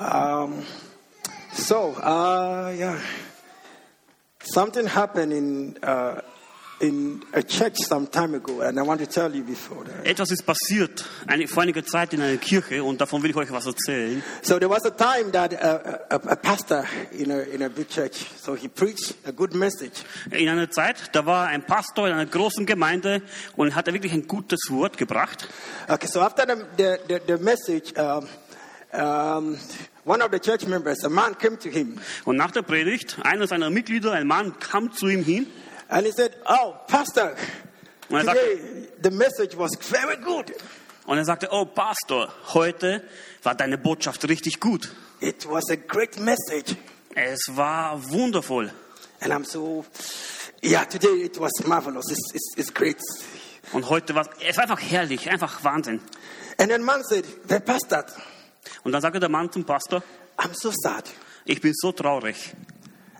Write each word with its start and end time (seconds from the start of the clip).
Um, 0.00 0.62
so, 1.52 1.94
uh, 1.94 2.72
yeah, 2.76 3.00
something 4.40 4.86
happened 4.86 5.32
in 5.32 5.76
uh, 5.82 6.20
in 6.80 7.22
a 7.32 7.42
church 7.42 7.78
some 7.78 8.06
time 8.06 8.34
ago, 8.34 8.60
and 8.60 8.78
I 8.78 8.82
want 8.82 9.00
to 9.00 9.06
tell 9.06 9.34
you 9.34 9.42
before 9.42 9.84
that. 9.84 10.06
Etwas 10.06 10.30
ist 10.30 10.46
passiert 10.46 11.04
eine, 11.26 11.48
vor 11.48 11.64
einiger 11.64 11.84
Zeit 11.84 12.12
in 12.14 12.22
einer 12.22 12.36
Kirche 12.36 12.84
und 12.84 13.00
davon 13.00 13.22
will 13.24 13.30
ich 13.30 13.36
euch 13.36 13.50
was 13.50 13.66
erzählen. 13.66 14.22
So 14.42 14.60
there 14.60 14.70
was 14.70 14.84
a 14.84 14.90
time 14.90 15.32
that 15.32 15.52
a, 15.54 16.00
a, 16.10 16.14
a 16.14 16.36
pastor 16.36 16.84
in 17.10 17.32
a 17.32 17.40
in 17.40 17.62
a 17.62 17.68
big 17.68 17.88
church, 17.88 18.24
so 18.40 18.54
he 18.54 18.68
preached 18.68 19.16
a 19.26 19.32
good 19.32 19.54
message, 19.54 20.04
In 20.30 20.48
einer 20.48 20.70
Zeit, 20.70 21.10
da 21.12 21.26
war 21.26 21.48
ein 21.48 21.66
Pastor 21.66 22.06
in 22.06 22.14
einer 22.14 22.26
großen 22.26 22.66
Gemeinde 22.66 23.22
und 23.56 23.74
hat 23.74 23.88
er 23.88 23.94
wirklich 23.94 24.12
ein 24.12 24.28
gutes 24.28 24.70
Wort 24.70 24.96
gebracht. 24.96 25.48
Okay, 25.88 26.06
so 26.06 26.20
after 26.20 26.46
the, 26.46 26.64
the, 26.76 26.98
the, 27.08 27.20
the 27.26 27.42
message, 27.42 27.92
um, 27.98 28.28
um, 28.92 29.58
one 30.04 30.22
of 30.22 30.30
the 30.30 30.38
church 30.40 30.66
members, 30.66 31.04
a 31.04 31.08
man 31.08 31.34
came 31.34 31.58
to 31.58 31.68
him 31.68 32.00
Und 32.24 32.36
nach 32.36 32.50
der 32.50 32.62
Predigt, 32.62 33.18
einer 33.22 33.46
seiner 33.46 33.70
Mitglieder, 33.70 34.12
ein 34.12 34.26
Mann, 34.26 34.58
kam 34.58 34.92
zu 34.92 35.08
ihm 35.08 35.24
hin 35.24 35.46
and 35.88 36.06
he 36.06 36.12
said, 36.12 36.36
Oh, 36.46 36.74
Pastor, 36.86 37.34
und 38.08 38.16
er 38.16 38.24
sagte, 38.24 38.40
today 38.40 38.88
the 39.02 39.10
message 39.10 39.56
was 39.56 39.70
very 39.80 40.16
good. 40.16 40.52
und 41.06 41.18
er 41.18 41.24
sagte, 41.24 41.48
oh 41.50 41.64
Pastor, 41.64 42.32
heute 42.52 43.02
war 43.42 43.54
deine 43.54 43.78
Botschaft 43.78 44.28
richtig 44.28 44.60
gut. 44.60 44.90
It 45.20 45.48
was 45.48 45.70
a 45.70 45.76
great 45.76 46.18
message. 46.20 46.76
Es 47.14 47.40
war 47.48 47.98
wundervoll. 48.10 48.70
And 49.20 49.32
I'm 49.32 49.44
so, 49.44 49.84
yeah, 50.62 50.84
today 50.84 51.24
it 51.24 51.40
was 51.40 51.50
marvelous. 51.66 52.10
It's, 52.10 52.34
it's, 52.34 52.54
it's 52.56 52.74
great. 52.74 52.98
Und 53.72 53.88
heute 53.88 54.14
war 54.14 54.28
es 54.46 54.58
einfach 54.58 54.80
herrlich, 54.80 55.30
einfach 55.30 55.64
Wahnsinn. 55.64 56.00
And 56.58 56.70
then 56.70 56.82
man 56.82 57.02
said, 57.04 57.24
the 57.48 57.58
pastor, 57.58 58.04
Und 58.84 58.92
dann 58.92 59.02
sagte 59.02 59.20
der 59.20 59.28
Mann 59.28 59.50
zum 59.52 59.64
Pastor, 59.64 60.02
I'm 60.36 60.50
so 60.54 60.72
sad. 60.74 61.04
ich 61.44 61.60
bin 61.60 61.72
so 61.74 61.92
traurig. 61.92 62.54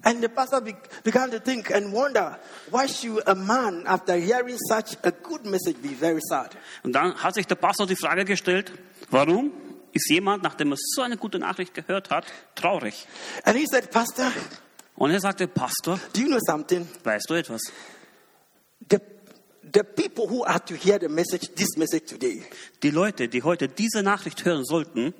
And 0.03 0.23
the 0.23 0.29
pastor 0.29 0.61
be- 0.61 0.77
began 1.03 1.31
to 1.33 1.41
think 1.41 1.73
and 1.73 1.93
wonder, 1.93 2.39
why 2.71 2.87
should 2.87 3.27
a 3.27 3.35
man, 3.35 3.85
after 3.87 4.15
hearing 4.15 4.57
such 4.69 4.97
a 5.03 5.11
good 5.11 5.45
message, 5.45 5.77
be 5.83 5.89
very 5.89 6.21
sad? 6.29 6.57
Und 6.85 6.93
dann 6.93 7.15
hat 7.23 7.35
sich 7.35 7.47
der 7.47 7.57
Pastor 7.57 7.87
die 7.87 7.97
Frage 7.97 8.25
gestellt, 8.25 8.71
warum 9.11 9.51
ist 9.93 10.09
jemand, 10.09 10.45
nachdem 10.45 10.73
er 10.73 10.77
so 10.79 11.03
eine 11.03 11.17
gute 11.17 11.39
Nachricht 11.41 11.75
gehört 11.75 12.11
hat, 12.11 12.27
traurig? 12.55 13.07
And 13.45 13.57
he 13.59 13.67
said, 13.67 13.91
Pastor, 13.91 14.31
Und 14.95 15.11
er 15.11 15.21
sagte, 15.21 15.49
Pastor, 15.49 15.99
do 16.15 16.21
you 16.21 16.29
know 16.29 16.39
something? 16.47 16.87
weißt 17.03 17.29
du 17.29 17.35
etwas? 17.35 17.61
The, 18.89 18.99
the 19.75 19.83
people 19.83 20.29
who 20.31 20.45
are 20.45 20.65
to 20.65 20.75
hear 20.75 20.99
the 21.01 21.09
message, 21.09 21.49
this 21.57 21.77
message 21.77 22.07
today, 22.07 22.45
Die 22.85 22.91
Leute, 22.91 23.29
die 23.29 23.43
heute 23.43 23.69
diese 23.69 24.03
Nachricht 24.05 24.45
hören 24.45 24.65
sollten, 24.65 25.13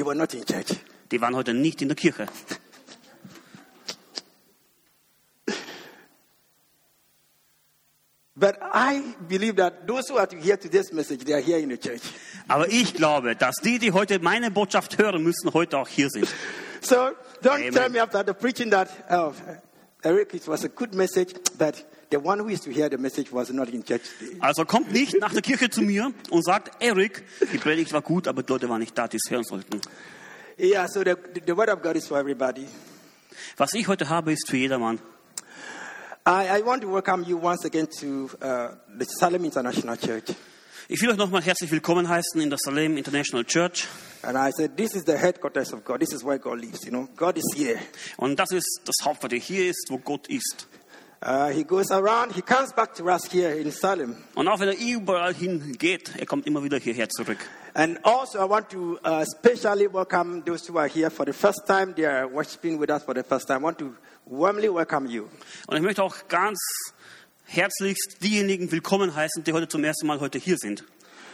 they 0.00 0.02
were 0.02 0.14
not 0.14 0.32
in 0.32 0.44
church. 0.44 0.76
die 1.10 1.20
waren 1.20 1.36
heute 1.36 1.52
nicht 1.52 1.82
in 1.82 1.88
der 1.88 1.96
Kirche. 1.96 2.26
But 8.34 8.56
I 8.72 9.02
believe 9.28 9.56
that 9.56 9.86
those 9.86 10.08
who 10.08 10.16
are 10.16 10.26
to 10.26 10.36
hear 10.36 10.56
today's 10.56 10.90
message, 10.90 11.24
they 11.24 11.34
are 11.34 11.42
here 11.42 11.58
in 11.58 11.68
the 11.68 11.76
church. 11.76 12.00
Aber 12.48 12.66
ich 12.68 12.94
glaube, 12.94 13.36
dass 13.36 13.56
die, 13.56 13.78
die 13.78 13.92
heute 13.92 14.18
meine 14.20 14.50
Botschaft 14.50 14.96
hören 14.96 15.22
müssen, 15.22 15.52
heute 15.52 15.76
auch 15.76 15.88
hier 15.88 16.08
sind. 16.08 16.26
So 16.80 17.10
don't 17.42 17.56
Amen. 17.56 17.74
tell 17.74 17.90
me 17.90 18.00
after 18.00 18.24
the 18.24 18.32
preaching 18.32 18.70
that, 18.70 18.88
oh, 19.10 19.34
Eric, 20.02 20.32
it 20.32 20.48
was 20.48 20.64
a 20.64 20.68
good 20.68 20.94
message, 20.94 21.34
but 21.58 21.84
the 22.10 22.18
one 22.18 22.40
who 22.40 22.48
is 22.48 22.60
to 22.60 22.70
hear 22.70 22.88
the 22.88 22.98
message 22.98 23.32
was 23.32 23.50
not 23.52 23.68
in 23.68 23.82
church 23.84 24.02
today. 24.18 24.36
Also 24.40 24.64
kommt 24.64 24.92
nicht 24.92 25.18
nach 25.20 25.32
der 25.32 25.42
Kirche 25.42 25.70
zu 25.70 25.82
mir 25.82 26.12
und 26.30 26.44
sagt, 26.44 26.82
Eric, 26.82 27.24
die 27.52 27.58
Predigt 27.58 27.92
war 27.92 28.02
gut, 28.02 28.26
aber 28.28 28.42
die 28.42 28.52
Leute 28.52 28.68
waren 28.68 28.80
nicht 28.80 28.96
da, 28.96 29.08
die 29.08 29.16
es 29.16 29.30
hören 29.30 29.44
sollten. 29.44 29.80
Yeah, 30.58 30.86
so 30.88 31.02
the, 31.02 31.14
the 31.46 31.56
word 31.56 31.70
of 31.70 31.80
God 31.82 31.96
is 31.96 32.06
for 32.06 32.18
everybody. 32.18 32.66
Was 33.56 33.72
ich 33.74 33.88
heute 33.88 34.08
habe, 34.08 34.32
ist 34.32 34.48
für 34.48 34.56
jedermann. 34.56 34.98
I, 36.26 36.58
I 36.58 36.62
want 36.64 36.82
to 36.82 36.92
welcome 36.92 37.24
you 37.24 37.38
once 37.38 37.64
again 37.64 37.88
to 38.00 38.28
uh, 38.42 38.74
the 38.98 39.06
Salem 39.06 39.44
International 39.44 39.96
Church. 39.96 40.34
Ich 40.88 41.00
will 41.00 41.10
euch 41.10 41.16
nochmal 41.16 41.40
herzlich 41.40 41.70
willkommen 41.70 42.08
heißen 42.08 42.40
in 42.40 42.50
der 42.50 42.58
Salem 42.58 42.96
International 42.96 43.44
Church. 43.44 43.86
And 44.22 44.36
I 44.36 44.50
said, 44.50 44.76
this 44.76 44.94
is 44.94 45.04
the 45.06 45.16
headquarters 45.16 45.72
of 45.72 45.84
God. 45.84 46.00
This 46.00 46.12
is 46.12 46.24
where 46.24 46.38
God 46.38 46.60
lives. 46.60 46.84
You 46.84 46.90
know, 46.90 47.08
God 47.16 47.38
is 47.38 47.44
here. 47.56 47.78
Und 48.16 48.38
das 48.38 48.50
ist 48.50 48.82
das 48.84 48.96
Hauptquartier. 49.02 49.38
Hier 49.38 49.70
ist, 49.70 49.86
wo 49.88 49.98
Gott 49.98 50.28
ist. 50.28 50.66
Uh, 51.22 51.50
he 51.50 51.64
goes 51.64 51.90
around. 51.90 52.32
He 52.32 52.40
comes 52.40 52.72
back 52.72 52.94
to 52.94 53.04
us 53.10 53.26
here 53.30 53.50
in 53.50 53.70
Salem. 53.70 54.16
Und 54.34 54.48
auch 54.48 54.58
wenn 54.58 54.68
er 54.68 54.78
überall 54.78 55.34
hingeht, 55.34 56.12
er 56.16 56.24
kommt 56.24 56.46
immer 56.46 56.64
wieder 56.64 56.78
hierher 56.78 57.10
zurück. 57.10 57.36
And 57.74 58.02
also, 58.02 58.38
I 58.38 58.48
want 58.48 58.70
to 58.70 58.98
uh, 59.04 59.22
especially 59.22 59.86
welcome 59.86 60.42
those 60.42 60.66
who 60.66 60.78
are 60.78 60.88
here 60.88 61.10
for 61.10 61.26
the 61.26 61.34
first 61.34 61.66
time. 61.66 61.92
They 61.94 62.06
are 62.06 62.26
worshiping 62.26 62.80
with 62.80 62.90
us 62.90 63.02
for 63.02 63.14
the 63.14 63.22
first 63.22 63.46
time. 63.46 63.60
I 63.60 63.64
want 63.64 63.78
to 63.80 63.94
warmly 64.24 64.68
welcome 64.68 65.10
you. 65.10 65.28
Und 65.66 65.76
ich 65.76 65.82
möchte 65.82 66.02
auch 66.02 66.16
ganz 66.28 66.58
herzlichst 67.44 68.22
diejenigen 68.22 68.72
willkommen 68.72 69.14
heißen, 69.14 69.44
die 69.44 69.52
heute 69.52 69.68
zum 69.68 69.84
ersten 69.84 70.06
Mal 70.06 70.20
heute 70.20 70.38
hier 70.38 70.56
sind. 70.56 70.84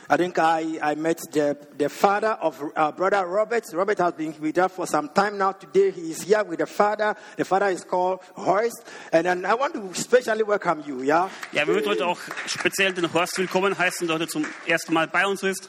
I 0.09 0.17
think 0.17 0.39
I, 0.39 0.79
I 0.81 0.95
met 0.95 1.19
the, 1.33 1.57
the 1.77 1.89
father 1.89 2.39
of 2.41 2.63
uh, 2.77 2.93
brother 2.93 3.27
Robert. 3.27 3.65
Robert 3.73 3.99
has 3.99 4.13
been 4.13 4.35
with 4.41 4.57
us 4.59 4.71
for 4.73 4.87
some 4.87 5.09
time 5.09 5.37
now. 5.37 5.53
Today 5.53 5.91
he 5.91 6.13
is 6.13 6.23
here 6.23 6.45
with 6.45 6.61
the 6.61 6.67
father. 6.67 7.17
The 7.37 7.45
father 7.45 7.67
is 7.67 7.83
called 7.85 8.21
Horst. 8.35 8.85
And 9.13 9.27
then 9.27 9.45
I 9.45 9.55
want 9.55 9.75
to 9.75 9.83
especially 9.91 10.45
welcome 10.45 10.85
you, 10.87 11.03
yeah? 11.03 11.29
Ja, 11.53 11.67
wir 11.67 11.75
möchten 11.75 11.91
heute 11.91 12.07
auch 12.07 12.21
speziell 12.47 12.93
den 12.93 13.13
Horst 13.13 13.37
willkommen 13.39 13.77
heißen, 13.77 14.07
der 14.07 14.17
heute 14.17 14.29
zum 14.29 14.47
ersten 14.67 14.95
Mal 14.95 15.09
bei 15.09 15.27
uns 15.27 15.43
ist. 15.43 15.69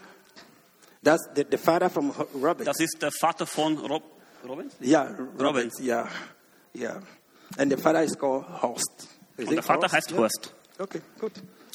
That's 1.04 1.28
the, 1.36 1.44
the 1.50 1.58
father 1.58 1.90
from 1.90 2.12
Robert. 2.36 2.68
Das 2.68 2.80
ist 2.80 3.02
der 3.02 3.12
Vater 3.12 3.48
von 3.48 3.78
Rob 3.80 4.04
Robin. 4.48 4.70
yeah, 4.82 5.16
Robert. 5.18 5.42
Robin. 5.42 5.72
Yeah, 5.80 6.08
yeah. 6.76 7.00
And 7.58 7.72
the 7.72 7.78
father 7.78 8.04
is 8.04 8.16
called 8.16 8.46
Horst. 8.62 9.08
Is 9.38 9.48
Und 9.48 9.56
der 9.56 9.64
Vater 9.64 9.82
Horst? 9.84 9.94
heißt. 9.96 10.14
Horst. 10.16 10.54
Okay, 10.78 11.02
good. 11.20 11.32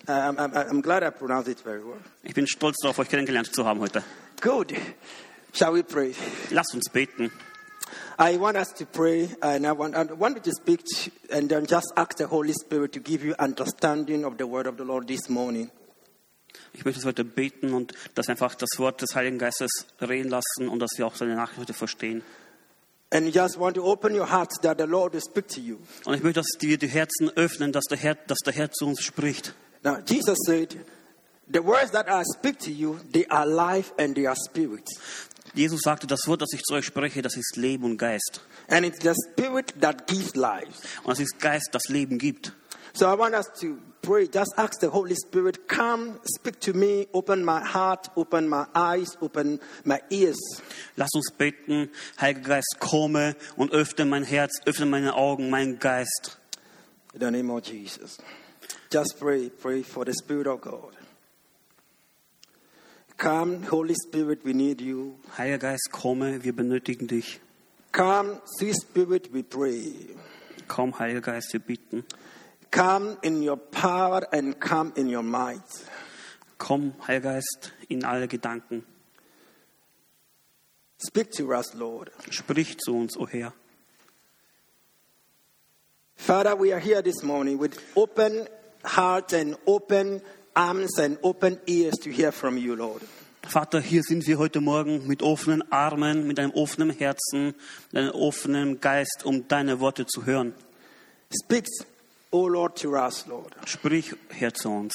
I'm, 0.08 0.36
I'm 0.38 0.80
glad 0.80 1.02
I 1.02 1.10
pronounced 1.10 1.48
it 1.48 1.60
very 1.60 1.82
well. 1.84 2.00
Ich 2.22 2.34
bin 2.34 2.46
stolz 2.46 2.76
darauf, 2.82 2.98
euch 2.98 3.08
kennengelernt 3.08 3.54
zu 3.54 3.64
haben 3.64 3.80
heute. 3.80 4.02
Good. 4.40 4.74
Shall 5.52 5.74
we 5.74 5.82
pray? 5.82 6.14
Lasst 6.50 6.74
uns 6.74 6.90
beten. 6.90 7.30
I 8.18 8.36
want 8.38 8.56
us 8.56 8.72
to 8.74 8.86
pray, 8.86 9.28
and 9.40 9.66
I 9.66 9.72
want, 9.72 9.96
I 9.96 10.04
want 10.12 10.36
you 10.36 10.42
to 10.42 10.52
speak 10.52 10.80
and 11.30 11.48
then 11.48 11.66
just 11.66 11.92
ask 11.96 12.16
the 12.16 12.26
Holy 12.26 12.52
Spirit 12.52 12.92
to 12.92 13.00
give 13.00 13.24
you 13.24 13.34
understanding 13.38 14.24
of 14.24 14.38
the 14.38 14.46
word 14.46 14.66
of 14.66 14.76
the 14.76 14.84
Lord 14.84 15.06
this 15.06 15.28
morning. 15.28 15.70
Ich 16.74 16.84
möchte 16.84 17.04
heute 17.04 17.24
beten 17.24 17.72
und 17.72 17.92
dass 18.14 18.28
wir 18.28 18.32
einfach 18.32 18.54
das 18.54 18.70
Wort 18.78 19.02
des 19.02 19.14
Heiligen 19.14 19.38
Geistes 19.38 19.86
reden 20.00 20.30
lassen 20.30 20.68
und 20.68 20.78
dass 20.78 20.92
wir 20.96 21.06
auch 21.06 21.14
seine 21.14 21.34
Nachricht 21.34 21.58
heute 21.58 21.74
verstehen. 21.74 22.22
And 23.10 23.26
you 23.26 23.30
just 23.30 23.58
want 23.58 23.76
to 23.76 23.84
open 23.84 24.14
your 24.14 24.30
heart 24.30 24.50
that 24.62 24.78
the 24.78 24.86
Lord 24.86 25.12
will 25.12 25.20
speak 25.20 25.48
to 25.48 25.60
you. 25.60 25.76
Und 26.04 26.14
ich 26.14 26.22
möchte, 26.22 26.40
dass 26.40 26.48
wir 26.60 26.78
die 26.78 26.88
Herzen 26.88 27.30
öffnen, 27.36 27.72
dass 27.72 27.84
der 27.84 27.98
Herr, 27.98 28.14
dass 28.14 28.38
der 28.38 28.54
Herr 28.54 28.70
zu 28.70 28.86
uns 28.86 29.02
spricht. 29.02 29.54
Now, 29.84 30.00
Jesus 30.00 30.38
said, 30.46 30.84
The 31.48 31.60
words 31.60 31.90
that 31.90 32.08
I 32.08 32.22
speak 32.22 32.58
to 32.60 32.72
you, 32.72 33.00
they 33.10 33.26
are 33.26 33.46
life 33.46 33.92
and 33.98 34.14
they 34.14 34.26
are 34.26 34.36
spirit. 34.36 34.88
Jesus 35.54 35.80
sagte, 35.82 36.06
das 36.06 36.26
Wort, 36.26 36.40
das 36.40 36.52
ich 36.54 36.62
zu 36.62 36.74
euch 36.74 36.86
spreche, 36.86 37.20
das 37.20 37.36
ist 37.36 37.56
Leben 37.56 37.84
und 37.84 37.98
Geist. 37.98 38.40
And 38.68 38.86
it's 38.86 39.02
the 39.02 39.14
spirit 39.14 39.74
that 39.80 40.06
gives 40.06 40.34
life. 40.34 40.86
Und 41.04 41.12
es 41.12 41.20
ist 41.20 41.38
Geist, 41.40 41.68
das 41.72 41.88
Leben 41.88 42.18
gibt. 42.18 42.52
So 42.94 43.06
I 43.06 43.18
want 43.18 43.34
us 43.34 43.46
to 43.60 43.78
pray. 44.02 44.28
Just 44.32 44.52
ask 44.56 44.80
the 44.80 44.88
Holy 44.88 45.14
Spirit, 45.14 45.68
come, 45.68 46.20
speak 46.24 46.60
to 46.60 46.72
me, 46.72 47.06
open 47.12 47.44
my 47.44 47.60
heart, 47.60 48.08
open 48.16 48.48
my 48.48 48.66
eyes, 48.74 49.16
open 49.20 49.60
my 49.84 50.00
ears. 50.10 50.38
Lass 50.96 51.10
uns 51.14 51.30
beten, 51.36 51.90
Heiliger 52.20 52.48
Geist, 52.48 52.76
komme 52.80 53.36
und 53.56 53.72
öffne 53.72 54.04
mein 54.04 54.24
Herz, 54.24 54.60
öffne 54.64 54.86
meine 54.86 55.14
Augen, 55.14 55.50
meinen 55.50 55.78
Geist. 55.78 56.38
In 57.14 57.20
the 57.20 57.30
name 57.30 57.52
of 57.52 57.64
Jesus. 57.66 58.18
Just 58.90 59.18
pray, 59.18 59.48
pray 59.48 59.82
for 59.82 60.04
the 60.04 60.12
Spirit 60.12 60.46
of 60.46 60.60
God. 60.60 60.96
Come, 63.16 63.62
Holy 63.62 63.94
Spirit, 63.94 64.44
we 64.44 64.52
need 64.52 64.80
you. 64.80 65.18
Heiliger 65.38 65.58
Geist, 65.58 65.90
komme, 65.92 66.42
wir 66.42 66.52
benötigen 66.52 67.06
dich. 67.06 67.40
Come, 67.92 68.40
sweet 68.44 68.74
Spirit, 68.74 69.32
we 69.32 69.42
pray. 69.42 69.92
Komm, 70.66 70.98
Heiliger 70.98 71.20
Geist, 71.20 71.52
wir 71.52 71.60
bitten. 71.60 72.04
Come 72.70 73.18
in 73.22 73.42
your 73.42 73.56
power 73.56 74.22
and 74.32 74.58
come 74.58 74.92
in 74.96 75.08
your 75.08 75.22
might. 75.22 75.60
Komm, 76.58 76.94
Heiliger 77.06 77.34
Geist, 77.34 77.72
in 77.88 78.04
alle 78.04 78.26
Gedanken. 78.26 78.82
Speak 80.98 81.30
to 81.32 81.52
us, 81.52 81.74
Lord. 81.74 82.10
Sprich 82.30 82.78
zu 82.78 82.94
uns, 82.94 83.16
o 83.16 83.26
Herr. 83.26 83.52
Father, 86.22 86.54
we 86.54 86.72
are 86.72 86.78
here 86.78 87.02
this 87.02 87.24
morning 87.24 87.58
with 87.58 87.76
open 87.96 88.46
heart 88.84 89.32
and 89.32 89.56
open 89.66 90.22
arms 90.54 90.96
and 90.96 91.18
open 91.24 91.58
ears 91.66 91.94
to 91.94 92.12
hear 92.12 92.30
from 92.30 92.56
you, 92.56 92.76
Lord. 92.76 93.02
Vater, 93.42 93.80
hier 93.80 94.04
sind 94.04 94.24
wir 94.28 94.38
heute 94.38 94.60
Morgen 94.60 95.08
mit 95.08 95.20
offenen 95.20 95.64
Armen, 95.72 96.28
mit 96.28 96.38
einem 96.38 96.52
offenen 96.52 96.90
Herzen, 96.90 97.56
mit 97.90 98.02
einem 98.02 98.12
offenen 98.12 98.80
Geist, 98.80 99.24
um 99.24 99.48
deine 99.48 99.80
Worte 99.80 100.06
zu 100.06 100.24
hören. 100.24 100.54
Speak, 101.42 101.66
O 102.30 102.46
Lord, 102.46 102.80
to 102.80 102.94
us, 102.94 103.26
Lord. 103.26 103.56
Sprich, 103.66 104.14
Herr, 104.28 104.54
zu 104.54 104.70
uns. 104.70 104.94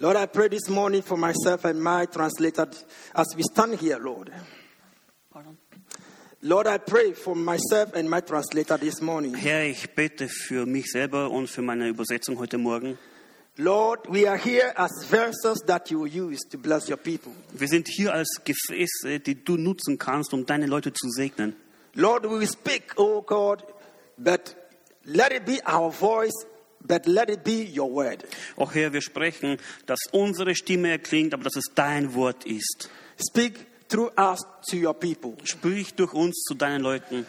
Lord, 0.00 0.16
I 0.16 0.26
pray 0.26 0.48
this 0.48 0.68
morning 0.68 1.00
for 1.00 1.16
myself 1.16 1.64
and 1.64 1.80
my 1.80 2.06
translator 2.06 2.68
as 3.14 3.36
we 3.36 3.44
stand 3.44 3.78
here, 3.78 4.00
Lord. 4.00 4.32
Lord, 6.42 6.68
I 6.68 6.78
pray 6.78 7.14
for 7.14 7.34
myself 7.34 7.96
and 7.96 8.08
my 8.08 8.20
translator 8.20 8.78
this 8.78 9.00
morning. 9.02 9.34
Herr, 9.34 9.64
ich 9.64 9.90
bete 9.96 10.28
für 10.28 10.66
mich 10.66 10.86
selber 10.92 11.32
und 11.32 11.48
für 11.48 11.62
meine 11.62 11.88
Übersetzung 11.88 12.38
heute 12.38 12.58
Morgen. 12.58 12.96
Lord, 13.56 14.06
we 14.08 14.28
are 14.28 14.38
here 14.38 14.72
as 14.76 15.04
vessels 15.10 15.58
that 15.66 15.90
you 15.90 16.06
use 16.06 16.38
to 16.48 16.56
bless 16.56 16.88
your 16.88 16.96
people. 16.96 17.32
Wir 17.52 17.66
sind 17.66 17.88
hier 17.88 18.14
als 18.14 18.28
Gefäße, 18.44 19.18
die 19.18 19.44
du 19.44 19.56
nutzen 19.56 19.98
kannst, 19.98 20.32
um 20.32 20.46
deine 20.46 20.66
Leute 20.66 20.92
zu 20.92 21.08
segnen. 21.10 21.56
Lord, 21.94 22.22
we 22.30 22.46
speak, 22.46 22.94
oh 22.96 23.20
God, 23.20 23.64
but 24.16 24.54
let 25.02 25.32
it 25.32 25.44
be 25.44 25.58
our 25.66 25.90
voice, 25.90 26.46
but 26.80 27.04
let 27.06 27.28
it 27.30 27.42
be 27.42 27.66
your 27.76 27.92
word. 27.92 28.24
Auch 28.54 28.72
Herr, 28.76 28.92
wir 28.92 29.02
sprechen, 29.02 29.56
dass 29.86 29.98
unsere 30.12 30.54
Stimme 30.54 30.90
erklingt, 30.90 31.34
aber 31.34 31.42
dass 31.42 31.56
es 31.56 31.64
dein 31.74 32.14
Wort 32.14 32.46
ist. 32.46 32.88
Speak 33.18 33.66
through 33.88 34.10
us 34.18 34.40
to 34.70 34.76
your 34.76 34.94
people. 34.94 35.34
Sprich 35.44 35.94
durch 35.94 36.12
uns 36.14 36.42
zu 36.46 36.54
deinen 36.54 36.80
Leuten. 36.82 37.26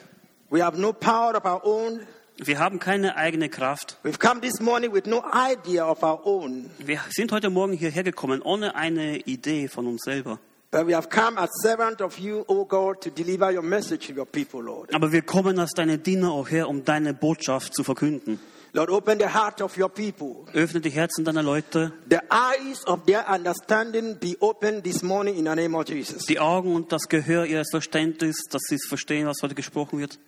We 0.49 0.63
have 0.63 0.77
no 0.79 0.93
power 0.93 1.35
of 1.35 1.45
our 1.45 1.63
own. 1.65 2.01
Wir 2.37 2.57
haben 2.59 2.79
keine 2.79 3.17
eigene 3.17 3.49
Kraft. 3.49 3.97
We've 4.03 4.17
come 4.17 4.39
this 4.41 4.59
morning 4.61 4.93
with 4.93 5.05
no 5.05 5.21
idea 5.33 5.85
of 5.85 6.01
our 6.03 6.25
own, 6.25 6.69
Wir 6.79 6.99
sind 7.09 7.31
heute 7.33 7.49
Morgen 7.49 7.73
hierher 7.73 8.03
gekommen 8.03 8.41
ohne 8.41 8.75
eine 8.75 9.17
Idee 9.19 9.67
von 9.67 9.87
uns 9.87 10.01
selber. 10.03 10.39
but 10.71 10.85
we 10.87 10.95
have 10.95 11.09
come 11.09 11.37
as 11.37 11.49
servant 11.63 11.99
of 12.01 12.17
you, 12.19 12.45
God, 12.67 13.01
to 13.01 13.09
deliver 13.09 13.51
your 13.51 13.63
message 13.63 14.07
to 14.07 14.13
your 14.13 14.25
people, 14.25 14.61
Lord. 14.63 14.93
Aber 14.93 15.11
wir 15.11 15.21
kommen 15.23 15.59
als 15.59 15.71
deine 15.75 15.97
Diener 15.97 16.31
auch 16.31 16.49
her, 16.49 16.69
um 16.69 16.85
deine 16.85 17.13
Botschaft 17.13 17.73
zu 17.75 17.83
verkünden. 17.83 18.39
Lord, 18.71 18.89
open 18.91 19.17
the 19.17 19.33
heart 19.33 19.61
of 19.61 19.75
your 19.77 19.89
people. 19.89 20.45
Öffne 20.53 20.79
die 20.79 20.91
Herzen 20.91 21.25
deiner 21.25 21.41
Leute, 21.41 21.91
The 22.09 22.19
eyes 22.29 22.85
of 22.85 23.05
their 23.05 23.27
understanding 23.27 24.15
be 24.19 24.35
opened 24.39 24.83
this 24.83 25.01
morning 25.01 25.37
in 25.37 25.45
the 25.45 25.55
name 25.55 25.75
of 25.75 25.87
Jesus. 25.89 26.25
die 26.27 26.39
Augen 26.39 26.75
und 26.75 26.91
das 26.91 27.07
Gehör 27.09 27.45
ihres 27.45 27.69
Verständnisses, 27.71 28.45
dass 28.49 28.61
sie 28.67 28.75
es 28.75 28.85
verstehen, 28.87 29.25
was 29.27 29.37
heute 29.41 29.55
gesprochen 29.55 29.97
wird. 29.99 30.19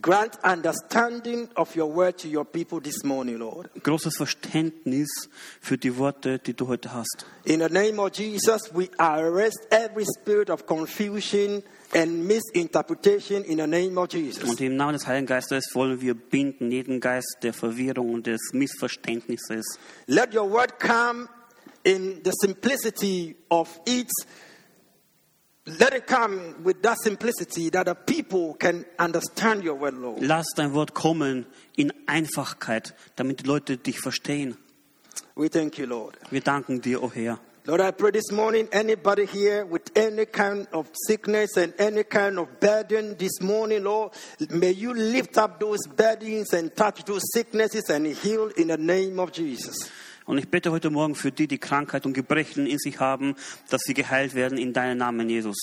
Grant 0.00 0.38
understanding 0.44 1.48
of 1.56 1.74
your 1.76 1.86
word 1.86 2.18
to 2.18 2.28
your 2.28 2.44
people 2.44 2.80
this 2.80 3.04
morning, 3.04 3.38
Lord. 3.38 3.70
Großes 3.82 4.16
Verständnis 4.16 5.28
für 5.60 5.78
die 5.78 5.96
Worte, 5.96 6.38
die 6.38 6.54
du 6.54 6.68
heute 6.68 6.92
hast. 6.92 7.24
In 7.44 7.60
the 7.60 7.68
name 7.68 7.98
of 7.98 8.10
Jesus, 8.14 8.70
we 8.74 8.88
arrest 8.98 9.66
every 9.70 10.04
spirit 10.04 10.50
of 10.50 10.66
confusion 10.66 11.62
and 11.94 12.26
misinterpretation 12.26 13.44
in 13.44 13.58
the 13.58 13.66
name 13.66 13.98
of 13.98 14.12
Jesus. 14.12 14.42
Und 14.42 14.60
im 14.60 14.76
Namen 14.76 14.94
des 14.94 15.06
Heiligen 15.06 15.26
Geistes 15.26 15.70
wollen 15.74 16.00
wir 16.00 16.14
binden 16.14 16.70
jeden 16.70 17.00
Geist 17.00 17.38
der 17.42 17.52
Verwirrung 17.52 18.14
und 18.14 18.26
des 18.26 18.40
Missverständnisses. 18.52 19.78
Let 20.06 20.34
your 20.34 20.50
word 20.50 20.78
come 20.78 21.28
in 21.84 22.20
the 22.24 22.32
simplicity 22.32 23.36
of 23.48 23.80
its. 23.86 24.26
Let 25.66 25.94
it 25.94 26.06
come 26.06 26.62
with 26.62 26.82
that 26.82 26.98
simplicity 26.98 27.70
that 27.70 27.86
the 27.86 27.94
people 27.94 28.52
can 28.54 28.84
understand 28.98 29.64
your 29.64 29.76
word, 29.76 29.94
Lord. 29.94 30.22
Lass 30.22 30.44
dein 30.54 30.74
Wort 30.74 30.92
kommen 30.92 31.46
in 31.74 31.90
Einfachkeit, 32.06 32.92
damit 33.16 33.40
die 33.40 33.46
Leute 33.46 33.78
dich 33.78 33.98
verstehen. 33.98 34.58
We 35.34 35.48
thank 35.48 35.78
you, 35.78 35.86
Lord. 35.86 36.18
Wir 36.30 36.42
danken 36.42 36.82
dir, 36.82 37.02
o 37.02 37.10
Herr. 37.10 37.38
Lord, 37.66 37.80
I 37.80 37.92
pray 37.92 38.10
this 38.10 38.30
morning, 38.30 38.68
anybody 38.72 39.24
here 39.24 39.64
with 39.64 39.90
any 39.96 40.26
kind 40.26 40.68
of 40.70 40.86
sickness 41.06 41.56
and 41.56 41.72
any 41.78 42.04
kind 42.04 42.38
of 42.38 42.60
burden 42.60 43.16
this 43.16 43.40
morning, 43.40 43.84
Lord, 43.84 44.12
may 44.50 44.72
you 44.72 44.92
lift 44.92 45.38
up 45.38 45.60
those 45.60 45.86
burdens 45.86 46.52
and 46.52 46.76
touch 46.76 47.04
those 47.06 47.22
sicknesses 47.32 47.88
and 47.88 48.06
heal 48.06 48.48
in 48.58 48.68
the 48.68 48.76
name 48.76 49.18
of 49.18 49.32
Jesus. 49.32 49.90
Und 50.26 50.38
ich 50.38 50.48
bete 50.48 50.70
heute 50.70 50.90
Morgen 50.90 51.14
für 51.14 51.30
die, 51.30 51.46
die 51.46 51.58
Krankheit 51.58 52.06
und 52.06 52.14
Gebrechen 52.14 52.66
in 52.66 52.78
sich 52.78 52.98
haben, 52.98 53.36
dass 53.68 53.82
sie 53.82 53.94
geheilt 53.94 54.34
werden 54.34 54.56
in 54.58 54.72
deinem 54.72 54.98
Namen, 54.98 55.28
Jesus. 55.28 55.56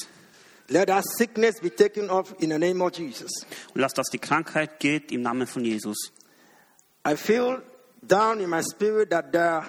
Let 0.67 0.87
that 0.87 1.03
sickness 1.17 1.59
be 1.59 1.69
taken 1.69 2.09
off 2.09 2.33
in 2.39 2.49
the 2.49 2.57
name 2.57 2.81
of 2.81 2.97
Jesus. 2.97 3.31
Und 3.73 3.81
lass, 3.81 3.93
dass 3.93 4.07
die 4.07 4.19
Krankheit 4.19 4.79
geht 4.79 5.11
im 5.11 5.21
Namen 5.21 5.47
von 5.47 5.65
Jesus. 5.65 6.11
I 7.05 7.15
feel 7.15 7.61
down 8.01 8.39
in 8.39 8.49
my 8.49 8.61
spirit 8.61 9.09
that 9.09 9.31
there, 9.31 9.63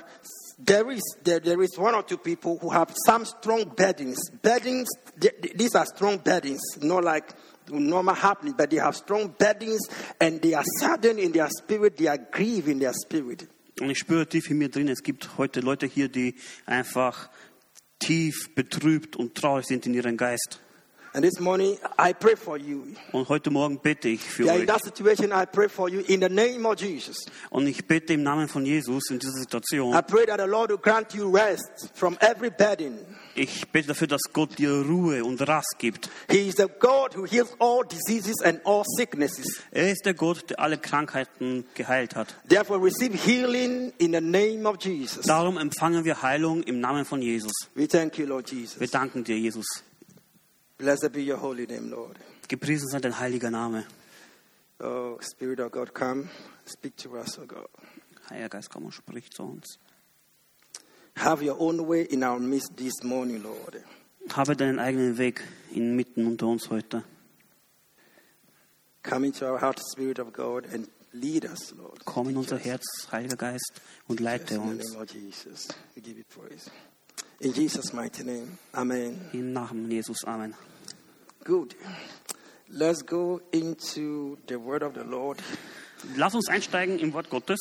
there, 0.59 0.91
is, 0.93 1.03
there, 1.25 1.41
there 1.41 1.61
is 1.63 1.77
one 1.79 1.95
or 1.95 2.03
two 2.03 2.19
people 2.19 2.59
who 2.61 2.71
have 2.71 2.95
some 3.07 3.25
strong 3.25 3.65
burdens. 3.75 4.31
Burdens, 4.43 4.89
th- 5.19 5.35
th- 5.41 5.55
these 5.57 5.75
are 5.75 5.87
strong 5.87 6.19
burdens, 6.19 6.61
not 6.81 7.03
like 7.03 7.33
normal 7.69 8.15
happening, 8.15 8.55
but 8.57 8.71
they 8.71 8.77
have 8.77 8.95
strong 8.95 9.35
burdens 9.39 9.89
and 10.21 10.41
they 10.43 10.55
are 10.55 10.65
saddened 10.79 11.19
in 11.19 11.33
their 11.33 11.49
spirit, 11.49 11.97
they 11.97 12.07
are 12.07 12.19
grieved 12.19 12.69
in 12.69 12.79
their 12.79 12.93
spirit. 12.93 13.49
Und 13.81 13.91
ich 13.91 13.99
spüre 13.99 14.27
tief 14.27 14.51
in 14.51 14.59
mir 14.59 14.69
drin, 14.69 14.89
es 14.89 15.03
gibt 15.03 15.39
heute 15.39 15.61
Leute 15.61 15.87
hier, 15.87 16.09
die 16.09 16.35
einfach 16.67 17.31
tief 17.99 18.55
betrübt 18.55 19.17
und 19.17 19.35
traurig 19.35 19.67
sind 19.67 19.87
in 19.87 19.95
ihrem 19.95 20.17
Geist. 20.17 20.61
Und 21.15 21.25
heute 23.29 23.51
Morgen 23.51 23.79
bete 23.81 24.09
ich 24.09 24.23
für 24.23 24.45
Yeah, 24.45 24.55
in 24.55 24.61
euch. 24.63 24.67
that 24.67 24.83
situation, 24.83 25.31
I 25.31 25.45
pray 25.45 25.69
for 25.69 25.91
you 25.91 26.01
in 26.01 26.23
the 26.23 26.29
name 26.31 26.67
of 26.67 26.81
Jesus. 26.81 27.27
Und 27.51 27.67
ich 27.67 27.87
bete 27.87 28.15
im 28.15 28.23
Namen 28.23 28.49
von 28.49 28.65
Jesus 28.65 29.11
in 29.11 29.19
dieser 29.19 29.37
I 29.37 29.41
Situation. 29.41 29.93
pray 30.07 30.25
that 30.27 30.41
the 30.41 30.47
Lord 30.47 30.71
will 30.71 30.79
grant 30.79 31.13
you 31.13 31.31
rest 31.31 31.91
from 31.95 32.17
every 32.21 32.49
burden. 32.51 32.99
Ich 33.35 33.69
bete 33.69 33.89
dafür, 33.89 34.07
dass 34.07 34.23
Gott 34.33 34.59
dir 34.59 34.71
Ruhe 34.71 35.23
und 35.25 35.47
Rast 35.47 35.77
gibt. 35.79 36.09
He 36.31 36.49
is 36.49 36.55
the 36.57 36.67
God 36.81 37.15
who 37.15 37.27
heals 37.27 37.51
all 37.59 37.83
diseases 37.85 38.41
and 38.43 38.61
all 38.65 38.83
sicknesses. 38.97 39.61
Er 39.71 39.91
ist 39.93 40.07
der 40.07 40.15
Gott, 40.15 40.49
der 40.51 40.61
alle 40.61 40.79
Krankheiten 40.79 41.65
geheilt 41.75 42.17
hat. 42.17 42.35
Therefore, 42.49 42.83
receive 42.83 43.15
healing 43.15 43.93
in 43.99 44.13
the 44.15 44.21
name 44.21 44.67
of 44.67 44.77
Jesus. 44.83 45.27
Darum 45.27 45.59
empfangen 45.59 46.05
wir 46.05 46.23
Heilung 46.23 46.63
im 46.63 46.81
Namen 46.81 47.05
von 47.05 47.21
Jesus. 47.21 47.53
We 47.75 47.87
thank 47.87 48.17
you, 48.19 48.25
Lord 48.27 48.51
Wir 48.51 48.61
Jesus. 48.61 48.91
danken 48.91 49.25
dir, 49.25 49.39
Jesus. 49.39 49.67
Blessed 50.83 51.13
be 51.13 51.23
your 51.23 51.39
holy 51.39 51.65
name, 51.65 51.91
Lord. 51.91 52.19
Gepriesen 52.49 52.89
sei 52.89 52.99
dein 52.99 53.21
heiliger 53.21 53.53
Name. 53.53 53.85
Oh, 54.81 55.17
Spirit 55.21 55.61
of 55.61 55.71
God, 55.71 55.95
come, 55.95 56.29
speak 56.65 56.97
to 56.97 57.17
us, 57.21 57.39
oh 57.39 57.47
God. 57.47 57.69
Heiliger 58.29 58.49
Geist, 58.49 58.69
komm 58.69 58.87
und 58.87 58.93
sprich 58.93 59.31
zu 59.31 59.45
uns. 59.45 59.79
Have 61.15 61.41
your 61.41 61.61
own 61.61 61.87
way 61.87 62.03
in 62.03 62.25
our 62.25 62.41
midst 62.41 62.77
this 62.77 63.01
morning, 63.05 63.45
Lord. 63.45 63.81
Habe 64.35 64.57
deinen 64.57 64.81
eigenen 64.81 65.19
Weg 65.19 65.45
inmitten 65.71 66.27
unter 66.27 66.49
uns 66.49 66.69
heute. 66.69 67.05
Come 69.05 69.27
into 69.27 69.47
our 69.47 69.61
heart, 69.61 69.79
Spirit 69.93 70.19
of 70.19 70.33
God, 70.33 70.67
and 70.75 70.89
lead 71.13 71.45
us, 71.45 71.73
Lord. 71.79 72.05
Komm 72.05 72.31
in 72.31 72.37
unser. 72.37 72.59
Herz, 72.59 73.07
Heiliger 73.13 73.37
Geist, 73.37 73.81
und 74.09 74.19
leite 74.19 74.59
uns. 74.59 74.97
In 77.39 77.53
Jesus' 77.53 77.93
mighty 77.93 78.25
name, 78.25 78.59
Amen. 78.73 79.31
Im 79.33 79.53
Namen 79.53 79.89
Jesus. 79.89 80.25
Amen. 80.25 80.57
Good. 81.45 81.75
Let's 82.69 83.03
go 83.03 83.41
into 83.53 84.39
the 84.47 84.59
word 84.59 84.83
of 84.83 84.95
the 84.95 85.05
Lord. 85.05 85.39
Lass 86.17 86.35
uns 86.35 86.49
einsteigen 86.49 86.99
im 86.99 87.13
Wort 87.13 87.29
Gottes. 87.31 87.59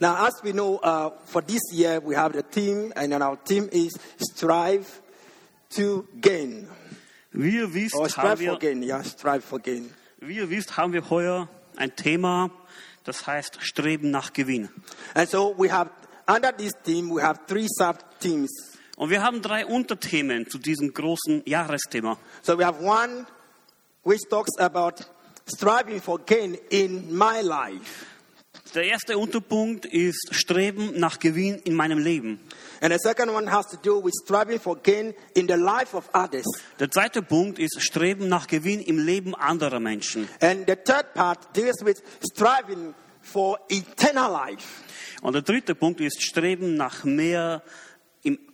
Now, 0.00 0.26
as 0.26 0.42
we 0.42 0.52
know, 0.52 0.78
uh, 0.82 1.10
for 1.24 1.42
this 1.42 1.60
year 1.72 2.00
we 2.00 2.14
have 2.14 2.32
the 2.32 2.42
theme, 2.42 2.92
and 2.96 3.12
our 3.14 3.36
theme 3.36 3.68
is 3.72 3.98
strive 4.18 5.00
to 5.70 6.06
gain, 6.20 6.68
Wie 7.32 7.56
ihr 7.56 7.72
wisst, 7.72 7.94
or 7.94 8.08
haben 8.08 8.10
strive 8.10 8.44
for 8.44 8.58
gain. 8.58 8.82
Yeah, 8.82 9.02
strive 9.02 9.44
for 9.44 9.58
gain. 9.58 9.90
wie 10.20 10.36
ihr 10.36 10.50
wisst, 10.50 10.76
haben 10.76 10.92
wir 10.92 11.08
heuer 11.10 11.48
ein 11.76 11.94
Thema, 11.96 12.50
das 13.04 13.26
heißt 13.26 13.58
Streben 13.60 14.10
nach 14.10 14.32
Gewinn. 14.32 14.68
And 15.14 15.28
so 15.28 15.54
we 15.56 15.70
have 15.70 15.90
under 16.26 16.52
this 16.52 16.72
theme 16.84 17.10
we 17.10 17.22
have 17.22 17.46
three 17.46 17.66
sub 17.68 17.98
themes. 18.20 18.69
Und 19.00 19.08
wir 19.08 19.22
haben 19.22 19.40
drei 19.40 19.64
Unterthemen 19.64 20.46
zu 20.50 20.58
diesem 20.58 20.92
großen 20.92 21.42
Jahresthema. 21.46 22.18
So 22.42 22.58
we 22.58 22.66
have 22.66 22.82
one 22.84 23.24
which 24.04 24.20
talks 24.28 24.58
about 24.58 25.02
striving 25.46 26.02
for 26.02 26.18
gain 26.18 26.58
in 26.68 27.10
my 27.16 27.40
life, 27.40 28.04
Der 28.74 28.84
erste 28.84 29.16
Unterpunkt 29.16 29.86
ist 29.86 30.28
Streben 30.32 31.00
nach 31.00 31.18
Gewinn 31.18 31.60
in 31.64 31.72
meinem 31.74 31.96
Leben. 31.98 32.40
and 32.82 32.92
the 32.92 32.98
second 32.98 33.30
one 33.30 33.50
has 33.50 33.66
to 33.68 33.78
do 33.82 34.04
with 34.04 34.12
striving 34.22 34.60
for 34.60 34.76
gain 34.76 35.14
in 35.34 35.48
the 35.48 35.54
life 35.56 35.96
of 35.96 36.06
others, 36.12 36.44
Der 36.78 36.90
zweite 36.90 37.22
Punkt 37.22 37.58
ist 37.58 37.80
Streben 37.80 38.28
nach 38.28 38.48
Gewinn 38.48 38.80
im 38.82 38.98
Leben 38.98 39.34
anderer 39.34 39.80
Menschen. 39.80 40.28
and 40.42 40.68
the 40.68 40.76
third 40.76 41.14
part 41.14 41.56
deals 41.56 41.82
with 41.82 42.02
striving 42.34 42.94
for 43.22 43.58
eternal 43.70 44.30
life. 44.30 44.66
Und 45.22 45.32
der 45.32 45.42
dritte 45.42 45.74
Punkt 45.74 46.02
ist 46.02 46.22
Streben 46.22 46.74
nach 46.76 47.02
mehr 47.04 47.62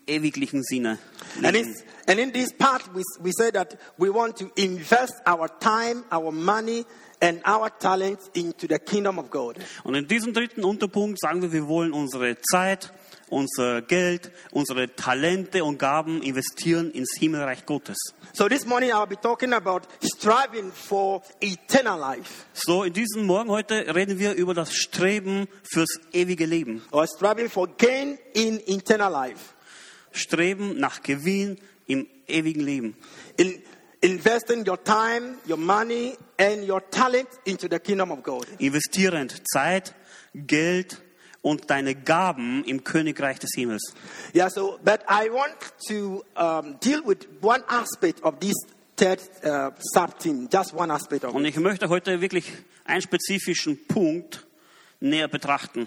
ewiglichen 0.07 0.63
Sinne. 0.63 0.99
And 1.43 1.53
Leben. 1.55 1.69
in, 1.69 1.75
and 2.09 2.21
in 2.21 2.33
this 2.33 2.53
part, 2.53 2.83
we, 2.95 3.03
we 3.21 3.33
say 3.33 3.51
that 3.53 3.77
we 3.99 4.09
want 4.11 4.37
to 4.39 4.51
invest 4.57 5.15
our 5.27 5.49
time, 5.61 6.05
our 6.11 6.31
money, 6.33 6.85
and 7.21 7.41
our 7.47 7.71
talents 7.71 8.31
into 8.35 8.67
the 8.69 8.79
kingdom 8.79 9.19
of 9.19 9.31
God. 9.31 9.57
Und 9.85 9.95
in 9.95 10.07
diesem 10.07 10.33
dritten 10.35 10.65
Unterpunkt 10.65 11.19
sagen 11.21 11.41
wir, 11.43 11.51
wir 11.53 11.67
wollen 11.67 11.93
unsere 11.93 12.37
Zeit, 12.43 12.93
unser 13.31 13.81
Geld, 13.83 14.31
unsere 14.53 14.95
Talente 14.95 15.65
und 15.65 15.79
Gaben 15.79 16.23
investieren 16.23 16.91
ins 16.93 17.17
Himmelreich 17.19 17.65
Gottes. 17.67 17.97
So 18.35 18.49
this 18.49 18.67
morning, 18.67 18.91
I'll 18.93 19.07
be 19.07 19.17
talking 19.17 19.55
about 19.55 19.89
striving 20.03 20.71
for 20.71 21.23
eternal 21.41 21.99
life, 21.99 22.45
So, 22.53 22.85
in 22.85 22.93
diesem 22.93 23.25
Morgen 23.25 23.51
heute 23.51 23.95
reden 23.95 24.19
wir 24.19 24.35
über 24.35 24.53
das 24.55 24.75
Streben 24.75 25.49
fürs 25.63 25.99
ewige 26.13 26.45
Leben. 26.45 26.83
or 26.93 27.07
striving 27.09 27.49
for 27.49 27.67
gain 27.79 28.19
in 28.35 28.61
eternal 28.69 29.11
life. 29.11 29.55
Streben 30.17 30.79
nach 30.79 31.03
Gewinn 31.03 31.59
im 31.87 32.07
ewigen 32.27 32.61
Leben. 32.61 32.97
In, 33.37 33.63
investing 34.01 34.67
your 34.67 34.83
time, 34.83 35.37
your 35.49 35.59
money, 35.59 36.17
and 36.39 36.69
your 36.69 36.83
talent 36.91 37.29
into 37.45 37.69
the 37.69 37.79
kingdom 37.79 38.11
of 38.11 38.23
God. 38.23 38.47
Investierend 38.59 39.43
Zeit, 39.53 39.95
Geld 40.35 41.03
und 41.43 41.71
deine 41.71 41.95
Gaben 41.95 42.65
im 42.65 42.83
Königreich 42.83 43.39
des 43.39 43.51
Himmels. 43.55 43.95
Yeah, 44.35 44.51
so, 44.51 44.79
but 44.85 45.01
I 45.09 45.31
want 45.31 45.55
to 45.89 46.25
um, 46.37 46.77
deal 46.81 47.03
with 47.05 47.29
one 47.41 47.63
aspect 47.69 48.23
of 48.23 48.41
this 48.41 48.55
third 48.97 49.21
uh, 49.45 49.71
sub 49.79 50.19
team, 50.19 50.49
just 50.53 50.75
one 50.75 50.93
aspect 50.93 51.25
of 51.25 51.35
Und 51.35 51.45
ich 51.45 51.57
möchte 51.57 51.89
heute 51.89 52.21
wirklich 52.21 52.53
einen 52.85 53.03
spezifischen 53.03 53.87
Punkt 53.87 54.47
näher 55.01 55.29
betrachten. 55.29 55.87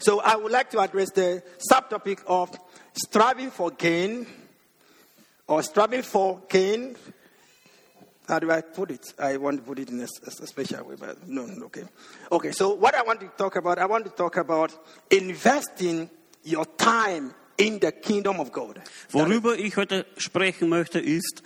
So, 0.00 0.20
I 0.20 0.36
would 0.36 0.50
like 0.50 0.70
to 0.70 0.80
address 0.80 1.10
the 1.10 1.42
subtopic 1.70 2.22
of 2.26 2.50
striving 2.94 3.50
for 3.50 3.70
gain 3.70 4.26
or 5.46 5.62
striving 5.62 6.02
for 6.02 6.40
gain. 6.48 6.96
How 8.26 8.38
do 8.38 8.50
I 8.50 8.60
put 8.60 8.92
it? 8.92 9.12
I 9.18 9.36
want 9.36 9.58
to 9.58 9.62
put 9.62 9.78
it 9.78 9.90
in 9.90 10.00
a, 10.00 10.04
a 10.04 10.46
special 10.46 10.84
way, 10.84 10.94
but 10.98 11.28
no, 11.28 11.46
no, 11.46 11.66
okay. 11.66 11.82
Okay, 12.30 12.52
so 12.52 12.74
what 12.74 12.94
I 12.94 13.02
want 13.02 13.20
to 13.20 13.28
talk 13.36 13.56
about, 13.56 13.78
I 13.78 13.86
want 13.86 14.04
to 14.04 14.10
talk 14.10 14.36
about 14.36 14.72
investing 15.10 16.08
your 16.44 16.64
time 16.64 17.34
in 17.58 17.78
the 17.80 17.92
kingdom 17.92 18.40
of 18.40 18.52
God. 18.52 18.80
Worüber 19.12 19.58
ich 19.58 19.76
heute 19.76 20.06
sprechen 20.16 20.68
möchte, 20.68 21.00
ist, 21.00 21.42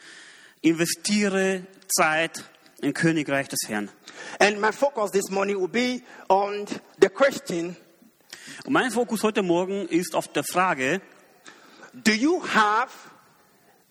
investiere 0.61 1.67
Zeit 1.89 2.45
im 2.83 2.93
Königreich 2.93 3.49
des 3.49 3.67
Herrn. 3.67 3.91
And 4.39 4.61
my 4.61 4.71
focus 4.71 5.11
this 5.11 5.31
morning 5.31 5.59
will 5.59 5.69
be 5.69 6.03
on 6.29 6.67
the 6.99 7.09
question 7.09 7.77
Und 8.65 8.73
mein 8.73 8.91
Fokus 8.91 9.23
heute 9.23 9.43
Morgen 9.43 9.87
ist 9.89 10.15
auf 10.15 10.29
der 10.29 10.45
Frage, 10.45 11.01
Do 11.93 12.13
you 12.13 12.43
have 12.43 12.93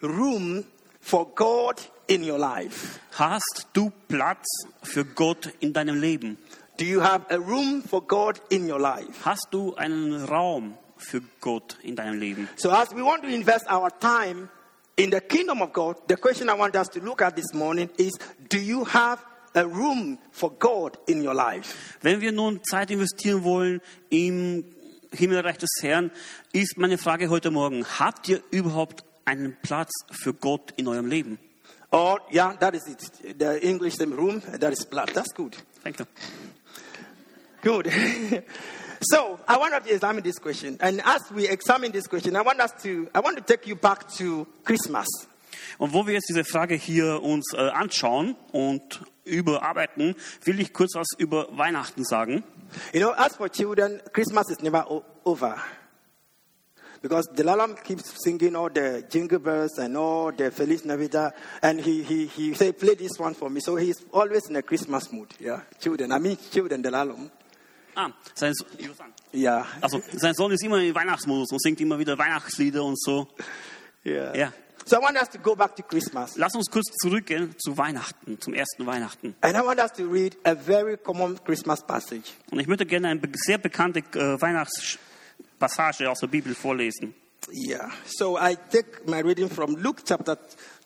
room 0.02 0.66
for 1.00 1.34
God 1.36 1.90
in 2.08 2.30
your 2.30 2.38
life? 2.38 3.00
hast 3.18 3.68
du 3.74 3.92
Platz 4.08 4.46
für 4.82 5.06
Gott 5.06 5.54
in 5.60 5.74
deinem 5.74 6.00
Leben? 6.00 6.38
Do 6.78 6.86
you 6.86 7.02
have 7.02 7.26
a 7.30 7.38
room 7.38 7.84
for 7.84 8.06
God 8.06 8.42
in 8.50 8.70
your 8.70 8.80
life? 8.80 9.24
Hast 9.24 9.48
du 9.52 9.76
einen 9.76 10.26
Raum 10.26 10.78
für 10.98 11.22
Gott 11.40 11.78
in 11.84 11.96
deinem 11.96 12.20
Leben? 12.20 12.50
So, 12.56 12.72
as 12.72 12.92
we 12.96 13.04
want 13.04 13.22
to 13.24 13.30
invest 13.30 13.70
our 13.72 13.90
time 14.00 14.50
in 14.96 15.12
the 15.12 15.22
kingdom 15.22 15.62
of 15.62 15.72
God, 15.72 15.98
the 16.08 16.16
question 16.16 16.50
I 16.50 16.54
want 16.58 16.76
us 16.76 16.90
to 16.90 17.00
look 17.00 17.22
at 17.22 17.36
this 17.36 17.54
morning 17.54 17.90
is 17.98 18.12
Do 18.50 18.58
you 18.58 18.86
have 18.86 19.20
a 19.54 19.66
room 19.66 20.18
for 20.32 20.52
God 20.52 20.98
in 21.08 21.26
your 21.26 21.34
life? 21.34 21.98
Wenn 22.02 22.22
wir 22.22 22.32
nun 22.32 22.64
Zeit 22.64 22.92
investieren 22.92 23.44
wollen 23.44 23.82
im 24.10 24.66
Himmelreich 25.12 25.58
des 25.58 25.70
Herrn, 25.82 26.12
ist 26.52 26.78
meine 26.78 26.98
Frage 26.98 27.30
heute 27.30 27.52
Morgen, 27.52 27.86
habt 28.00 28.28
ihr 28.30 28.42
überhaupt 28.52 29.04
einen 29.26 29.56
Platz 29.62 29.92
für 30.12 30.34
Gott 30.34 30.74
in 30.78 30.88
eurem 30.88 31.08
Leben? 31.08 31.40
Or, 31.92 32.20
yeah, 32.32 32.56
that 32.56 32.74
is 32.74 32.88
it. 32.88 33.40
The 33.40 33.60
English 33.62 34.00
name 34.00 34.14
room, 34.14 34.42
that 34.42 34.74
is 34.74 34.84
blood. 34.84 35.12
That's 35.14 35.32
good. 35.32 35.56
Danke. 35.84 36.08
Good. 37.62 37.88
so 39.02 39.40
I 39.48 39.58
want 39.58 39.74
us 39.76 39.84
to 39.84 39.94
examine 39.94 40.24
this 40.24 40.40
question. 40.40 40.78
And 40.82 41.02
as 41.06 41.32
we 41.32 41.48
examine 41.48 41.92
this 41.92 42.08
question, 42.08 42.36
I 42.36 42.42
want 42.42 42.60
us 42.60 42.72
to 42.82 43.08
I 43.14 43.20
want 43.20 43.38
to 43.38 43.44
take 43.44 43.68
you 43.68 43.76
back 43.76 44.10
to 44.18 44.48
Christmas. 44.64 45.08
Und 45.78 45.94
wo 45.94 46.06
wir 46.08 46.14
jetzt 46.14 46.30
diese 46.30 46.44
Frage 46.44 46.76
hier 46.76 47.22
uns 47.22 47.54
äh, 47.54 47.58
anschauen 47.58 48.36
und 48.52 49.02
überarbeiten, 49.26 50.16
will 50.44 50.60
ich 50.60 50.74
kurz 50.74 50.96
was 50.96 51.08
über 51.18 51.48
Weihnachten 51.58 52.04
sagen. 52.04 52.44
You 52.94 53.00
know, 53.02 53.12
as 53.12 53.36
for 53.36 53.50
children, 53.50 54.02
Christmas 54.14 54.50
is 54.50 54.60
never 54.60 54.86
over. 55.24 55.58
Because 57.02 57.28
the 57.36 57.44
Lalam 57.44 57.76
keeps 57.84 58.14
singing 58.24 58.56
all 58.56 58.70
the 58.74 59.04
jingle 59.10 59.40
bells 59.40 59.78
and 59.78 59.98
all 59.98 60.32
the 60.32 60.50
Feliz 60.52 60.86
Navidad, 60.86 61.34
and 61.62 61.82
he, 61.82 62.02
he, 62.02 62.28
he 62.28 62.54
say, 62.54 62.72
play 62.72 62.96
this 62.96 63.20
one 63.20 63.34
for 63.34 63.50
me. 63.50 63.60
So 63.60 63.76
he's 63.76 64.02
always 64.14 64.48
in 64.50 64.56
a 64.56 64.62
Christmas 64.62 65.12
mood. 65.12 65.28
Yeah, 65.38 65.60
children. 65.82 66.14
I 66.14 66.20
mean, 66.20 66.38
children, 66.52 66.82
the 66.82 66.90
Lalam. 66.90 67.30
Ah, 67.96 68.10
sein, 68.34 68.54
So- 68.54 68.66
Yeah. 69.34 69.66
also, 69.82 70.02
sein 70.14 70.34
Sohn 70.34 70.52
ist 70.52 70.64
immer 70.64 70.78
im 70.82 70.96
Weihnachtsmodus 70.96 71.52
und 71.52 71.62
singt 71.62 71.82
immer 71.82 72.00
wieder 72.00 72.18
Weihnachtslieder 72.18 72.84
und 72.84 73.00
so. 73.00 73.28
Yeah. 74.06 74.36
Ja. 74.36 74.54
So 74.86 74.98
I 74.98 75.00
want 75.00 75.18
us 75.18 75.30
to 75.30 75.38
go 75.38 75.56
back 75.56 75.76
to 75.78 75.84
Christmas. 75.84 76.36
Lass 76.36 76.56
uns 76.56 76.70
kurz 76.70 76.92
zurückgehen 77.02 77.56
zu 77.58 77.78
Weihnachten, 77.78 78.40
zum 78.42 78.54
ersten 78.54 78.86
Weihnachten. 78.86 79.36
And 79.42 79.56
I 79.56 79.62
want 79.62 79.80
us 79.80 79.92
to 79.94 80.04
read 80.06 80.36
a 80.44 80.56
very 80.56 80.98
common 80.98 81.40
Christmas 81.46 81.82
passage. 81.82 82.34
Und 82.52 82.60
ich 82.60 82.68
möchte 82.68 82.86
gerne 82.86 83.08
eine 83.08 83.22
sehr 83.34 83.58
bekannte 83.58 84.00
äh, 84.00 84.42
Weihnachtspassage 84.42 86.10
aus 86.10 86.20
der 86.20 86.28
Bibel 86.28 86.54
vorlesen. 86.54 87.16
Yeah. 87.52 87.92
So 88.06 88.38
I 88.38 88.58
take 88.72 89.06
my 89.06 89.22
reading 89.22 89.50
from 89.50 89.76
Luke 89.76 90.04
chapter 90.06 90.38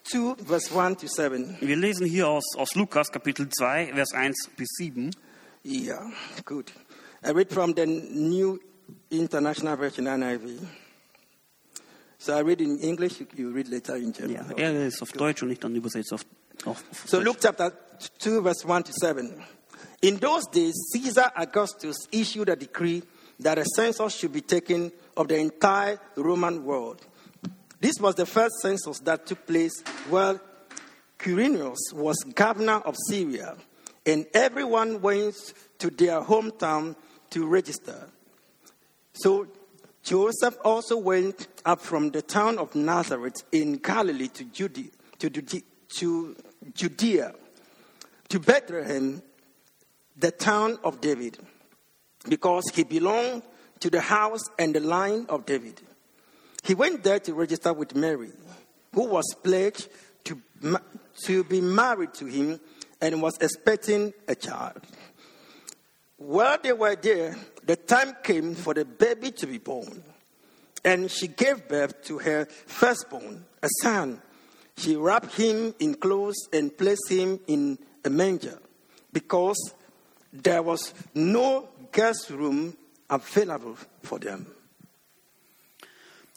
2, 0.03 0.45
verse 0.45 0.71
1 0.71 0.97
to 0.97 1.07
7. 1.07 1.57
Wir 1.61 1.75
lesen 1.75 2.05
hier 2.05 2.27
aus, 2.27 2.43
aus 2.55 2.75
Lukas 2.75 3.11
Kapitel 3.11 3.49
2, 3.49 3.93
Vers 3.93 4.13
1 4.13 4.51
bis 4.55 4.69
7. 4.77 5.11
Yeah, 5.65 6.11
good. 6.45 6.71
I 7.23 7.31
read 7.31 7.51
from 7.51 7.73
the 7.75 7.85
New 7.85 8.59
International 9.09 9.75
Version, 9.77 10.05
NIV. 10.05 10.61
So 12.19 12.33
I 12.33 12.41
read 12.41 12.61
in 12.61 12.79
English, 12.79 13.19
you- 13.35 13.51
read 13.51 13.67
later 13.67 13.95
in 13.95 14.11
German. 14.11 14.57
Ja, 14.57 14.71
er 14.71 14.87
ist 14.87 15.01
auf 15.01 15.11
Deutsch 15.11 15.43
und 15.43 15.51
ich 15.51 15.59
dann 15.59 15.75
übersetzt 15.75 16.11
auf, 16.13 16.21
auf, 16.65 16.83
auf 16.91 17.05
So 17.07 17.17
Deutsch. 17.17 17.25
Luke 17.25 17.39
chapter 17.39 17.71
2, 18.19 18.41
verse 18.41 18.65
1 18.67 18.83
to 18.85 18.91
7. 18.93 19.43
In 20.01 20.19
those 20.19 20.45
days, 20.51 20.73
Caesar 20.93 21.31
Augustus 21.35 22.07
issued 22.11 22.49
a 22.49 22.55
decree 22.55 23.01
that 23.39 23.57
a 23.59 23.65
census 23.75 24.15
should 24.15 24.33
be 24.33 24.41
taken 24.41 24.91
of 25.15 25.27
the 25.27 25.35
entire 25.37 25.99
Roman 26.15 26.63
world. 26.65 27.05
This 27.79 27.99
was 27.99 28.15
the 28.15 28.25
first 28.25 28.55
census 28.61 28.99
that 29.01 29.25
took 29.27 29.45
place 29.45 29.83
while 30.09 30.39
Quirinius 31.19 31.77
was 31.93 32.15
governor 32.35 32.81
of 32.85 32.95
Syria, 33.09 33.55
and 34.05 34.25
everyone 34.33 35.01
went 35.01 35.35
to 35.79 35.89
their 35.91 36.21
hometown 36.21 36.95
to 37.31 37.45
register. 37.47 38.09
So 39.13 39.47
Joseph 40.07 40.55
also 40.63 40.95
went 40.95 41.49
up 41.65 41.81
from 41.81 42.11
the 42.11 42.21
town 42.21 42.59
of 42.59 42.73
Nazareth 42.75 43.43
in 43.51 43.73
Galilee 43.73 44.29
to 44.29 44.45
Judea, 44.45 44.89
to, 45.19 45.29
to 45.29 46.35
Judea, 46.73 47.33
to 48.29 48.39
Bethlehem, 48.39 49.21
the 50.15 50.31
town 50.31 50.79
of 50.85 51.01
David, 51.01 51.37
because 52.29 52.63
he 52.73 52.85
belonged 52.85 53.43
to 53.81 53.89
the 53.89 53.99
house 53.99 54.39
and 54.57 54.73
the 54.73 54.79
line 54.79 55.25
of 55.27 55.45
David. 55.45 55.81
He 56.63 56.73
went 56.73 57.03
there 57.03 57.19
to 57.19 57.33
register 57.33 57.73
with 57.73 57.93
Mary, 57.93 58.31
who 58.93 59.09
was 59.09 59.25
pledged 59.43 59.89
to, 60.23 60.41
to 61.25 61.43
be 61.43 61.59
married 61.59 62.13
to 62.13 62.27
him 62.27 62.61
and 63.01 63.21
was 63.21 63.37
expecting 63.41 64.13
a 64.29 64.35
child. 64.35 64.79
While 66.17 66.57
they 66.61 66.73
were 66.73 66.95
there, 66.95 67.35
the 67.63 67.75
time 67.75 68.15
came 68.23 68.55
for 68.55 68.73
the 68.73 68.85
baby 68.85 69.31
to 69.31 69.47
be 69.47 69.59
born. 69.59 70.03
And 70.83 71.11
she 71.11 71.27
gave 71.27 71.67
birth 71.67 72.03
to 72.05 72.17
her 72.19 72.45
firstborn, 72.45 73.45
a 73.61 73.67
son. 73.81 74.21
She 74.77 74.95
wrapped 74.95 75.35
him 75.35 75.73
in 75.79 75.95
clothes 75.95 76.47
and 76.53 76.75
placed 76.75 77.09
him 77.09 77.39
in 77.47 77.77
a 78.03 78.09
manger 78.09 78.59
because 79.11 79.73
there 80.31 80.61
was 80.61 80.93
no 81.13 81.67
guest 81.91 82.29
room 82.29 82.75
available 83.09 83.75
for 84.03 84.19
them. 84.19 84.47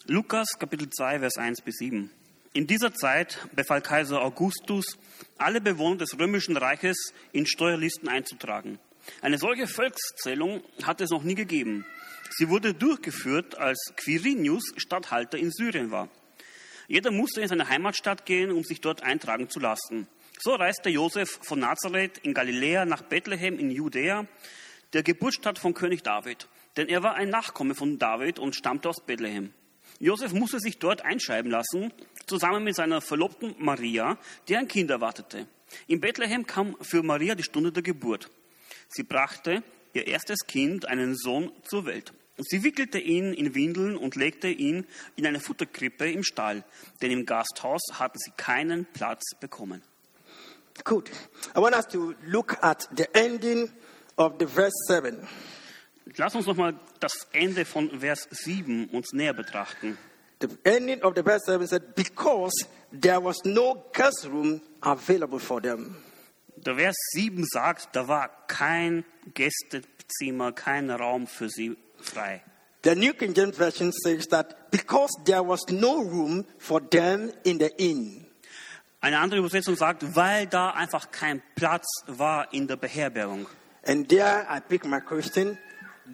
Lukas 0.09 0.49
Kapitel 0.59 0.89
2, 0.91 1.21
Vers 1.21 1.37
1 1.37 1.63
bis 1.65 1.77
7. 1.79 2.11
In 2.53 2.67
dieser 2.67 2.93
Zeit 2.93 3.39
befahl 3.55 3.81
Kaiser 3.81 4.21
Augustus, 4.23 4.99
alle 5.39 5.61
Bewohner 5.61 5.99
des 5.99 6.19
römischen 6.19 6.57
Reiches 6.57 7.13
in 7.33 7.47
Steuerlisten 7.47 8.09
einzutragen. 8.09 8.79
Eine 9.23 9.39
solche 9.39 9.67
Volkszählung 9.67 10.63
hat 10.83 11.01
es 11.01 11.11
noch 11.11 11.23
nie 11.23 11.35
gegeben. 11.35 11.85
Sie 12.31 12.49
wurde 12.49 12.75
durchgeführt, 12.75 13.59
als 13.59 13.93
Quirinius 13.97 14.73
Statthalter 14.77 15.39
in 15.39 15.51
Syrien 15.51 15.91
war. 15.91 16.09
Jeder 16.89 17.11
musste 17.11 17.41
in 17.41 17.49
seine 17.49 17.69
Heimatstadt 17.69 18.27
gehen, 18.27 18.51
um 18.51 18.65
sich 18.65 18.81
dort 18.81 19.03
eintragen 19.03 19.49
zu 19.49 19.61
lassen. 19.61 20.09
So 20.41 20.55
reiste 20.55 20.91
Josef 20.91 21.39
von 21.43 21.61
Nazareth 21.61 22.19
in 22.19 22.35
Galiläa 22.35 22.85
nach 22.85 23.03
Bethlehem 23.03 23.59
in 23.59 23.71
Judäa, 23.71 24.27
der 24.93 25.03
Geburtsstadt 25.03 25.59
von 25.59 25.75
König 25.75 26.03
David. 26.03 26.49
Denn 26.77 26.89
er 26.89 27.03
war 27.03 27.15
ein 27.15 27.31
Nachkomme 27.31 27.75
von 27.75 27.99
David 27.99 28.39
und 28.39 28.57
stammte 28.57 28.89
aus 28.89 29.05
Bethlehem. 29.05 29.53
Josef 29.99 30.33
musste 30.33 30.61
sich 30.61 30.79
dort 30.79 31.05
einschreiben 31.05 31.51
lassen, 31.51 31.93
zusammen 32.27 32.65
mit 32.65 32.75
seiner 32.75 33.01
Verlobten 33.01 33.55
Maria, 33.59 34.19
die 34.49 34.57
ein 34.57 34.67
Kind 34.67 34.91
erwartete. 34.91 35.47
In 35.87 36.01
Bethlehem 36.01 36.47
kam 36.47 36.77
für 36.81 37.03
Maria 37.03 37.35
die 37.35 37.43
Stunde 37.43 37.71
der 37.71 37.83
Geburt. 37.83 38.31
Sie 38.91 39.05
brachte 39.05 39.63
ihr 39.93 40.07
erstes 40.07 40.47
Kind, 40.47 40.87
einen 40.87 41.17
Sohn, 41.17 41.53
zur 41.63 41.87
Welt. 41.87 42.13
Sie 42.39 42.65
wickelte 42.65 42.99
ihn 42.99 43.33
in 43.35 43.55
Windeln 43.55 43.97
und 43.97 44.17
legte 44.17 44.49
ihn 44.49 44.87
in 45.17 45.27
eine 45.27 45.41
Futterkrippe 45.41 46.11
im 46.11 46.25
Stall, 46.25 46.65
denn 47.03 47.11
im 47.11 47.27
Gasthaus 47.27 47.83
hatten 47.93 48.19
sie 48.19 48.33
keinen 48.37 48.87
Platz 48.87 49.23
bekommen. 49.41 49.83
Good. 50.85 51.11
I 51.55 51.61
want 51.61 51.75
us 51.75 51.87
to 51.89 52.15
look 52.27 52.57
at 52.63 52.89
the 52.97 53.07
ending 53.15 53.71
of 54.17 54.35
the 54.39 54.47
verse 54.47 54.75
7. 54.87 55.27
Lass 56.17 56.35
uns 56.35 56.47
nochmal 56.47 56.79
das 56.99 57.29
Ende 57.33 57.65
von 57.65 58.01
Vers 58.01 58.27
7 58.31 58.89
uns 58.89 59.13
näher 59.13 59.35
betrachten. 59.35 59.99
The 60.41 60.49
ending 60.65 61.03
of 61.03 61.15
the 61.15 61.23
verse 61.23 61.45
7 61.45 61.67
said, 61.67 61.95
Because 61.95 62.67
there 62.91 63.23
was 63.23 63.37
no 63.45 63.85
guest 63.93 64.27
room 64.27 64.63
available 64.81 65.39
for 65.39 65.61
them. 65.61 65.97
Der 66.67 66.77
Vers 66.77 66.97
7 67.13 67.45
sagt, 67.47 67.97
da 67.97 68.09
war 68.09 68.29
kein 68.47 69.05
Gästezimmer, 69.35 70.53
kein 70.53 70.91
Raum 70.91 71.27
für 71.27 71.49
sie 71.49 71.77
frei. 71.99 72.43
The 72.83 72.95
New 72.95 73.13
King 73.13 73.35
James 73.35 73.57
Version 73.57 73.93
says 73.93 74.27
that 74.29 74.71
because 74.71 75.13
there 75.25 75.47
was 75.47 75.61
no 75.69 76.01
room 76.03 76.47
for 76.59 76.81
them 76.81 77.31
in 77.45 77.59
the 77.59 77.71
inn. 77.77 78.27
Eine 79.03 79.19
andere 79.19 79.41
Übersetzung 79.41 79.77
sagt, 79.77 80.15
weil 80.15 80.47
da 80.47 80.71
einfach 80.71 81.11
kein 81.11 81.43
Platz 81.55 81.87
war 82.07 82.53
in 82.53 82.67
der 82.67 82.77
Beherbergung. 82.77 83.47
And 83.87 84.09
there 84.09 84.47
I 84.51 84.61
pick 84.61 84.85
my 84.85 85.01
question 85.01 85.59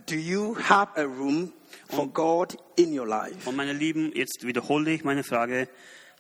Do 0.07 0.15
you 0.15 0.57
have 0.69 0.91
a 0.97 1.05
room 1.05 1.53
for 1.89 2.07
God 2.09 2.57
in 2.77 2.97
your 2.97 3.07
life? 3.07 3.49
Und 3.49 3.57
meine 3.57 3.73
Lieben, 3.73 4.13
jetzt 4.15 4.47
wiederhole 4.47 4.91
ich 4.91 5.05
meine 5.05 5.25
Frage. 5.25 5.69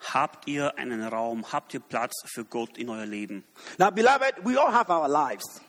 Habt 0.00 0.46
ihr 0.46 0.76
einen 0.78 1.02
Raum, 1.02 1.52
habt 1.52 1.74
ihr 1.74 1.80
Platz 1.80 2.12
für 2.26 2.44
Gott 2.44 2.78
in 2.78 2.88
euer 2.88 3.06
Leben? 3.06 3.44
Now, 3.78 3.90
beloved, 3.90 4.44
we 4.44 4.60
all 4.60 4.72
have 4.72 4.90
our 4.90 5.08
lives. 5.08 5.60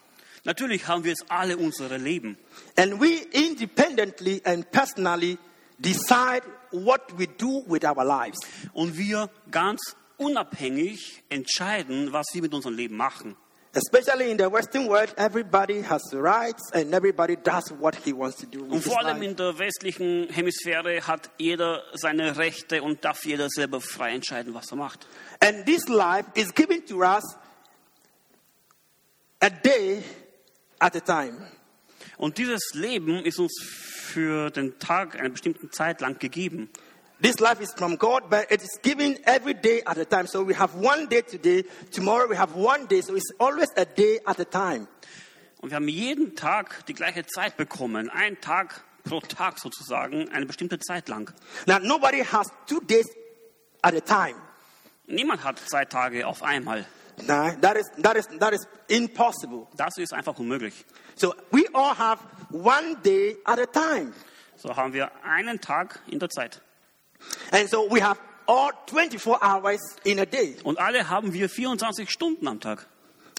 Natürlich 0.44 0.88
haben 0.88 1.04
wir 1.04 1.12
jetzt 1.12 1.26
alle 1.30 1.58
unsere 1.58 1.98
Leben. 1.98 2.38
And 2.78 3.02
we 3.02 3.22
independently 3.32 4.42
and 4.46 4.70
personally 4.72 5.38
decide 5.78 6.44
what 6.72 7.02
we 7.18 7.28
do 7.28 7.64
with 7.68 7.84
our 7.84 8.06
lives. 8.06 8.38
Und 8.74 8.98
wir 8.98 9.30
ganz 9.52 9.96
unabhängig 10.18 11.24
entscheiden, 11.30 12.14
was 12.14 12.28
wir 12.34 12.42
mit 12.42 12.54
unserem 12.54 12.76
Leben 12.76 12.96
machen. 12.96 13.36
Especially 13.78 14.32
in 14.32 14.40
the 14.40 14.52
Western 14.52 14.88
world, 14.88 15.14
everybody 15.18 15.84
has 15.84 16.02
rights 16.12 16.72
and 16.74 16.92
everybody 16.96 17.36
does 17.36 17.72
what 17.80 17.96
he 18.04 18.12
wants 18.12 18.38
to 18.38 18.48
do 18.48 18.66
Und 18.66 18.82
vor 18.82 18.98
allem 19.00 19.22
in 19.22 19.36
der 19.36 19.60
westlichen 19.60 20.30
Hemisphäre 20.30 21.06
hat 21.06 21.30
jeder 21.38 21.84
seine 21.94 22.38
Rechte 22.38 22.82
und 22.82 23.06
darf 23.06 23.24
jeder 23.24 23.50
selber 23.50 23.80
frei 23.80 24.16
entscheiden, 24.16 24.56
was 24.56 24.72
er 24.72 24.78
macht. 24.78 25.06
And 25.40 25.64
this 25.66 25.88
life 25.88 26.26
is 26.34 26.52
given 26.56 26.84
to 26.88 27.04
us 27.04 27.24
a 29.42 29.50
day 29.50 30.02
at 30.80 30.96
a 30.96 31.00
time. 31.00 31.48
Und 32.18 32.40
dieses 32.40 32.74
Leben 32.74 33.24
ist 33.24 33.38
uns 33.38 33.62
für 33.62 34.50
den 34.50 34.80
Tag 34.80 35.20
eine 35.20 35.30
bestimmte 35.30 35.70
Zeit 35.70 36.02
lang 36.02 36.18
gegeben. 36.18 36.72
This 37.20 37.40
life 37.40 37.62
is 37.62 37.74
from 37.74 37.96
God, 37.96 38.30
but 38.30 38.52
it 38.52 38.62
is 38.62 38.80
given 38.84 39.18
every 39.26 39.56
day 39.56 39.82
at 39.88 39.98
a 39.98 40.06
time. 40.06 40.28
So 40.28 40.44
we 40.44 40.54
have 40.54 40.76
one 40.76 41.08
day 41.08 41.22
today, 41.22 41.64
tomorrow 41.92 42.28
we 42.28 42.36
have 42.36 42.54
one 42.54 42.86
day. 42.86 43.02
So 43.02 43.16
it's 43.16 43.32
always 43.40 43.70
a 43.76 43.86
day 43.86 44.20
at 44.26 44.40
a 44.40 44.46
time. 44.46 44.88
Und 45.60 45.72
wir 45.72 45.78
haben 45.78 45.88
jeden 45.88 46.36
Tag 46.36 46.86
die 46.86 46.94
gleiche 46.94 47.26
Zeit 47.26 47.58
bekommen. 47.58 48.12
Ein 48.12 48.40
Tag 48.40 48.84
pro 49.04 49.20
Tag 49.20 49.58
sozusagen, 49.58 50.30
eine 50.30 50.46
bestimmte 50.46 50.78
Zeit 50.78 51.10
lang. 51.10 51.34
Now, 51.66 51.80
nobody 51.80 52.24
has 52.24 52.48
two 52.68 52.82
days 52.82 53.08
at 53.82 53.96
a 53.96 54.02
time. 54.02 54.36
Niemand 55.08 55.44
hat 55.44 55.58
zwei 55.58 55.86
Tage 55.86 56.28
auf 56.28 56.44
einmal. 56.44 56.86
Nah, 57.26 57.56
that 57.62 57.78
is, 57.78 57.90
that 57.98 58.16
is, 58.16 58.28
that 58.40 58.54
is 58.54 58.68
impossible. 58.90 59.68
Das 59.76 59.98
ist 59.98 60.14
einfach 60.14 60.38
unmöglich. 60.38 60.86
So 61.16 61.34
we 61.52 61.66
all 61.74 61.96
have 61.98 62.20
one 62.52 62.96
day 63.04 63.38
at 63.46 63.58
a 63.58 63.66
time. 63.66 64.14
So 64.56 64.76
haben 64.76 64.94
wir 64.94 65.10
einen 65.24 65.60
Tag 65.60 66.00
in 66.08 66.20
der 66.20 66.30
Zeit. 66.30 66.62
And 67.52 67.70
so 67.70 67.88
we 67.90 68.02
have 68.02 68.20
all 68.48 68.72
24 68.88 69.38
hours 69.42 69.80
in 70.04 70.20
a 70.20 70.26
day. 70.26 70.56
Und 70.64 70.80
alle 70.80 71.10
haben 71.10 71.34
wir 71.34 71.50
24 71.50 72.10
Stunden 72.10 72.48
am 72.48 72.60
Tag. 72.60 72.88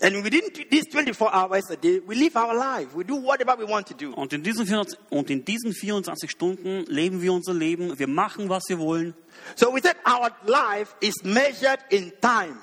And 0.00 0.22
within 0.22 0.42
these 0.70 0.86
24 0.92 1.28
hours 1.32 1.70
a 1.70 1.76
day, 1.76 2.00
we 2.06 2.14
live 2.14 2.36
our 2.36 2.54
life. 2.54 2.94
We 2.94 3.02
do 3.02 3.16
whatever 3.16 3.56
we 3.56 3.64
want 3.64 3.88
to 3.88 3.94
do. 3.94 4.12
Und 4.12 4.32
in, 4.32 4.44
diesen 4.44 4.64
24, 4.64 4.96
und 5.10 5.28
in 5.28 5.44
diesen 5.44 5.72
24 5.72 6.30
Stunden 6.30 6.84
leben 6.86 7.20
wir 7.20 7.32
unser 7.32 7.52
Leben. 7.52 7.98
Wir 7.98 8.06
machen, 8.06 8.48
was 8.48 8.68
wir 8.68 8.78
wollen. 8.78 9.14
So 9.56 9.74
we 9.74 9.80
said 9.80 9.96
our 10.06 10.30
life 10.44 10.94
is 11.00 11.14
measured 11.24 11.80
in 11.90 12.12
time. 12.20 12.56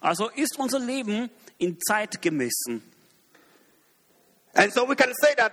Also 0.00 0.30
ist 0.30 0.58
unser 0.58 0.80
Leben 0.80 1.30
in 1.58 1.78
Zeit 1.80 2.20
gemessen. 2.20 2.82
And 4.54 4.72
so 4.72 4.88
we 4.88 4.96
can 4.96 5.12
say 5.14 5.34
that 5.36 5.52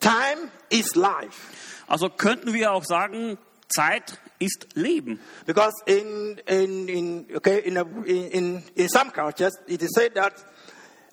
time 0.00 0.50
is 0.68 0.94
life. 0.94 1.67
Also 1.88 2.10
könnten 2.10 2.52
wir 2.52 2.72
auch 2.72 2.84
sagen, 2.84 3.38
Zeit 3.68 4.18
ist 4.38 4.68
Leben. 4.74 5.20
Because 5.46 5.74
in, 5.86 6.38
in, 6.46 6.88
in, 6.88 7.36
okay, 7.36 7.60
in, 7.60 7.76
a, 7.76 7.82
in, 8.04 8.62
in 8.74 8.88
some 8.88 9.10
cultures, 9.10 9.54
it 9.66 9.82
is 9.82 9.90
said 9.94 10.14
that 10.14 10.34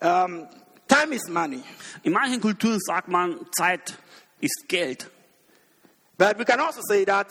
um, 0.01 0.47
time 0.87 1.13
is 1.13 1.27
money. 1.29 1.63
In 2.03 2.13
manchen 2.13 2.41
Kulturen 2.41 2.79
sagt 2.79 3.07
man, 3.07 3.39
Zeit 3.57 3.97
ist 4.39 4.65
Geld. 4.67 5.09
But 6.17 6.37
we 6.37 6.45
can 6.45 6.59
also 6.59 6.81
say 6.87 7.03
that 7.05 7.27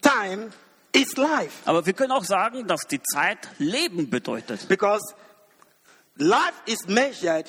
time 0.00 0.50
is 0.92 1.16
life. 1.16 1.62
Aber 1.64 1.84
wir 1.84 1.92
können 1.92 2.12
auch 2.12 2.24
sagen, 2.24 2.66
dass 2.66 2.82
die 2.82 3.02
Zeit 3.02 3.48
Leben 3.58 4.10
bedeutet. 4.10 4.68
Because 4.68 5.14
life 6.16 6.54
is 6.66 6.86
measured 6.86 7.46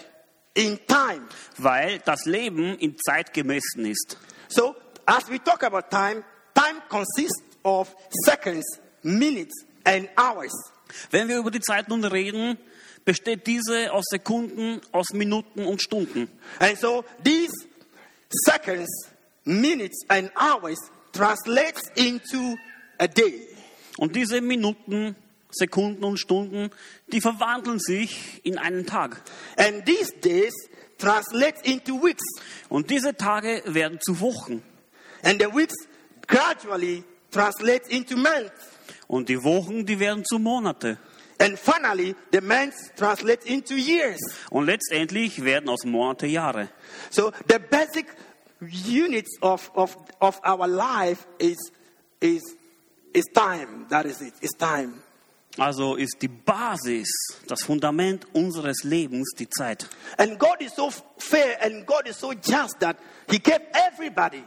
in 0.55 0.79
time. 0.87 1.27
Weil 1.57 1.99
das 1.99 2.25
Leben 2.25 2.77
in 2.79 2.97
Zeit 2.97 3.33
gemessen 3.33 3.85
ist. 3.85 4.17
So, 4.47 4.75
as 5.07 5.29
we 5.29 5.39
talk 5.39 5.63
about 5.63 5.89
time, 5.89 6.23
time 6.53 6.81
consists 6.89 7.41
of 7.63 7.93
seconds, 8.25 8.65
minutes, 9.03 9.53
and 9.85 10.09
hours. 10.17 10.53
Wenn 11.11 11.27
wir 11.27 11.37
über 11.37 11.51
die 11.51 11.61
Zeit 11.61 11.89
nun 11.89 12.03
reden, 12.03 12.57
besteht 13.03 13.47
diese 13.47 13.91
aus 13.91 14.05
Sekunden, 14.09 14.81
aus 14.91 15.13
Minuten 15.13 15.65
und 15.65 15.81
Stunden. 15.81 16.29
And 16.59 16.77
so, 16.77 17.03
these 17.23 17.53
seconds, 18.45 18.89
minutes, 19.45 20.03
and 20.09 20.31
hours 20.35 20.79
translates 21.11 21.89
into 21.95 22.55
a 22.99 23.07
day. 23.07 23.47
Und 23.97 24.15
diese 24.15 24.41
Minuten, 24.41 25.15
Sekunden 25.51 26.03
und 26.03 26.17
Stunden, 26.17 26.69
die 27.07 27.21
verwandeln 27.21 27.79
sich 27.79 28.41
in 28.43 28.57
einen 28.57 28.85
Tag. 28.85 29.21
And 29.57 29.85
these 29.85 30.13
days 30.21 30.53
translate 30.97 31.63
into 31.63 32.01
weeks. 32.03 32.23
Und 32.67 32.89
diese 32.89 33.15
Tage 33.15 33.61
werden 33.65 33.99
zu 34.01 34.19
Wochen. 34.19 34.63
And 35.25 35.41
the 35.41 35.49
weeks 35.49 35.75
gradually 36.27 37.03
translate 37.31 37.87
into 37.89 38.15
months. 38.15 38.71
Und 39.07 39.27
die 39.27 39.43
Wochen, 39.43 39.85
die 39.85 39.99
werden 39.99 40.23
zu 40.23 40.39
Monate. 40.39 40.97
And 41.39 41.59
finally, 41.59 42.15
the 42.31 42.39
months 42.39 42.91
translate 42.95 43.45
into 43.45 43.75
years. 43.75 44.19
Und 44.49 44.67
letztendlich 44.67 45.43
werden 45.43 45.67
aus 45.69 45.83
Monate 45.83 46.27
Jahre. 46.27 46.69
So 47.09 47.31
the 47.47 47.59
basic 47.59 48.07
units 48.61 49.37
of, 49.41 49.69
of, 49.75 49.97
of 50.21 50.39
our 50.45 50.67
life 50.67 51.27
is, 51.39 51.57
is, 52.21 52.41
is 53.13 53.25
time. 53.33 53.87
That 53.89 54.05
is 54.05 54.21
it. 54.21 54.33
It's 54.41 54.55
time. 54.55 55.01
Also 55.57 55.95
ist 55.95 56.21
die 56.21 56.27
Basis, 56.27 57.07
das 57.47 57.63
Fundament 57.63 58.27
unseres 58.33 58.83
Lebens 58.83 59.33
die 59.37 59.49
Zeit. 59.49 59.87
And 60.17 60.37
God 60.37 60.61
is 60.61 60.73
so 60.75 60.91
fair 61.17 61.61
and 61.61 61.85
God 61.85 62.07
is 62.07 62.17
so 62.17 62.33
just 62.33 62.79
that 62.79 62.97
He 63.29 63.39
gave 63.39 63.61
everybody, 63.73 64.43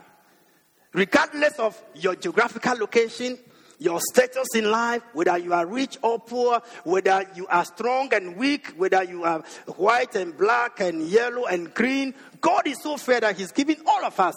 regardless 0.98 1.58
of 1.58 1.80
your 1.94 2.16
geographical 2.16 2.76
location, 2.76 3.38
your 3.78 4.00
status 4.00 4.48
in 4.56 4.70
life, 4.70 5.02
whether 5.12 5.38
you 5.38 5.54
are 5.54 5.64
rich 5.64 5.96
or 6.02 6.18
poor, 6.18 6.60
whether 6.82 7.24
you 7.36 7.46
are 7.46 7.64
strong 7.64 8.12
and 8.12 8.36
weak, 8.36 8.74
whether 8.76 9.04
you 9.04 9.22
are 9.22 9.42
white 9.76 10.16
and 10.16 10.36
black 10.36 10.80
and 10.80 11.02
yellow 11.08 11.46
and 11.46 11.72
green, 11.74 12.12
God 12.40 12.66
is 12.66 12.82
so 12.82 12.96
fair 12.96 13.20
that 13.20 13.36
He's 13.36 13.52
giving 13.52 13.76
all 13.86 14.04
of 14.04 14.18
us 14.18 14.34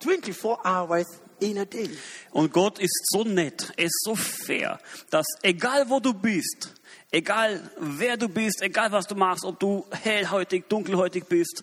24 0.00 0.58
hours 0.64 1.06
in 1.40 1.58
a 1.58 1.66
day. 1.66 1.90
Und 2.32 2.52
Gott 2.52 2.78
ist 2.78 3.10
so 3.10 3.24
nett, 3.24 3.72
er 3.76 3.84
ist 3.84 4.02
so 4.04 4.14
fair, 4.14 4.78
dass 5.10 5.26
egal 5.42 5.88
wo 5.90 6.00
du 6.00 6.14
bist, 6.14 6.74
egal 7.10 7.60
wer 7.78 8.16
du 8.16 8.28
bist, 8.28 8.62
egal 8.62 8.90
was 8.90 9.06
du 9.06 9.14
machst, 9.14 9.44
ob 9.44 9.60
du 9.60 9.84
hellhäutig, 9.90 10.68
dunkelhäutig 10.68 11.24
bist, 11.24 11.62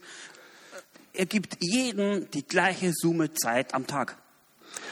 er 1.14 1.26
gibt 1.26 1.58
jedem 1.60 2.30
die 2.30 2.46
gleiche 2.46 2.92
Summe 2.94 3.34
Zeit 3.34 3.74
am 3.74 3.88
Tag. 3.88 4.18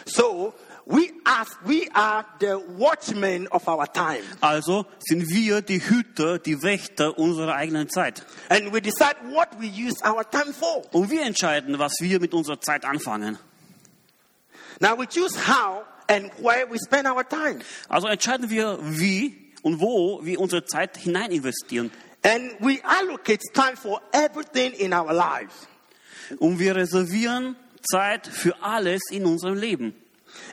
So 0.06 0.54
we 0.86 1.12
are, 1.26 1.46
we 1.66 1.88
are 1.94 2.26
the 2.40 2.60
watchmen 2.78 3.48
of 3.48 3.68
our 3.68 3.88
time. 3.88 4.24
Also 4.42 4.86
sind 5.00 5.30
wir 5.30 5.62
die 5.62 5.80
Hüter, 5.80 6.40
die 6.40 6.62
Wächter 6.62 7.18
unserer 7.18 7.56
eigenen 7.56 7.90
Zeit. 7.90 8.26
And 8.50 8.74
we 8.74 8.82
decide 8.82 9.16
what 9.32 9.50
we 9.60 9.68
use 9.68 10.04
our 10.04 10.30
time 10.30 10.54
for. 10.54 10.84
Und 10.92 11.10
wir 11.10 11.24
entscheiden, 11.24 11.80
was 11.80 11.94
wir 12.00 12.20
mit 12.20 12.34
unserer 12.34 12.60
Zeit 12.60 12.86
anfangen. 12.86 13.38
Now 14.80 14.98
we 14.98 15.08
choose 15.08 15.38
how 15.48 15.84
and 16.08 16.32
where 16.40 16.70
we 16.70 16.78
spend 16.78 17.08
our 17.08 17.28
time. 17.28 17.60
Also 17.88 18.08
entscheiden 18.08 18.50
wir, 18.50 18.80
wie 18.82 19.54
und 19.62 19.80
wo 19.80 20.20
wir 20.24 20.40
unsere 20.40 20.66
Zeit 20.66 20.98
hinein 20.98 21.32
investieren. 21.32 21.92
And 22.24 22.56
we 22.60 22.80
allocate 22.84 23.42
time 23.54 23.76
for 23.76 24.02
everything 24.12 24.74
in 24.74 24.94
our 24.94 25.14
lives. 25.14 25.68
Und 26.40 26.60
wir 26.60 26.76
reservieren 26.76 27.56
Zeit 27.84 28.28
für 28.28 28.62
alles 28.62 29.02
in 29.12 29.26
unserem 29.26 29.56
Leben. 29.56 29.96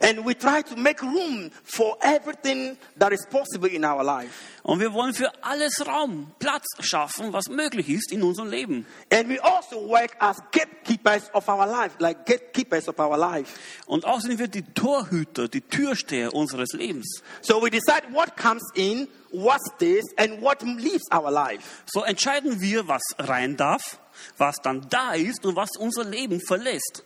And 0.02 0.24
we 0.24 0.34
try 0.34 0.62
to 0.62 0.76
make 0.76 1.02
room 1.02 1.50
for 1.62 1.96
everything 2.02 2.76
that 2.96 3.12
is 3.12 3.26
possible 3.26 3.68
in 3.68 3.84
our 3.84 4.02
life. 4.02 4.30
Und 4.62 4.80
wir 4.80 4.92
wollen 4.92 5.14
für 5.14 5.32
alles 5.42 5.86
Raum, 5.86 6.32
Platz 6.38 6.66
schaffen, 6.80 7.32
was 7.32 7.48
möglich 7.48 7.88
ist 7.88 8.12
in 8.12 8.22
unserem 8.22 8.50
Leben. 8.50 8.86
And 9.12 9.28
we 9.28 9.42
also 9.42 9.88
work 9.88 10.16
as 10.18 10.36
gatekeepers 10.52 11.32
of 11.34 11.48
our 11.48 11.66
life, 11.66 11.96
like 11.98 12.26
gatekeepers 12.26 12.88
of 12.88 12.98
our 12.98 13.16
life. 13.16 13.58
Und 13.86 14.04
auch 14.04 14.20
sind 14.20 14.38
wir 14.38 14.48
die 14.48 14.62
Torhüter, 14.62 15.48
die 15.48 15.62
Türsteher 15.62 16.34
unseres 16.34 16.72
Lebens. 16.72 17.22
So 17.40 17.62
we 17.62 17.70
decide 17.70 18.02
what 18.12 18.36
comes 18.36 18.62
in, 18.74 19.08
what 19.32 19.60
stays, 19.76 20.04
and 20.16 20.42
what 20.42 20.62
leaves 20.62 21.10
our 21.12 21.30
life. 21.30 21.84
So 21.86 22.04
entscheiden 22.04 22.60
wir, 22.60 22.86
was 22.86 23.02
rein 23.18 23.56
darf, 23.56 23.98
was 24.36 24.56
dann 24.62 24.86
da 24.90 25.12
ist 25.12 25.44
und 25.46 25.56
was 25.56 25.70
unser 25.78 26.04
Leben 26.04 26.40
verlässt. 26.40 27.04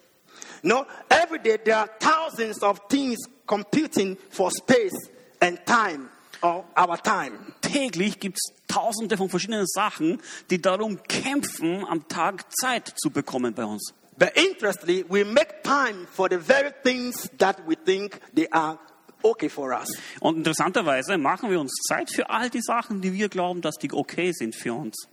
No, 0.65 0.87
every 1.11 1.41
day 1.41 1.59
there 1.63 1.77
are 1.77 1.91
thousands 2.01 2.63
of 2.63 2.81
things 2.89 3.19
competing 3.47 4.17
for 4.31 4.51
space 4.51 5.11
and 5.39 5.59
time, 5.67 6.09
or 6.43 6.65
our 6.75 6.97
time. 6.97 7.33
Täglich 7.61 8.19
gibt 8.19 8.39
es 8.39 8.55
tausende 8.67 9.19
von 9.19 9.29
verschiedenen 9.29 9.67
Sachen, 9.67 10.23
die 10.49 10.63
darum 10.63 11.03
kämpfen, 11.03 11.85
am 11.85 12.09
Tag 12.09 12.47
Zeit 12.59 12.95
zu 12.97 13.11
bekommen 13.11 13.53
bei 13.53 13.67
uns. 13.67 13.93
But 14.17 14.37
interestingly, 14.37 15.05
we 15.07 15.23
make 15.23 15.63
time 15.63 16.07
for 16.11 16.31
the 16.31 16.39
very 16.39 16.73
things 16.83 17.29
that 17.39 17.59
we 17.67 17.77
think 17.77 18.19
they 18.35 18.49
are 18.51 18.79
okay 19.23 19.51
for 19.51 19.73
us. 19.75 19.89
Und 20.21 20.39
interessanterweise 20.39 21.19
machen 21.19 21.51
wir 21.51 21.61
uns 21.61 21.73
Zeit 21.87 22.11
für 22.11 22.31
all 22.31 22.49
die 22.49 22.63
Sachen, 22.63 23.03
die 23.03 23.13
wir 23.13 23.29
glauben, 23.29 23.61
dass 23.61 23.75
die 23.77 23.93
okay 23.93 24.33
sind 24.33 24.55
für 24.55 24.73
uns. 24.73 25.09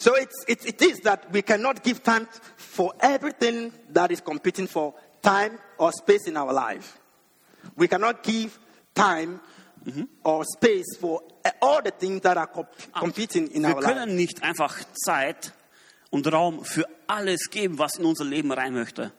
So 0.00 0.14
it's, 0.14 0.44
it, 0.48 0.64
it 0.64 0.80
is 0.80 1.00
that 1.00 1.30
we 1.30 1.42
cannot 1.42 1.84
give 1.84 2.02
time 2.02 2.26
for 2.56 2.94
everything 3.00 3.70
that 3.90 4.10
is 4.10 4.22
competing 4.22 4.66
for 4.66 4.94
time 5.20 5.58
or 5.76 5.92
space 5.92 6.26
in 6.26 6.38
our 6.38 6.54
life. 6.54 6.98
We 7.76 7.86
cannot 7.86 8.22
give 8.22 8.58
time 8.94 9.42
mhm. 9.84 10.08
or 10.24 10.46
space 10.46 10.96
for 10.98 11.20
eh, 11.44 11.50
all 11.60 11.82
the 11.82 11.90
things 11.90 12.22
that 12.22 12.38
are 12.38 12.46
comp- 12.46 12.92
competing 12.98 13.48
in 13.48 13.62
Wir 13.62 13.74
our 13.74 13.82
life. 13.82 13.88
We 13.88 13.94
können 13.94 14.16
nicht 14.16 14.42
einfach 14.42 14.82
Zeit 14.94 15.52
und 16.08 16.26
Raum 16.32 16.64
für 16.64 16.86
alles 17.06 17.50
geben, 17.50 17.78
was 17.78 17.98
in 17.98 18.06
unser 18.06 18.24
Leben 18.24 18.52
rein 18.52 18.72
möchte. 18.72 19.12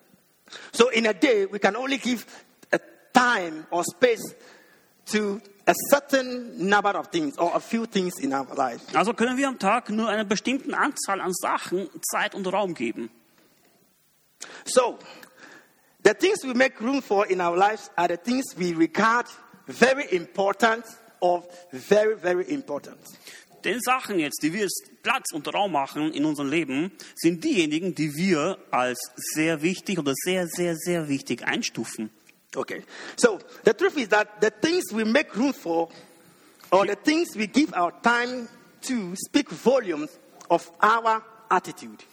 So 0.71 0.89
in 0.89 1.05
a 1.05 1.13
day, 1.13 1.45
we 1.45 1.59
can 1.59 1.75
only 1.75 1.99
give 1.99 2.25
a 2.73 2.79
time 3.13 3.67
or 3.69 3.83
space 3.83 4.33
to 5.11 5.39
a 5.71 5.73
certain 5.89 6.67
number 6.69 6.95
of 6.95 7.07
things 7.07 7.38
or 7.38 7.55
a 7.55 7.60
few 7.60 7.86
things 7.86 8.19
in 8.19 8.34
our 8.34 8.45
life. 8.55 8.81
Also 8.93 9.13
können 9.13 9.38
wir 9.38 9.47
am 9.47 9.57
Tag 9.57 9.89
nur 9.89 10.10
einer 10.10 10.25
bestimmten 10.25 10.73
Anzahl 10.73 11.21
an 11.21 11.34
Sachen 11.34 11.89
Zeit 12.01 12.36
und 12.36 12.45
Raum 12.47 12.73
geben. 12.73 13.10
So, 14.65 14.97
the 16.03 16.13
things 16.13 16.43
we 16.43 16.53
make 16.53 16.81
room 16.81 17.01
for 17.01 17.25
in 17.29 17.41
our 17.41 17.55
lives 17.55 17.89
are 17.95 18.10
the 18.10 18.17
things 18.17 18.55
we 18.57 18.73
regard 18.73 19.27
very 19.67 20.05
important 20.15 20.84
or 21.19 21.43
very, 21.71 22.17
very 22.17 22.43
important. 22.45 22.97
Den 23.63 23.79
Sachen 23.79 24.17
jetzt, 24.17 24.41
die 24.41 24.53
wir 24.53 24.62
jetzt 24.62 24.89
Platz 25.03 25.31
und 25.34 25.47
Raum 25.53 25.71
machen 25.71 26.12
in 26.13 26.25
unserem 26.25 26.49
Leben, 26.49 26.91
sind 27.15 27.43
diejenigen, 27.43 27.93
die 27.93 28.15
wir 28.15 28.57
als 28.71 28.99
sehr 29.15 29.62
wichtig 29.62 29.99
oder 29.99 30.13
sehr, 30.15 30.47
sehr, 30.47 30.75
sehr 30.75 31.07
wichtig 31.07 31.45
einstufen. 31.45 32.10
Okay. 32.55 32.83
So, 33.15 33.39
the 33.63 33.73
truth 33.73 33.97
is 33.97 34.09
that 34.09 34.41
the 34.41 34.49
things 34.49 34.91
we 34.91 35.05
make 35.05 35.35
room 35.35 35.53
for 35.53 35.89
or 36.71 36.85
the 36.85 36.95
things 36.95 37.35
we 37.35 37.47
give 37.47 37.73
our 37.73 37.91
time 38.01 38.47
to 38.81 39.15
speak 39.15 39.49
volumes 39.49 40.09
of 40.49 40.69
our 40.81 41.23
attitude. 41.49 42.03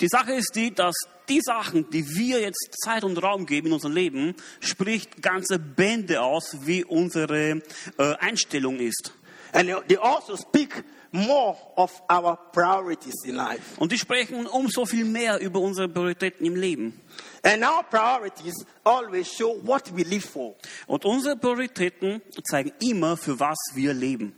Die 0.00 0.08
Sache 0.08 0.32
ist 0.32 0.54
die, 0.54 0.74
dass 0.74 0.94
die 1.28 1.40
Sachen, 1.42 1.88
die 1.90 2.08
wir 2.16 2.40
jetzt 2.40 2.74
Zeit 2.82 3.04
und 3.04 3.22
Raum 3.22 3.46
geben 3.46 3.68
in 3.68 3.72
unserem 3.74 3.94
Leben, 3.94 4.34
spricht 4.60 5.22
ganze 5.22 5.58
Bände 5.58 6.22
aus, 6.22 6.56
wie 6.62 6.84
unsere 6.84 7.62
äh, 7.98 8.14
Einstellung 8.18 8.78
ist. 8.80 9.12
And 9.52 9.68
they 9.86 9.98
also 9.98 10.36
speak 10.36 10.82
more 11.12 11.56
of 11.76 12.02
our 12.10 12.38
priorities 12.52 13.24
in 13.24 13.36
life. 13.36 13.78
Und 13.78 13.92
die 13.92 13.98
sprechen 13.98 14.46
umso 14.46 14.86
viel 14.86 15.04
mehr 15.04 15.40
über 15.40 15.60
unsere 15.60 15.88
Prioritäten 15.88 16.46
im 16.46 16.56
Leben. 16.56 17.00
And 17.44 17.64
our 17.64 17.82
priorities 17.82 18.54
always 18.84 19.26
show 19.26 19.54
what 19.64 19.90
we 19.92 20.04
live 20.04 20.24
for. 20.24 20.54
Und 20.86 21.04
unsere 21.04 21.36
Prioritäten 21.36 22.22
zeigen 22.44 22.72
immer, 22.80 23.16
für 23.16 23.38
was 23.40 23.58
wir 23.74 23.92
leben. 23.92 24.32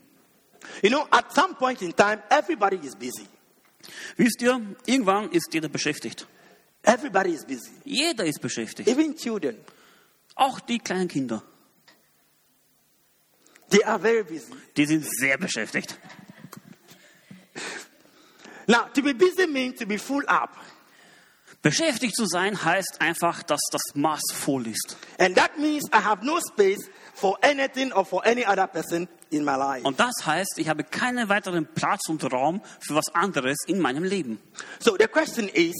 You 0.82 0.88
know, 0.88 1.06
at 1.10 1.30
some 1.34 1.54
point 1.54 1.82
in 1.82 1.92
time, 1.94 2.22
everybody 2.30 2.76
is 2.78 2.94
busy. 2.96 3.26
Wisst 4.16 4.40
ihr, 4.40 4.58
irgendwann 4.86 5.30
ist 5.32 5.52
jeder 5.52 5.68
beschäftigt. 5.68 6.26
Everybody 6.82 7.30
is 7.34 7.44
busy. 7.44 7.70
Jeder 7.84 8.24
ist 8.24 8.40
beschäftigt. 8.40 8.88
Even 8.88 9.14
children, 9.16 9.56
Auch 10.36 10.60
die 10.60 10.78
kleinen 10.78 11.08
Kinder. 11.08 11.42
they 13.68 13.82
are 13.84 13.98
very 13.98 14.22
busy. 14.24 14.52
Die 14.76 14.86
sind 14.86 15.04
sehr 15.06 15.36
beschäftigt. 15.36 15.98
Now, 18.66 18.88
to 18.94 19.02
be 19.02 19.12
busy 19.12 19.46
means 19.46 19.78
to 19.78 19.86
be 19.86 19.98
full 19.98 20.24
up. 20.26 20.56
Beschäftigt 21.64 22.14
zu 22.14 22.26
sein 22.26 22.62
heißt 22.62 23.00
einfach, 23.00 23.42
dass 23.42 23.60
das 23.72 23.80
Maß 23.94 24.20
voll 24.34 24.66
ist. 24.66 24.98
And 25.18 25.34
that 25.34 25.58
means 25.58 25.84
I 25.94 26.04
have 26.04 26.22
no 26.22 26.38
space 26.52 26.90
for 27.14 27.38
anything 27.42 27.90
or 27.90 28.04
for 28.04 28.22
any 28.26 28.44
other 28.44 28.66
person 28.66 29.08
in 29.30 29.46
my 29.46 29.56
life. 29.56 29.80
Und 29.82 29.98
das 29.98 30.26
heißt, 30.26 30.58
ich 30.58 30.68
habe 30.68 30.84
keinen 30.84 31.30
weiteren 31.30 31.66
Platz 31.66 32.06
und 32.10 32.22
Raum 32.30 32.60
für 32.80 32.94
was 32.94 33.06
anderes 33.14 33.56
in 33.66 33.80
meinem 33.80 34.04
Leben. 34.04 34.38
So 34.78 34.94
the 34.98 35.06
question 35.06 35.48
is 35.48 35.74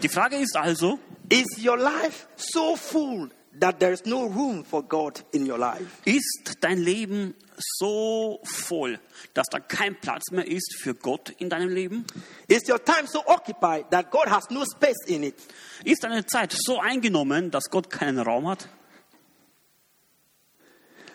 Die 0.00 0.08
Frage 0.08 0.36
ist 0.36 0.56
also, 0.56 1.00
Is 1.28 1.46
your 1.58 1.76
life 1.76 2.28
so 2.36 2.76
full 2.76 3.28
that 3.60 3.78
there 3.80 3.92
is 3.92 4.04
no 4.06 4.26
room 4.26 4.64
for 4.64 4.82
God 4.82 5.20
in 5.32 5.50
your 5.50 5.58
life? 5.58 6.00
ist 6.04 6.56
dein 6.60 6.78
Leben 6.78 7.34
so 7.58 8.40
voll, 8.44 8.98
dass 9.34 9.46
da 9.50 9.60
kein 9.60 9.98
Platz 10.00 10.30
mehr 10.30 10.46
ist 10.46 10.76
für 10.78 10.94
Gott 10.94 11.30
in 11.38 11.48
deinem 11.48 11.70
Leben? 11.70 12.04
Is 12.48 12.68
your 12.68 12.82
time 12.84 13.06
so 13.06 13.20
occupied 13.26 13.90
that 13.90 14.10
God 14.10 14.28
has 14.28 14.50
no 14.50 14.64
space 14.64 15.06
in 15.06 15.22
it? 15.22 15.36
Ist 15.84 16.04
deine 16.04 16.26
Zeit 16.26 16.54
so 16.56 16.80
eingenommen, 16.80 17.50
dass 17.50 17.70
Gott 17.70 17.90
keinen 17.90 18.18
Raum 18.18 18.48
hat? 18.48 18.68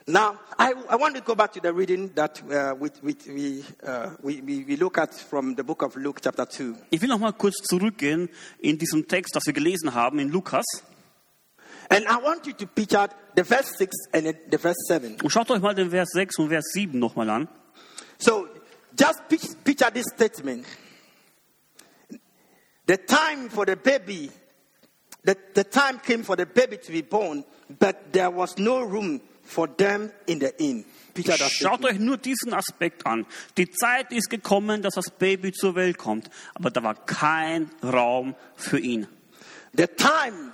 Now, 0.07 0.39
I, 0.57 0.73
I 0.89 0.95
want 0.95 1.15
to 1.15 1.21
go 1.21 1.35
back 1.35 1.53
to 1.53 1.59
the 1.61 1.71
reading 1.71 2.11
that 2.15 2.41
uh, 2.51 2.73
we, 2.77 2.89
we, 3.03 3.15
we, 3.27 3.63
uh, 3.83 4.09
we, 4.23 4.41
we, 4.41 4.63
we 4.65 4.75
look 4.75 4.97
at 4.97 5.13
from 5.13 5.53
the 5.55 5.63
book 5.63 5.83
of 5.83 5.95
Luke, 5.95 6.19
chapter 6.21 6.45
2. 6.49 6.73
Ich 6.89 7.01
will 7.01 7.07
noch 7.07 7.19
mal 7.19 7.33
kurz 7.33 7.55
zurückgehen 7.63 8.27
in 8.59 8.79
diesem 8.79 9.07
Text, 9.07 9.35
das 9.35 9.45
wir 9.45 9.53
gelesen 9.53 9.93
haben 9.93 10.17
in 10.17 10.29
Lukas. 10.29 10.65
Und 15.23 15.29
schaut 15.31 15.51
euch 15.51 15.61
mal 15.61 15.75
den 15.75 15.89
Vers 15.91 16.09
6 16.13 16.37
und 16.39 16.49
Vers 16.49 16.65
7 16.73 16.97
noch 16.97 17.15
mal 17.15 17.29
an. 17.29 17.47
So, 18.17 18.47
just 18.99 19.27
pic- 19.27 19.63
picture 19.63 19.91
this 19.91 20.05
statement. 20.13 20.65
The 22.87 22.97
time 22.97 23.49
for 23.49 23.65
the 23.65 23.75
baby, 23.75 24.29
the, 25.23 25.35
the 25.53 25.63
time 25.63 25.99
came 26.03 26.23
for 26.23 26.35
the 26.35 26.45
baby 26.45 26.77
to 26.77 26.91
be 26.91 27.01
born, 27.01 27.43
but 27.79 28.11
there 28.11 28.29
was 28.29 28.57
no 28.57 28.81
room 28.81 29.21
for 29.43 29.67
them 29.67 30.11
in 30.27 30.39
the 30.39 30.53
inn. 30.59 30.85
Schaut 31.49 31.83
euch 31.83 31.99
nur 31.99 32.17
diesen 32.17 32.53
Aspekt 32.53 33.05
an. 33.05 33.25
Die 33.57 33.69
Zeit 33.69 34.11
ist 34.13 34.29
gekommen, 34.29 34.81
dass 34.81 34.95
das 34.95 35.09
Baby 35.11 35.51
zur 35.51 35.75
Welt 35.75 35.97
kommt, 35.97 36.29
aber 36.53 36.71
da 36.71 36.83
war 36.83 36.95
kein 37.05 37.69
Raum 37.83 38.35
für 38.55 38.79
ihn. 38.79 39.07
The 39.73 39.87
time 39.87 40.51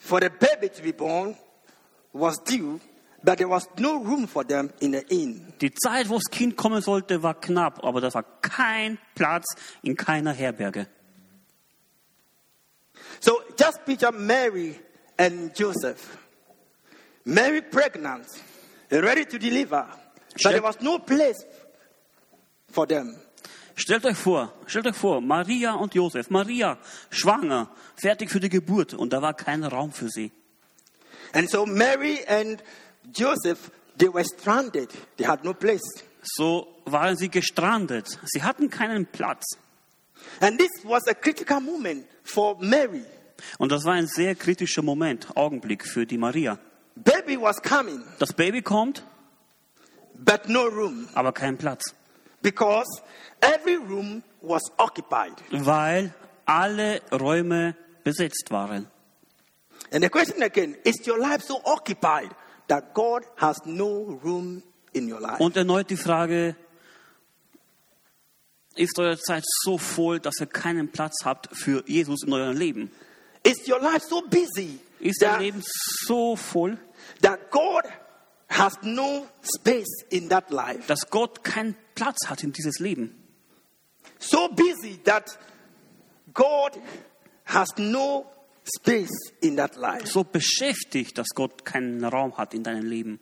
for 0.00 0.18
the 0.18 0.30
baby 0.30 0.70
to 0.70 0.82
be 0.82 0.92
born 0.92 1.36
was 2.12 2.38
due, 2.38 2.80
but 3.22 3.38
there 3.38 3.48
was 3.48 3.68
no 3.78 4.02
room 4.02 4.26
for 4.26 4.44
them 4.44 4.72
in 4.80 4.92
the 4.92 5.04
inn. 5.12 5.52
Die 5.60 5.70
Zeit, 5.70 6.08
wo 6.08 6.14
das 6.14 6.30
Kind 6.30 6.56
kommen 6.56 6.80
sollte, 6.80 7.22
war 7.22 7.34
knapp, 7.34 7.84
aber 7.84 8.00
da 8.00 8.12
war 8.12 8.24
kein 8.40 8.98
Platz 9.14 9.46
in 9.82 9.94
keiner 9.94 10.32
Herberge. 10.32 10.86
So 13.20 13.42
just 13.56 13.84
picture 13.84 14.10
Mary 14.10 14.80
and 15.18 15.54
Joseph. 15.54 16.16
Mary 17.26 17.60
pregnant, 17.60 18.26
ready 18.90 19.26
to 19.26 19.38
deliver, 19.38 19.86
but 20.42 20.52
there 20.52 20.62
was 20.62 20.80
no 20.80 20.98
place 20.98 21.44
for 22.68 22.86
them. 22.86 23.14
Stellt 23.74 24.04
euch 24.04 24.16
vor, 24.16 24.52
stellt 24.66 24.86
euch 24.86 24.96
vor, 24.96 25.20
Maria 25.20 25.74
und 25.74 25.94
Josef, 25.94 26.30
Maria 26.30 26.78
schwanger, 27.10 27.70
fertig 27.96 28.30
für 28.30 28.40
die 28.40 28.48
Geburt 28.48 28.94
und 28.94 29.12
da 29.12 29.22
war 29.22 29.34
kein 29.34 29.64
Raum 29.64 29.92
für 29.92 30.08
sie. 30.08 30.32
And 31.32 31.48
so 31.48 31.64
Mary 31.64 32.18
and 32.26 32.62
Joseph, 33.14 33.70
they 33.98 34.12
were 34.12 34.24
stranded. 34.24 34.90
They 35.16 35.26
had 35.26 35.44
no 35.44 35.54
place. 35.54 36.04
So 36.22 36.66
waren 36.84 37.16
sie 37.16 37.28
gestrandet. 37.28 38.18
Sie 38.24 38.42
hatten 38.42 38.68
keinen 38.68 39.06
Platz. 39.06 39.56
And 40.40 40.58
this 40.58 40.70
was 40.84 41.06
a 41.08 41.14
critical 41.14 41.60
moment 41.60 42.06
for 42.24 42.56
Mary. 42.60 43.04
Und 43.58 43.72
das 43.72 43.84
war 43.84 43.94
ein 43.94 44.06
sehr 44.06 44.34
kritischer 44.34 44.82
Moment, 44.82 45.34
Augenblick 45.36 45.86
für 45.86 46.04
die 46.04 46.18
Maria. 46.18 46.58
Baby 46.94 47.40
was 47.40 47.62
coming, 47.62 48.02
Das 48.18 48.32
Baby 48.32 48.60
kommt, 48.60 49.02
but 50.14 50.48
no 50.48 50.64
room 50.64 51.08
aber 51.14 51.32
kein 51.32 51.56
Platz, 51.56 51.94
because 52.42 53.02
every 53.40 53.76
room 53.76 54.22
was 54.40 54.62
occupied. 54.78 55.34
weil 55.50 56.12
alle 56.46 57.00
Räume 57.10 57.74
besetzt 58.04 58.50
waren. 58.50 58.86
And 59.92 60.02
the 60.04 60.08
question 60.08 60.42
again 60.42 60.76
is 60.84 61.06
your 61.06 61.18
life 61.18 61.42
so 61.42 61.60
occupied 61.64 62.30
that 62.68 62.94
God 62.94 63.24
has 63.36 63.56
no 63.64 64.18
room 64.22 64.62
in 64.92 65.08
your 65.10 65.20
life? 65.20 65.40
Und 65.40 65.56
erneut 65.56 65.90
die 65.90 65.96
Frage, 65.96 66.54
ist 68.76 68.98
eure 68.98 69.18
Zeit 69.18 69.44
so 69.64 69.78
voll, 69.78 70.20
dass 70.20 70.40
ihr 70.40 70.46
keinen 70.46 70.90
Platz 70.90 71.24
habt 71.24 71.48
für 71.54 71.82
Jesus 71.86 72.22
in 72.24 72.32
eurem 72.32 72.56
Leben? 72.56 72.90
Is 73.42 73.66
your 73.68 73.80
life 73.80 74.06
so 74.08 74.22
busy 74.22 74.78
Ist 75.00 75.20
that, 75.20 75.40
Leben 75.40 75.62
so 76.06 76.36
voll, 76.36 76.78
that 77.22 77.50
God 77.50 77.82
has 78.48 78.78
no 78.82 79.26
space 79.42 80.04
in 80.10 80.28
that 80.28 80.50
life? 80.50 80.86
dass 80.86 81.08
Gott 81.10 81.42
keinen 81.42 81.74
Platz 82.00 82.28
hat 82.28 82.42
in 82.42 82.52
dieses 82.52 82.78
Leben? 82.78 83.14
So 84.18 84.48
busy 84.48 84.98
that 85.04 85.38
God 86.32 86.72
has 87.44 87.68
no 87.76 88.24
space 88.64 89.32
in 89.42 89.56
that 89.56 89.76
life. 89.76 90.06
So 90.06 90.24
beschäftigt, 90.24 91.18
dass 91.18 91.28
Gott 91.34 91.66
keinen 91.66 92.02
Raum 92.02 92.38
hat 92.38 92.54
in 92.54 92.62
deinem 92.62 92.86
Leben? 92.88 93.20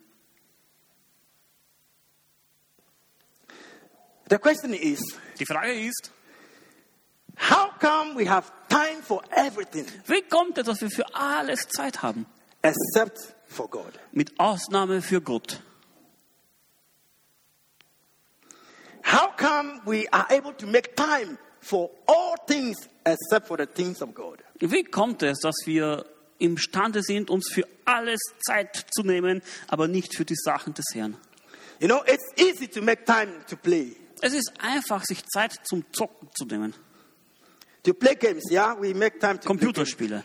The 4.30 4.38
question 4.38 4.74
is 4.74 5.00
Die 5.40 5.46
Frage 5.46 5.72
ist, 5.72 6.12
how 7.36 7.70
come 7.80 8.14
we 8.14 8.28
have 8.28 8.52
time 8.68 9.02
for 9.02 9.22
everything 9.32 9.86
wie 10.06 10.22
kommt 10.22 10.58
es, 10.58 10.66
dass 10.66 10.80
wir 10.80 10.90
für 10.90 11.14
alles 11.14 11.66
Zeit 11.68 12.02
haben? 12.02 12.26
except 12.62 13.18
for 13.48 13.68
God? 13.68 13.98
Mit 14.12 14.38
Ausnahme 14.38 15.02
für 15.02 15.20
Gott. 15.20 15.62
How 19.10 19.32
come 19.36 19.80
we 19.86 20.06
are 20.12 20.26
able 20.30 20.52
to 20.52 20.66
make 20.66 20.94
time 20.94 21.38
for 21.60 21.90
all 22.06 22.36
things 22.46 22.76
except 23.06 23.46
for 23.46 23.56
the 23.56 23.66
things 23.66 24.02
of 24.02 24.14
God? 24.14 24.42
Wie 24.60 24.84
kommt 24.84 25.22
es, 25.22 25.38
dass 25.40 25.54
wir 25.64 26.04
imstande 26.38 27.02
sind, 27.02 27.30
uns 27.30 27.50
für 27.50 27.64
alles 27.86 28.20
Zeit 28.46 28.86
zu 28.90 29.02
nehmen, 29.02 29.40
aber 29.66 29.88
nicht 29.88 30.14
für 30.14 30.26
die 30.26 30.36
Sachen 30.36 30.74
des 30.74 30.84
Herrn? 30.92 31.16
You 31.80 31.88
know, 31.88 32.02
it's 32.06 32.24
easy 32.36 32.68
to 32.68 32.82
make 32.82 33.04
time 33.04 33.44
to 33.48 33.56
play. 33.56 33.96
Es 34.20 34.34
ist 34.34 34.52
einfach, 34.58 35.04
sich 35.04 35.24
Zeit 35.26 35.54
zum 35.64 35.84
Zocken 35.92 36.28
zu 36.34 36.44
nehmen. 36.44 36.74
To 37.84 37.94
play 37.94 38.14
games, 38.14 38.50
yeah? 38.50 38.76
We 38.78 38.92
make 38.92 39.18
time 39.20 39.38
to 39.38 39.48
play 39.48 39.56
games. 39.56 39.74
Computerspiele. 39.74 40.24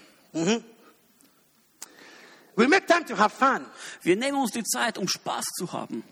We 2.56 2.68
make 2.68 2.86
time 2.88 3.06
to 3.06 3.16
have 3.18 3.34
fun. 3.34 3.66
Wir 4.02 4.16
nehmen 4.16 4.40
uns 4.40 4.52
die 4.52 4.64
Zeit, 4.64 4.98
um 4.98 5.08
Spaß 5.08 5.46
zu 5.58 5.72
haben. 5.72 6.04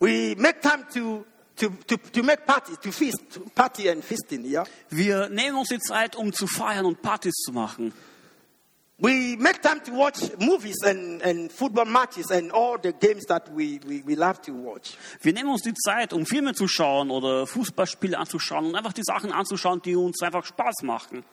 We 0.00 0.34
make 0.38 0.60
time 0.60 0.86
to, 0.94 1.26
to, 1.58 1.70
to, 1.86 1.96
to 1.96 2.22
make 2.22 2.46
party, 2.46 2.72
to 2.82 2.92
feast, 2.92 3.40
party 3.54 3.88
and 3.88 4.02
feasting, 4.02 4.44
yeah? 4.44 4.64
Wir 4.90 5.28
nehmen 5.28 5.58
uns 5.58 5.68
die 5.68 5.78
Zeit, 5.78 6.16
um 6.16 6.32
zu 6.32 6.46
feiern 6.46 6.86
und 6.86 7.02
Partys 7.02 7.34
zu 7.34 7.52
machen. 7.52 7.92
We 9.00 9.36
make 9.38 9.60
time 9.60 9.80
to 9.84 9.92
watch 9.92 10.36
movies 10.40 10.82
and, 10.84 11.22
and 11.22 11.52
football 11.52 11.84
matches 11.84 12.32
and 12.32 12.50
all 12.50 12.76
the 12.82 12.92
games 12.92 13.26
that 13.26 13.48
we, 13.54 13.78
we, 13.86 14.02
we 14.04 14.16
love 14.16 14.40
to 14.42 14.52
watch. 14.52 14.96
Wir 15.22 15.32
nehmen 15.32 15.50
uns 15.50 15.62
die 15.62 15.74
Zeit, 15.74 16.12
um 16.12 16.26
Filme 16.26 16.52
zu 16.52 16.66
schauen 16.66 17.10
oder 17.10 17.46
Fußballspiele 17.46 18.18
anzuschauen 18.18 18.66
und 18.66 18.74
einfach 18.74 18.92
die 18.92 19.04
Sachen 19.04 19.30
anzuschauen, 19.30 19.80
die 19.82 19.94
uns 19.94 20.20
einfach 20.20 20.44
Spaß 20.44 20.82
machen. 20.82 21.24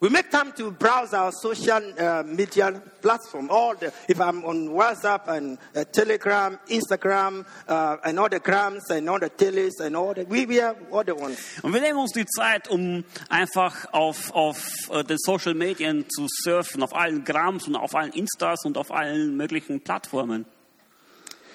We 0.00 0.08
make 0.10 0.30
time 0.30 0.52
to 0.52 0.70
browse 0.72 1.14
our 1.14 1.30
social 1.32 1.80
uh, 1.98 2.24
media 2.26 2.82
platform. 3.00 3.48
All 3.48 3.74
the, 3.76 3.92
if 4.08 4.20
I'm 4.20 4.44
on 4.44 4.68
WhatsApp 4.68 5.28
and 5.28 5.56
uh, 5.74 5.84
Telegram, 5.84 6.58
Instagram, 6.68 7.46
uh, 7.68 7.96
and 8.04 8.18
all 8.18 8.28
the 8.28 8.40
grams 8.40 8.90
and 8.90 9.08
all 9.08 9.20
the 9.20 9.30
teles 9.30 9.80
and 9.80 9.96
all 9.96 10.12
the, 10.12 10.24
we, 10.24 10.46
we 10.46 10.56
have 10.56 10.76
all 10.90 11.04
the 11.04 11.14
ones. 11.14 11.38
Und 11.62 11.72
wir 11.72 11.80
nehmen 11.80 11.98
uns 11.98 12.12
die 12.12 12.26
Zeit, 12.26 12.68
um 12.68 13.04
einfach 13.28 13.92
auf, 13.92 14.32
auf 14.32 14.90
äh, 14.90 15.04
den 15.04 15.16
Social 15.18 15.54
Medien 15.54 16.04
zu 16.10 16.26
surfen, 16.28 16.82
auf 16.82 16.94
allen 16.94 17.24
Grams 17.24 17.68
und 17.68 17.76
auf 17.76 17.94
allen 17.94 18.12
Instas 18.12 18.64
und 18.64 18.76
auf 18.76 18.90
allen 18.90 19.36
möglichen 19.36 19.80
Plattformen. 19.80 20.44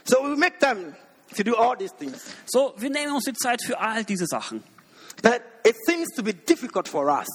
So 0.06 0.24
we 0.24 0.38
make 0.38 0.58
time 0.60 0.96
to 1.36 1.44
do 1.44 1.56
all 1.56 1.76
these 1.78 1.94
things. 1.94 2.24
So, 2.48 2.74
wir 2.78 2.90
nehmen 2.90 3.14
uns 3.14 3.26
die 3.26 3.34
Zeit 3.34 3.62
für 3.64 3.80
all 3.80 4.06
diese 4.06 4.26
Sachen. 4.26 4.64
But 5.22 5.42
it 5.66 5.76
seems 5.86 6.08
to 6.16 6.24
be 6.24 6.34
difficult 6.34 6.88
for 6.88 7.10
us 7.10 7.28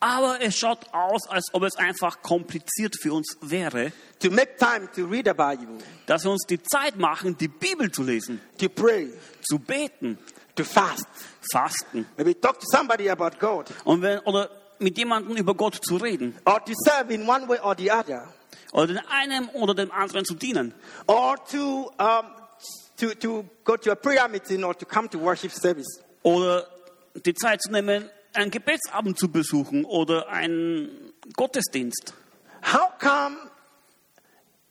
Aber 0.00 0.40
es 0.40 0.56
schaut 0.56 0.92
aus, 0.92 1.26
als 1.28 1.46
ob 1.52 1.62
es 1.62 1.76
einfach 1.76 2.20
kompliziert 2.20 2.96
für 3.00 3.14
uns 3.14 3.36
wäre, 3.40 3.92
to 4.20 4.30
make 4.30 4.56
time 4.56 4.88
to 4.94 5.06
read 5.06 5.26
the 5.26 5.32
Bible, 5.32 5.78
dass 6.06 6.24
wir 6.24 6.32
uns 6.32 6.44
die 6.46 6.62
Zeit 6.62 6.96
machen, 6.96 7.36
die 7.38 7.48
Bibel 7.48 7.90
zu 7.90 8.02
lesen, 8.02 8.40
to 8.58 8.68
pray, 8.68 9.10
zu 9.42 9.58
beten, 9.58 10.18
to 10.54 10.64
fast, 10.64 11.06
fasten. 11.50 12.06
Maybe 12.16 12.38
talk 12.38 12.60
to 12.60 12.66
somebody 12.70 13.08
about 13.08 13.38
God, 13.38 13.72
und 13.84 14.02
wenn, 14.02 14.18
oder 14.20 14.50
mit 14.78 14.98
jemandem 14.98 15.36
über 15.36 15.54
Gott 15.54 15.76
zu 15.82 15.96
reden. 15.96 16.36
Or 16.44 16.62
to 16.62 16.72
serve 16.84 17.12
in 17.12 17.26
one 17.26 17.48
way 17.48 17.58
or 17.60 17.74
the 17.76 17.90
other, 17.90 18.28
oder 18.72 18.88
den 18.88 19.00
einen 19.08 19.48
oder 19.54 19.74
dem 19.74 19.90
anderen 19.90 20.26
zu 20.26 20.34
dienen. 20.34 20.74
Or 21.06 21.36
to, 21.50 21.90
um, 21.98 22.26
to, 22.98 23.14
to 23.14 23.44
go 23.64 23.76
to 23.76 23.92
a 23.92 23.94
prayer 23.94 24.28
meeting 24.28 24.62
or 24.62 24.76
to 24.76 24.84
come 24.84 25.08
to 25.08 25.18
worship 25.18 25.52
service. 25.52 26.02
oder 26.22 26.66
die 27.24 27.34
Zeit 27.34 27.62
zu 27.62 27.70
nehmen, 27.70 28.10
einen 28.36 28.50
Gebetsabend 28.50 29.18
zu 29.18 29.28
besuchen 29.28 29.84
oder 29.84 30.28
einen 30.28 31.12
Gottesdienst. 31.34 32.14
How 32.62 32.90
come 32.98 33.36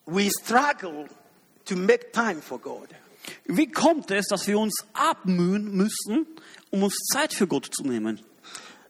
we 0.06 0.30
struggle 0.30 1.08
to 1.66 1.76
make 1.76 2.12
time 2.12 2.42
for 2.42 2.60
God? 2.60 2.90
Wie 3.46 3.72
kommt 3.72 4.12
es, 4.12 4.28
dass 4.28 4.48
wir 4.48 4.60
uns 4.60 4.86
abmühen 4.94 5.72
müssen, 5.72 6.28
um 6.70 6.84
uns 6.84 6.96
Zeit 7.12 7.34
für 7.34 7.48
Gott 7.48 7.70
zu 7.72 7.84
nehmen? 7.84 8.22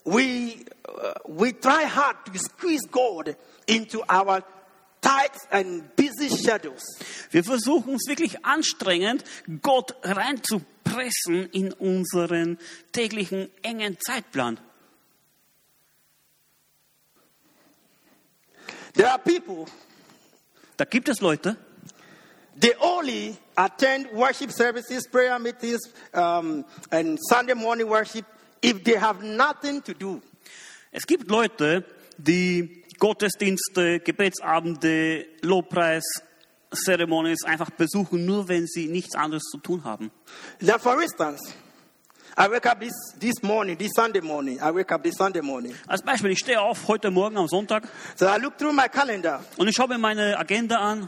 We, 0.04 0.56
uh, 0.88 1.14
we 1.26 1.58
try 1.60 1.86
hard 1.86 2.18
to 2.26 2.38
squeeze 2.38 2.88
God 2.92 3.36
into 3.66 4.02
our 4.02 4.44
tight 5.02 5.32
and 5.52 5.96
busy 5.96 6.30
schedules. 6.30 6.84
Wir 7.32 7.44
versuchen 7.44 7.94
uns 7.94 8.08
wirklich 8.08 8.46
anstrengend, 8.46 9.24
Gott 9.62 9.96
reinzupressen 10.96 11.50
in 11.52 11.74
unseren 11.74 12.58
täglichen 12.92 13.50
engen 13.62 13.98
Zeitplan. 14.00 14.60
There 18.94 19.10
are 19.10 19.20
people, 19.20 19.66
Da 20.78 20.86
gibt 20.86 21.10
es 21.10 21.22
Leute, 21.22 21.58
they 22.60 22.74
only 22.80 23.38
attend 23.56 24.12
worship 24.14 24.52
services, 24.52 25.08
prayer 25.10 25.38
meetings, 25.40 25.82
um, 26.14 26.66
and 26.92 27.20
Sunday 27.30 27.54
morning 27.56 27.90
worship 27.90 28.26
if 28.62 28.84
they 28.84 28.98
have 28.98 29.22
nothing 29.22 29.82
to 29.84 29.94
do. 29.94 30.22
es 30.92 31.06
gibt 31.06 31.30
Leute, 31.30 31.84
die 32.18 32.84
Gottesdienste, 32.98 34.00
Gebetsabende, 34.00 35.26
Lobpreis, 35.42 36.04
Ceremonies 36.76 37.44
einfach 37.46 37.70
besuchen, 37.72 38.26
nur 38.26 38.48
wenn 38.48 38.68
sie 38.68 38.88
nichts 38.88 39.16
anderes 39.16 39.44
zu 39.44 39.58
tun 39.58 39.84
haben. 39.84 40.12
Now, 40.60 40.78
for 40.78 41.02
instance, 41.02 41.42
I 42.38 42.50
wake 42.50 42.66
up 42.66 42.80
this, 42.82 42.94
this 43.18 43.42
morning, 43.42 43.78
this 43.78 43.92
Sunday 43.96 44.22
morning. 44.22 44.60
I 44.62 44.70
wake 44.72 44.92
up 44.92 45.02
this 45.04 45.16
Sunday 45.16 45.42
morning. 45.42 45.74
Als 45.88 46.02
Beispiel, 46.02 46.32
ich 46.32 46.40
stehe 46.40 46.62
auf 46.62 46.88
heute 46.88 47.10
Morgen 47.10 47.38
am 47.38 47.48
Sonntag 47.48 47.88
So 48.16 48.26
I 48.26 48.38
look 48.38 48.58
through 48.58 48.74
my 48.74 48.90
calendar 48.90 49.42
und 49.58 49.70
ich 49.70 49.76
schaue 49.76 49.88
mir 49.88 49.98
meine 49.98 50.38
Agenda 50.38 50.78
an 50.80 51.08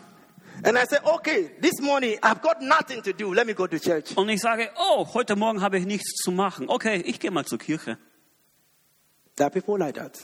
and 0.63 0.77
I 0.77 0.86
say, 0.86 0.97
okay, 1.03 1.51
this 1.60 1.82
morning 1.82 2.17
I've 2.23 2.41
got 2.41 2.62
nothing 2.62 3.01
to 3.03 3.13
do. 3.13 3.34
Let 3.34 3.45
me 3.45 3.53
go 3.53 3.67
to 3.67 3.77
church. 3.77 4.15
und 4.15 4.30
ich 4.30 4.39
sage, 4.39 4.69
oh, 4.77 5.06
heute 5.13 5.36
Morgen 5.36 5.62
habe 5.62 5.77
ich 5.77 5.86
nichts 5.86 6.13
zu 6.23 6.32
machen. 6.32 6.69
Okay, 6.69 7.01
ich 7.06 7.19
gehe 7.19 7.32
mal 7.32 7.45
zur 7.45 7.60
Kirche. 7.60 7.97
There 9.36 9.47
are 9.47 9.51
people 9.51 9.77
like 9.77 9.95
that. 9.95 10.17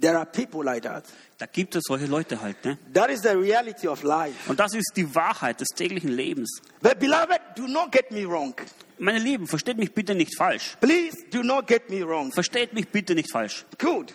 There 0.00 0.16
are 0.16 0.26
people 0.26 0.64
like 0.64 0.82
that. 0.84 1.04
Da 1.38 1.46
gibt 1.46 1.74
es 1.74 1.84
solche 1.86 2.06
Leute 2.06 2.40
halt. 2.40 2.64
Ne? 2.64 2.78
That 2.92 3.10
is 3.10 3.22
the 3.22 3.30
reality 3.30 3.88
of 3.88 4.02
life. 4.02 4.48
Und 4.48 4.60
das 4.60 4.74
ist 4.74 4.92
die 4.96 5.14
Wahrheit 5.14 5.60
des 5.60 5.68
täglichen 5.68 6.10
Lebens. 6.10 6.60
But 6.80 6.98
beloved, 6.98 7.40
do 7.56 7.66
not 7.66 7.90
get 7.90 8.10
me 8.10 8.24
wrong. 8.24 8.54
Meine 8.98 9.18
Lieben, 9.18 9.46
versteht 9.46 9.76
mich 9.76 9.92
bitte 9.92 10.14
nicht 10.14 10.36
falsch. 10.36 10.76
Please 10.80 11.16
do 11.30 11.42
not 11.42 11.66
get 11.66 11.90
me 11.90 12.06
wrong. 12.06 12.32
Versteht 12.32 12.72
mich 12.72 12.88
bitte 12.88 13.14
nicht 13.14 13.30
falsch. 13.30 13.64
Good. 13.78 14.12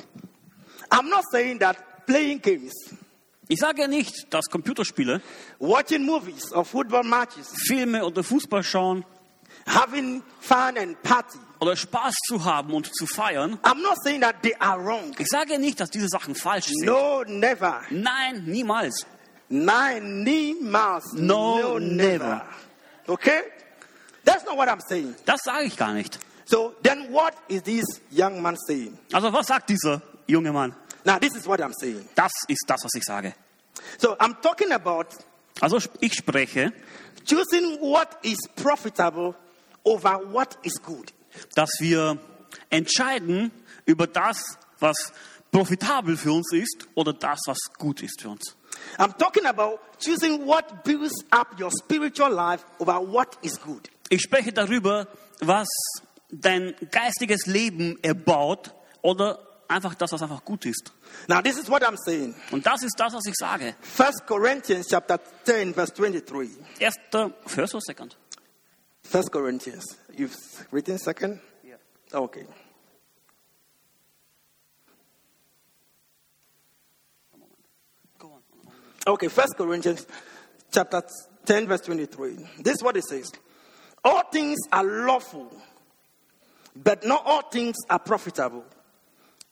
I'm 0.90 1.10
not 1.10 1.24
saying 1.32 1.60
that 1.60 2.06
playing 2.06 2.42
games, 2.42 2.74
Ich 3.50 3.60
sage 3.60 3.82
ja 3.82 3.88
nicht, 3.88 4.34
dass 4.34 4.46
Computerspiele, 4.50 5.22
watching 5.60 6.06
movies 6.06 6.52
or 6.54 6.64
football 6.64 7.04
matches, 7.04 7.52
Filme 7.68 8.06
oder 8.06 8.24
Fußball 8.24 8.64
schauen 8.64 9.06
having 9.66 10.22
fun 10.40 10.78
and 10.78 11.02
party. 11.04 11.40
Oder 11.64 11.76
Spaß 11.76 12.14
zu 12.28 12.44
haben 12.44 12.74
und 12.74 12.94
zu 12.94 13.08
feiern. 13.08 13.58
I'm 13.64 13.82
not 13.82 13.98
saying 14.04 14.22
that 14.22 14.36
they 14.42 14.56
are 14.60 14.84
wrong. 14.84 15.16
Ich 15.18 15.28
sage 15.28 15.58
nicht, 15.58 15.80
dass 15.80 15.90
diese 15.90 16.08
Sachen 16.08 16.36
falsch 16.36 16.68
sind. 16.68 16.86
No, 16.86 17.24
never. 17.24 17.82
Nein, 17.90 18.44
niemals. 18.46 19.06
Nein, 19.50 20.24
niemals. 20.24 21.14
No, 21.14 21.80
never. 21.80 22.46
Okay? 23.08 23.42
That's 24.26 24.46
not 24.46 24.58
what 24.58 24.68
I'm 24.70 24.82
saying. 24.88 25.16
Das 25.26 25.42
sage 25.44 25.66
ich 25.66 25.78
gar 25.78 25.94
nicht. 25.94 26.20
So 26.46 26.76
then 26.84 27.12
what 27.12 27.34
is 27.48 27.64
this 27.64 27.86
young 28.12 28.42
man 28.42 28.58
saying? 28.68 28.98
Also 29.12 29.32
was 29.32 29.48
sagt 29.48 29.70
dieser 29.70 30.02
junge 30.28 30.52
Mann? 30.52 30.76
Now 31.06 31.18
this 31.18 31.36
is 31.36 31.48
what 31.48 31.60
I'm 31.62 31.74
saying. 31.74 32.08
Das 32.16 32.32
ist 32.48 32.64
das, 32.68 32.84
was 32.84 32.92
ich 32.96 33.04
sage. 33.04 33.34
So 33.98 34.16
I'm 34.18 34.42
talking 34.42 34.72
about 34.72 35.08
Also 35.62 35.80
ich 36.00 36.14
spreche, 36.14 36.74
choosing 37.26 37.80
what 37.80 38.18
is 38.24 38.38
profitable 38.56 39.36
over 39.86 40.20
what 40.32 40.58
is 40.64 40.74
good. 40.82 41.12
Dass 41.56 41.70
wir 41.80 42.20
entscheiden 42.70 43.52
über 43.86 44.08
das, 44.08 44.58
was 44.80 44.96
profitabel 45.52 46.18
für 46.18 46.32
uns 46.32 46.52
ist 46.52 46.88
oder 46.96 47.14
das, 47.14 47.40
was 47.46 47.58
gut 47.78 48.02
ist 48.02 48.22
für 48.22 48.30
uns. 48.30 48.56
I'm 48.98 49.16
talking 49.18 49.46
about 49.46 49.80
choosing 50.00 50.46
what 50.46 50.84
builds 50.84 51.24
up 51.32 51.60
your 51.60 51.72
spiritual 51.72 52.32
life 52.32 52.66
over 52.80 53.00
what 53.00 53.38
is 53.42 53.60
good. 53.62 53.90
Ich 54.10 54.22
spreche 54.22 54.52
darüber, 54.52 55.08
was 55.40 55.68
dein 56.30 56.74
geistiges 56.92 57.46
Leben 57.46 57.98
erbaut 58.04 58.74
oder 59.02 59.40
einfach 59.68 59.96
das, 59.96 60.12
was 60.12 60.22
einfach 60.22 60.44
gut 60.44 60.66
ist. 60.66 60.92
Now, 61.28 61.42
this 61.42 61.58
is 61.58 61.70
what 61.70 61.84
I'm 61.84 61.98
saying. 61.98 62.36
Und 62.52 62.66
das 62.66 62.84
ist 62.84 62.96
das, 62.98 63.14
was 63.14 63.26
ich 63.26 63.36
sage. 63.36 63.76
1 63.98 64.26
Corinthians 64.26 64.88
chapter 64.88 65.20
10, 65.44 65.74
verse 65.74 65.94
23. 65.94 66.50
Erster, 66.80 67.32
or 67.74 67.82
second? 67.82 68.18
1 69.10 69.24
Corinthians. 69.32 69.98
You've 70.16 70.36
written 70.72 70.98
second? 70.98 71.40
Yeah. 71.64 71.76
Okay. 72.14 72.46
Go 78.18 78.28
on. 78.28 79.14
Okay, 79.14 79.28
First 79.28 79.56
Corinthians 79.58 80.08
chapter 80.72 81.04
10, 81.46 81.68
verse 81.68 81.82
23. 81.82 82.38
This 82.60 82.76
is 82.78 82.84
what 82.84 82.98
it 82.98 83.04
says. 83.04 83.32
All 84.04 84.24
things 84.32 84.58
are 84.72 84.84
lawful, 84.84 85.52
but 86.76 87.06
not 87.06 87.24
all 87.26 87.42
things 87.44 87.76
are 87.90 88.00
profitable. 88.00 88.66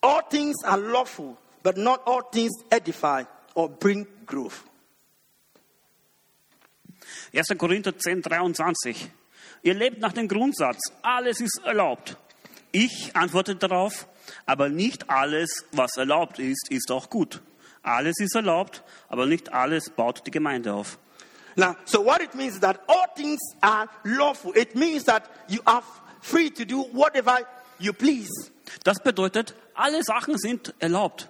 All 0.03 0.21
things 0.21 0.55
are 0.65 0.77
lawful, 0.77 1.37
but 1.61 1.77
not 1.77 2.01
all 2.05 2.21
things 2.21 2.51
edify 2.71 3.23
or 3.53 3.69
bring 3.69 4.07
growth. 4.25 4.65
1. 7.33 7.57
Korinther 7.57 7.91
10, 7.91 8.21
23. 8.23 8.95
Ihr 9.63 9.73
lebt 9.75 9.99
nach 9.99 10.13
dem 10.13 10.27
Grundsatz, 10.27 10.79
alles 11.01 11.39
ist 11.39 11.61
erlaubt. 11.63 12.17
Ich 12.71 13.15
antworte 13.15 13.55
darauf, 13.55 14.07
aber 14.45 14.69
nicht 14.69 15.09
alles, 15.09 15.65
was 15.71 15.97
erlaubt 15.97 16.39
ist, 16.39 16.71
ist 16.71 16.91
auch 16.91 17.09
gut. 17.09 17.41
Alles 17.83 18.19
ist 18.19 18.35
erlaubt, 18.35 18.83
aber 19.09 19.25
nicht 19.25 19.53
alles 19.53 19.89
baut 19.89 20.25
die 20.25 20.31
Gemeinde 20.31 20.73
auf. 20.73 20.97
Now, 21.55 21.75
so 21.85 22.03
what 22.03 22.21
it 22.21 22.33
means 22.33 22.53
is 22.53 22.59
that 22.61 22.79
all 22.87 23.07
things 23.15 23.39
are 23.61 23.87
lawful. 24.03 24.55
It 24.55 24.75
means 24.75 25.03
that 25.03 25.29
you 25.47 25.59
are 25.65 25.83
free 26.21 26.49
to 26.49 26.63
do 26.63 26.87
whatever 26.93 27.39
you 27.77 27.93
please. 27.93 28.51
Das 28.83 28.99
bedeutet, 28.99 29.53
alle 29.73 30.03
Sachen 30.03 30.37
sind 30.37 30.73
erlaubt. 30.79 31.29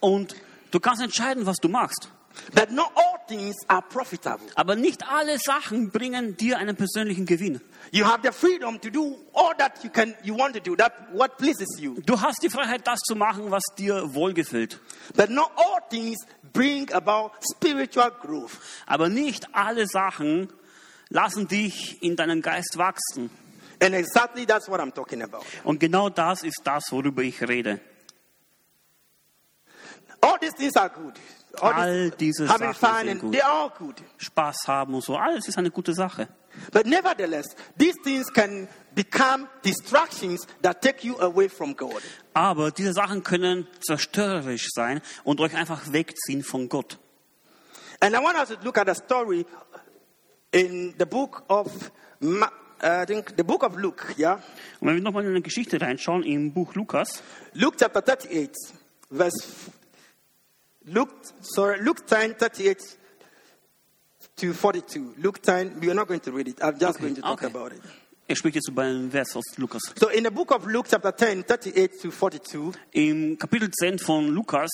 Und 0.00 0.34
du 0.70 0.80
kannst 0.80 1.02
entscheiden, 1.02 1.46
was 1.46 1.56
du 1.56 1.68
machst. 1.68 2.10
But 2.54 2.70
not 2.70 2.92
all 2.94 3.18
things 3.26 3.54
are 3.68 3.82
profitable. 3.82 4.46
Aber 4.54 4.76
nicht 4.76 5.08
alle 5.08 5.38
Sachen 5.38 5.90
bringen 5.90 6.36
dir 6.36 6.58
einen 6.58 6.76
persönlichen 6.76 7.26
Gewinn. 7.26 7.60
You 7.90 8.04
have 8.04 8.20
the 8.22 8.32
freedom 8.32 8.80
to 8.80 8.90
do 8.90 9.16
all 9.32 9.54
that 9.56 9.82
you 9.82 9.90
can 9.90 10.14
you 10.22 10.36
want 10.36 10.54
to 10.54 10.60
do, 10.60 10.76
that 10.76 10.92
what 11.12 11.36
pleases 11.36 11.78
you. 11.78 12.00
Du 12.04 12.20
hast 12.20 12.42
die 12.42 12.50
Freiheit, 12.50 12.86
das 12.86 13.00
zu 13.00 13.14
machen, 13.14 13.50
was 13.50 13.62
dir 13.78 14.14
wohlgefällt. 14.14 14.80
But 15.14 15.30
not 15.30 15.50
all 15.56 15.80
things 15.90 16.18
bring 16.52 16.92
about 16.92 17.32
spiritual 17.54 18.10
growth. 18.10 18.58
Aber 18.86 19.08
nicht 19.08 19.54
alle 19.54 19.86
Sachen 19.86 20.52
lassen 21.08 21.48
dich 21.48 22.02
in 22.02 22.16
deinem 22.16 22.42
Geist 22.42 22.76
wachsen. 22.76 23.30
And 23.80 23.94
exactly 23.94 24.46
that's 24.46 24.68
what 24.68 24.80
I'm 24.80 24.92
talking 24.92 25.22
about. 25.22 25.44
Und 25.64 25.78
genau 25.80 26.08
das 26.08 26.42
ist 26.42 26.60
das, 26.64 26.84
worüber 26.90 27.22
ich 27.22 27.40
rede. 27.46 27.80
All 30.20 30.38
these 30.38 30.54
things 30.54 30.76
are 30.76 30.88
good. 30.88 31.14
All 31.60 32.10
diese 32.10 32.46
Sachen 32.46 32.74
sind 33.18 33.20
gut. 33.78 34.02
Spaß 34.18 34.56
haben 34.66 34.94
und 34.94 35.04
so, 35.04 35.16
alles 35.16 35.48
ist 35.48 35.58
eine 35.58 35.70
gute 35.70 35.94
Sache. 35.94 36.28
But 36.72 36.86
nevertheless, 36.86 37.56
these 37.76 37.96
things 38.04 38.32
can 38.32 38.68
become 38.94 39.48
distractions 39.64 40.46
that 40.62 40.80
take 40.80 41.04
you 41.04 41.18
away 41.18 41.48
from 41.48 41.74
God. 41.74 42.00
Aber 42.32 42.70
diese 42.70 42.92
Sachen 42.92 43.22
können 43.22 43.66
zerstörerisch 43.80 44.68
sein 44.72 45.00
und 45.24 45.40
euch 45.40 45.54
einfach 45.54 45.92
wegziehen 45.92 46.44
von 46.44 46.68
Gott. 46.68 46.98
And 48.00 48.14
I 48.14 48.18
want 48.18 48.36
us 48.36 48.48
to 48.50 48.56
look 48.62 48.78
at 48.78 48.88
a 48.88 48.94
story 48.94 49.46
in 50.52 50.94
the 50.98 51.06
book 51.06 51.42
of 51.48 51.90
Ma- 52.20 52.50
uh, 52.82 53.02
I 53.02 53.06
think 53.06 53.34
the 53.36 53.42
book 53.42 53.62
of 53.62 53.76
Luke, 53.76 54.14
yeah? 54.16 54.34
Und 54.80 54.88
wenn 54.88 54.96
wir 54.96 55.02
nochmal 55.02 55.24
in 55.24 55.30
eine 55.30 55.42
Geschichte 55.42 55.80
reinschauen, 55.80 56.22
im 56.22 56.52
Buch 56.52 56.74
Lukas, 56.74 57.22
Luke 57.52 57.76
chapter 57.78 58.00
38, 58.00 58.50
verse 59.10 59.42
Luke, 60.86 61.10
sorry, 61.40 61.80
Luke 61.80 62.06
10, 62.06 62.34
38 62.34 62.98
to 64.36 64.52
42. 64.52 65.14
Luke 65.18 65.40
10, 65.40 65.80
we 65.80 65.90
are 65.90 65.94
not 65.94 66.06
going 66.06 66.20
to 66.20 66.32
read 66.32 66.48
it. 66.48 66.58
I'm 66.62 66.78
just 66.78 67.00
going 67.00 67.14
to 67.14 67.22
talk 67.22 67.42
okay. 67.42 67.46
about 67.46 67.72
it. 67.72 67.80
er 68.26 68.36
spricht 68.36 68.56
jetzt 68.56 68.68
über 68.68 68.82
einen 68.82 69.10
Vers 69.10 69.36
aus 69.36 69.44
Lukas. 69.56 69.82
So 69.96 70.08
in 70.08 70.24
the 70.24 70.30
book 70.30 70.50
of 70.50 70.66
Luke 70.66 70.88
chapter 70.90 71.14
10, 71.14 71.44
38 71.44 72.00
to 72.02 72.10
42, 72.10 72.72
Im 72.92 73.38
Kapitel 73.38 73.70
10 73.70 73.98
von 73.98 74.28
Lukas 74.28 74.70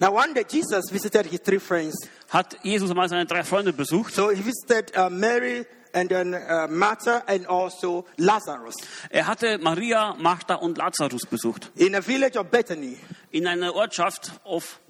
now 0.00 0.12
one 0.12 0.32
day 0.34 0.44
Jesus 0.48 0.90
visited 0.90 1.26
his 1.26 1.40
three 1.40 1.58
friends. 1.58 1.94
hat 2.28 2.56
Jesus 2.62 2.90
einmal 2.90 3.08
seine 3.08 3.26
drei 3.26 3.44
Freunde 3.44 3.72
besucht. 3.72 4.14
So 4.14 4.30
he 4.30 4.42
visited 4.42 4.96
uh, 4.96 5.08
Mary 5.10 5.64
and 5.94 6.08
then 6.10 6.34
uh, 6.34 6.66
Martha 6.70 7.22
and 7.26 7.46
also 7.46 8.04
Lazarus 8.16 8.74
Er 9.10 9.26
hatte 9.26 9.58
Maria, 9.58 10.14
Martha 10.18 10.54
und 10.54 10.78
Lazarus 10.78 11.26
besucht. 11.26 11.70
in 11.76 11.94
a 11.94 12.00
village 12.00 12.38
of 12.38 12.46
Bethany. 12.50 12.98
In 13.30 13.46
einer 13.46 13.74
Ortschaft 13.74 14.32
auf, 14.44 14.80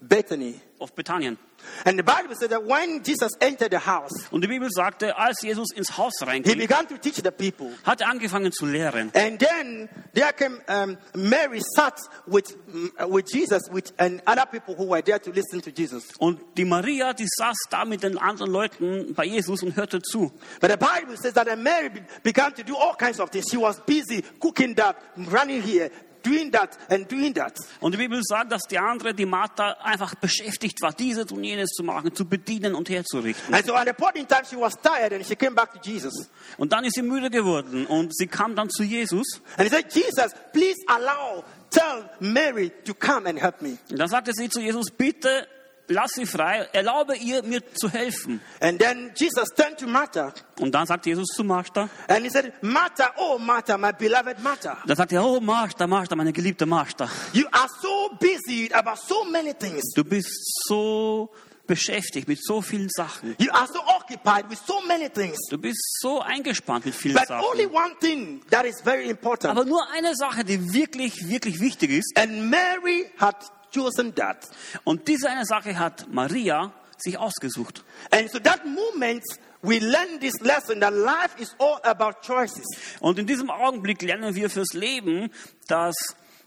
Bethany. 0.00 0.60
auf 0.78 0.94
Bethanien. 0.94 1.38
And 1.84 1.98
the 1.98 2.04
Bible 2.04 2.34
said 2.38 2.50
that 2.50 2.64
when 2.64 3.02
Jesus 3.02 3.32
entered 3.40 3.72
the 3.72 3.80
house, 3.80 4.12
Und 4.30 4.42
die 4.42 4.48
Bibel 4.48 4.68
sagte, 4.70 5.16
als 5.18 5.42
Jesus 5.42 5.72
ins 5.74 5.96
Haus 5.96 6.12
he 6.20 6.54
began 6.54 6.86
to 6.86 6.96
teach 6.96 7.16
the 7.16 7.32
people. 7.32 7.72
hat 7.84 8.00
er 8.00 8.08
angefangen 8.08 8.52
zu 8.52 8.64
lehren. 8.64 9.10
And 9.14 9.40
then 9.40 9.88
there 10.14 10.32
came 10.32 10.60
um, 10.68 10.96
Mary 11.14 11.60
sat 11.74 11.98
with, 12.26 12.56
mm, 12.68 13.12
with 13.12 13.26
Jesus 13.32 13.62
with, 13.72 13.92
and 13.98 14.22
other 14.26 14.46
people 14.46 14.76
who 14.76 14.86
were 14.88 15.02
there 15.02 15.18
to 15.18 15.30
listen 15.32 15.60
to 15.62 15.70
Jesus. 15.70 16.04
Und 16.18 16.40
die 16.56 16.64
Maria, 16.64 17.12
die 17.12 17.26
saß 17.26 17.56
da 17.70 17.84
mit 17.84 18.02
den 18.04 18.18
anderen 18.18 18.50
Leuten 18.52 19.14
bei 19.14 19.24
Jesus 19.24 19.62
und 19.62 19.76
hörte 19.76 20.00
zu. 20.00 20.32
But 20.60 20.70
the 20.70 20.76
Bible 20.76 21.16
says 21.16 21.34
that 21.34 21.46
Mary 21.58 21.90
began 22.22 22.54
to 22.54 22.62
do 22.62 22.76
all 22.76 22.94
kinds 22.94 23.18
of 23.18 23.30
things. 23.30 23.46
She 23.50 23.56
was 23.56 23.80
busy 23.80 24.22
cooking 24.40 24.76
that, 24.76 24.96
running 25.16 25.60
here, 25.62 25.90
doing 26.24 26.50
that, 26.52 26.78
and 26.90 27.10
doing 27.10 27.34
that. 27.34 27.54
Und 27.80 27.92
die 27.92 27.98
Bibel 27.98 28.20
sagt, 28.22 28.52
dass 28.52 28.62
die 28.62 28.78
andere, 28.78 29.14
die 29.14 29.26
Martha, 29.26 29.76
einfach 29.82 30.14
beschäftigt 30.14 30.80
war, 30.82 30.92
dieses 30.92 31.30
und 31.32 31.44
jenes 31.44 31.70
zu 31.70 31.82
machen, 31.82 32.14
zu 32.14 32.24
bedienen 32.24 32.74
und 32.74 32.88
herzurichten. 32.88 33.54
And 33.54 33.64
so 33.64 33.74
at 33.74 33.88
a 33.88 33.92
point 33.92 34.16
in 34.16 34.26
time, 34.26 34.44
she 34.48 34.56
was 34.56 34.74
tired 34.76 35.12
and 35.12 35.24
she 35.26 35.36
came 35.36 35.54
back 35.54 35.72
to 35.72 35.80
Jesus. 35.82 36.28
Und 36.56 36.72
dann 36.72 36.84
ist 36.84 36.94
sie 36.94 37.02
müde 37.02 37.30
geworden 37.30 37.86
und 37.86 38.16
sie 38.16 38.26
kam 38.26 38.54
dann 38.54 38.70
zu 38.70 38.82
Jesus. 38.82 39.40
And 39.56 39.68
he 39.68 39.74
said, 39.74 39.92
Jesus, 39.92 40.32
please 40.52 40.78
allow, 40.86 41.44
tell 41.70 42.08
Mary 42.20 42.70
to 42.84 42.94
come 42.94 43.28
and 43.28 43.40
help 43.40 43.60
me. 43.62 43.78
Und 43.90 43.98
dann 43.98 44.08
sagte 44.08 44.32
sie 44.32 44.48
zu 44.48 44.60
Jesus, 44.60 44.90
bitte 44.90 45.46
lass 45.88 46.10
sie 46.14 46.26
frei, 46.26 46.68
erlaube 46.72 47.16
ihr, 47.16 47.42
mir 47.42 47.62
zu 47.74 47.90
helfen. 47.90 48.40
And 48.60 48.78
then 48.80 49.10
Jesus 49.16 49.48
turned 49.56 49.78
to 49.78 49.86
Martha 49.86 50.32
Und 50.60 50.72
dann 50.74 50.86
sagt 50.86 51.06
Jesus 51.06 51.26
zu 51.28 51.44
Martha, 51.44 51.88
and 52.08 52.24
he 52.24 52.30
said, 52.30 52.52
Martha, 52.62 53.12
oh 53.16 53.38
Martha, 53.38 53.76
my 53.78 53.92
beloved 53.92 54.38
Martha, 54.42 54.78
dann 54.86 54.96
sagt 54.96 55.12
er, 55.12 55.24
oh 55.24 55.40
Martha, 55.40 55.86
Martha, 55.86 56.14
meine 56.16 56.32
geliebte 56.32 56.66
Martha, 56.66 57.08
you 57.32 57.46
are 57.52 57.68
so 57.82 58.10
busy 58.18 58.70
about 58.72 58.96
so 59.06 59.24
many 59.24 59.52
things. 59.54 59.82
du 59.94 60.04
bist 60.04 60.66
so 60.66 61.30
beschäftigt 61.66 62.26
mit 62.28 62.42
so 62.42 62.62
vielen 62.62 62.88
Sachen. 62.88 63.36
You 63.38 63.50
are 63.52 63.66
so 63.66 63.78
occupied 63.80 64.48
with 64.48 64.58
so 64.66 64.80
many 64.86 65.10
things. 65.10 65.36
Du 65.50 65.58
bist 65.58 65.78
so 66.00 66.20
eingespannt 66.20 66.86
mit 66.86 66.94
vielen 66.94 67.14
But 67.14 67.30
only 67.30 67.64
Sachen. 67.64 67.74
one 67.76 67.94
thing 68.00 68.40
that 68.50 68.64
is 68.64 68.80
very 68.82 69.10
important. 69.10 69.50
Aber 69.50 69.66
nur 69.66 69.86
eine 69.92 70.14
Sache, 70.16 70.44
die 70.44 70.72
wirklich, 70.72 71.28
wirklich 71.28 71.60
wichtig 71.60 71.90
ist. 71.90 72.16
And 72.16 72.48
Mary 72.48 73.10
had 73.18 73.36
chosen 73.74 74.14
that. 74.14 74.48
Und 74.84 75.08
diese 75.08 75.28
eine 75.28 75.44
Sache 75.44 75.78
hat 75.78 76.06
Maria 76.12 76.72
sich 76.98 77.18
ausgesucht. 77.18 77.84
And 78.10 78.30
so 78.30 78.38
that 78.38 78.64
moment, 78.64 79.24
we 79.62 79.78
learn 79.78 80.20
this 80.20 80.34
lesson 80.40 80.80
that 80.80 80.92
life 80.92 81.36
is 81.38 81.54
all 81.58 81.80
about 81.82 82.20
choices. 82.22 82.66
Und 83.00 83.18
in 83.18 83.26
diesem 83.26 83.50
Augenblick 83.50 84.02
lernen 84.02 84.34
wir 84.34 84.50
fürs 84.50 84.72
Leben, 84.72 85.30
dass 85.66 85.94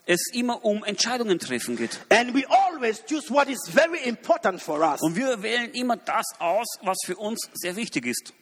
es 0.05 0.29
immer 0.33 0.65
um 0.65 0.83
Entscheidungen 0.83 1.39
treffen 1.39 1.77
geht. 1.77 1.99
And 2.09 2.33
we 2.33 2.43
always 2.49 3.03
choose 3.07 3.29
what 3.29 3.47
is 3.47 3.59
very 3.71 4.03
important 4.03 4.61
for 4.61 4.79
us. 4.79 5.01
Und 5.01 5.15
wir 5.15 5.41
wählen 5.41 5.71
immer 5.71 5.97
das 5.97 6.25
aus, 6.39 6.67
was 6.81 6.97
für 7.05 7.15
uns 7.15 7.49
sehr 7.53 7.75
wichtig 7.75 8.05
ist. 8.05 8.33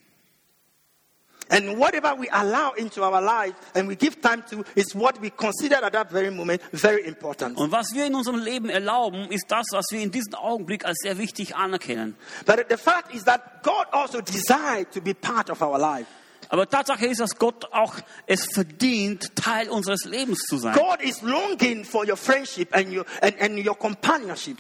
And 1.49 1.79
whatever 1.79 2.15
we 2.15 2.29
allow 2.29 2.73
into 2.73 3.03
our 3.03 3.21
life 3.21 3.55
and 3.73 3.87
we 3.87 3.95
give 3.95 4.21
time 4.21 4.43
to 4.51 4.63
is 4.75 4.93
what 4.93 5.19
we 5.19 5.31
consider 5.31 5.83
at 5.83 5.93
that 5.93 6.11
very 6.11 6.29
moment 6.29 6.61
very 6.71 7.05
important. 7.07 7.57
Und 7.57 7.71
was 7.71 7.93
wir 7.93 8.05
in 8.05 8.15
unserem 8.15 8.39
Leben 8.39 8.69
erlauben, 8.69 9.31
ist 9.31 9.45
das, 9.47 9.65
was 9.71 9.85
wir 9.91 10.01
in 10.01 10.11
diesem 10.11 10.35
Augenblick 10.35 10.85
als 10.85 10.97
sehr 11.01 11.17
wichtig 11.17 11.55
anerkennen. 11.55 12.15
But 12.45 12.65
the 12.69 12.77
fact 12.77 13.13
is 13.13 13.23
that 13.23 13.63
God 13.63 13.87
also 13.91 14.21
desired 14.21 14.91
to 14.91 15.01
be 15.01 15.13
part 15.13 15.49
of 15.49 15.61
our 15.61 15.79
life. 15.79 16.05
Aber 16.51 16.67
Tatsache 16.67 17.05
ist, 17.05 17.19
dass 17.19 17.35
Gott 17.35 17.71
auch 17.71 17.93
es 18.25 18.47
verdient, 18.53 19.35
Teil 19.35 19.69
unseres 19.69 20.05
Lebens 20.05 20.39
zu 20.47 20.57
sein. 20.57 20.73
God 20.73 21.01
is 21.01 21.21
longing 21.21 21.85
for 21.85 22.07
your 22.07 22.17
friendship 22.17 22.75
and 22.75 22.91
your, 22.91 23.05
and, 23.21 23.39
and 23.39 23.65
your 23.65 23.77
companionship. 23.77 24.57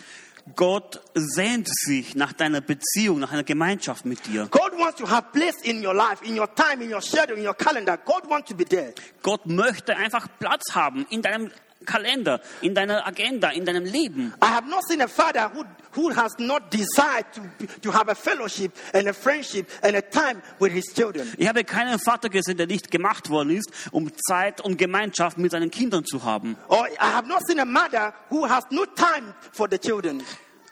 Gott 0.55 1.01
sehnt 1.13 1.67
sich 1.69 2.15
nach 2.15 2.33
deiner 2.33 2.61
Beziehung, 2.61 3.19
nach 3.19 3.31
einer 3.31 3.43
Gemeinschaft 3.43 4.05
mit 4.05 4.25
dir. 4.25 4.47
God 4.51 4.71
wants 4.77 4.97
to 4.99 5.09
have 5.09 5.27
place 5.33 5.61
in 5.63 5.85
your 5.85 5.93
life, 5.93 6.23
in 6.23 6.37
your 6.37 6.53
time, 6.55 6.83
in 6.83 6.91
your 6.91 7.01
schedule, 7.01 7.37
in 7.37 7.45
your 7.45 7.55
calendar. 7.55 7.97
God 7.97 8.29
wants 8.29 8.49
to 8.49 8.55
be 8.55 8.65
there. 8.65 8.93
Gott 9.21 9.45
möchte 9.45 9.95
einfach 9.95 10.27
Platz 10.39 10.73
haben 10.73 11.05
in 11.09 11.21
deinem 11.21 11.51
Kalender, 11.89 12.39
in 12.61 12.75
deiner 12.75 13.05
Agenda, 13.07 13.49
in 13.49 13.65
deinem 13.65 13.83
Leben. 13.83 14.33
I 14.41 14.45
have 14.45 14.67
not 14.69 14.83
seen 14.87 15.01
a 15.01 15.07
father 15.07 15.49
who, 15.53 15.63
who 15.95 16.15
has 16.15 16.37
not 16.37 16.71
desired 16.71 17.25
to, 17.33 17.41
to 17.81 17.91
have 17.91 18.09
a 18.11 18.15
fellowship 18.15 18.71
and 18.93 19.07
a 19.07 19.13
friendship 19.13 19.67
and 19.81 19.95
a 19.95 20.01
time 20.01 20.41
with 20.59 20.71
his 20.71 20.85
children. 20.93 21.27
Ich 21.37 21.47
habe 21.47 21.63
keinen 21.63 21.97
Vater 21.99 22.29
gesehen, 22.29 22.57
der 22.57 22.67
nicht 22.67 22.91
gemacht 22.91 23.29
worden 23.29 23.49
ist, 23.49 23.71
um 23.91 24.11
Zeit 24.27 24.61
und 24.61 24.77
Gemeinschaft 24.77 25.37
mit 25.39 25.51
seinen 25.51 25.71
Kindern 25.71 26.05
zu 26.05 26.23
haben. 26.23 26.55
Or 26.67 26.87
I 26.87 26.97
have 26.99 27.27
not 27.27 27.45
seen 27.47 27.59
a 27.59 27.65
mother 27.65 28.13
who 28.29 28.47
has 28.47 28.63
no 28.69 28.85
time 28.85 29.33
for 29.51 29.67
the 29.69 29.79
children. 29.79 30.21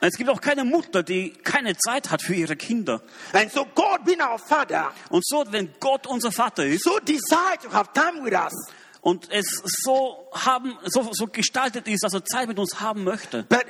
Es 0.00 0.14
gibt 0.16 0.30
auch 0.30 0.40
keine 0.40 0.64
Mutter, 0.64 1.02
die 1.02 1.32
keine 1.32 1.76
Zeit 1.76 2.12
hat 2.12 2.22
für 2.22 2.34
ihre 2.34 2.54
Kinder. 2.54 3.02
And 3.32 3.50
so 3.50 3.66
God 3.74 4.04
being 4.04 4.20
our 4.20 4.38
father, 4.38 4.92
Und 5.10 5.26
so, 5.26 5.44
wenn 5.50 5.70
Gott 5.80 6.06
unser 6.06 6.30
Vater 6.30 6.64
ist 6.64 6.84
so 6.84 7.00
desired 7.00 7.60
to 7.62 7.72
have 7.72 7.90
time 7.92 8.22
with 8.24 8.32
us. 8.32 8.52
Und 9.00 9.30
es 9.30 9.46
so 9.64 10.28
haben, 10.32 10.76
so, 10.84 11.08
so 11.12 11.26
gestaltet 11.26 11.88
ist, 11.88 12.02
dass 12.04 12.14
er 12.14 12.24
Zeit 12.24 12.48
mit 12.48 12.58
uns 12.58 12.80
haben 12.80 13.04
möchte. 13.04 13.44
But 13.44 13.66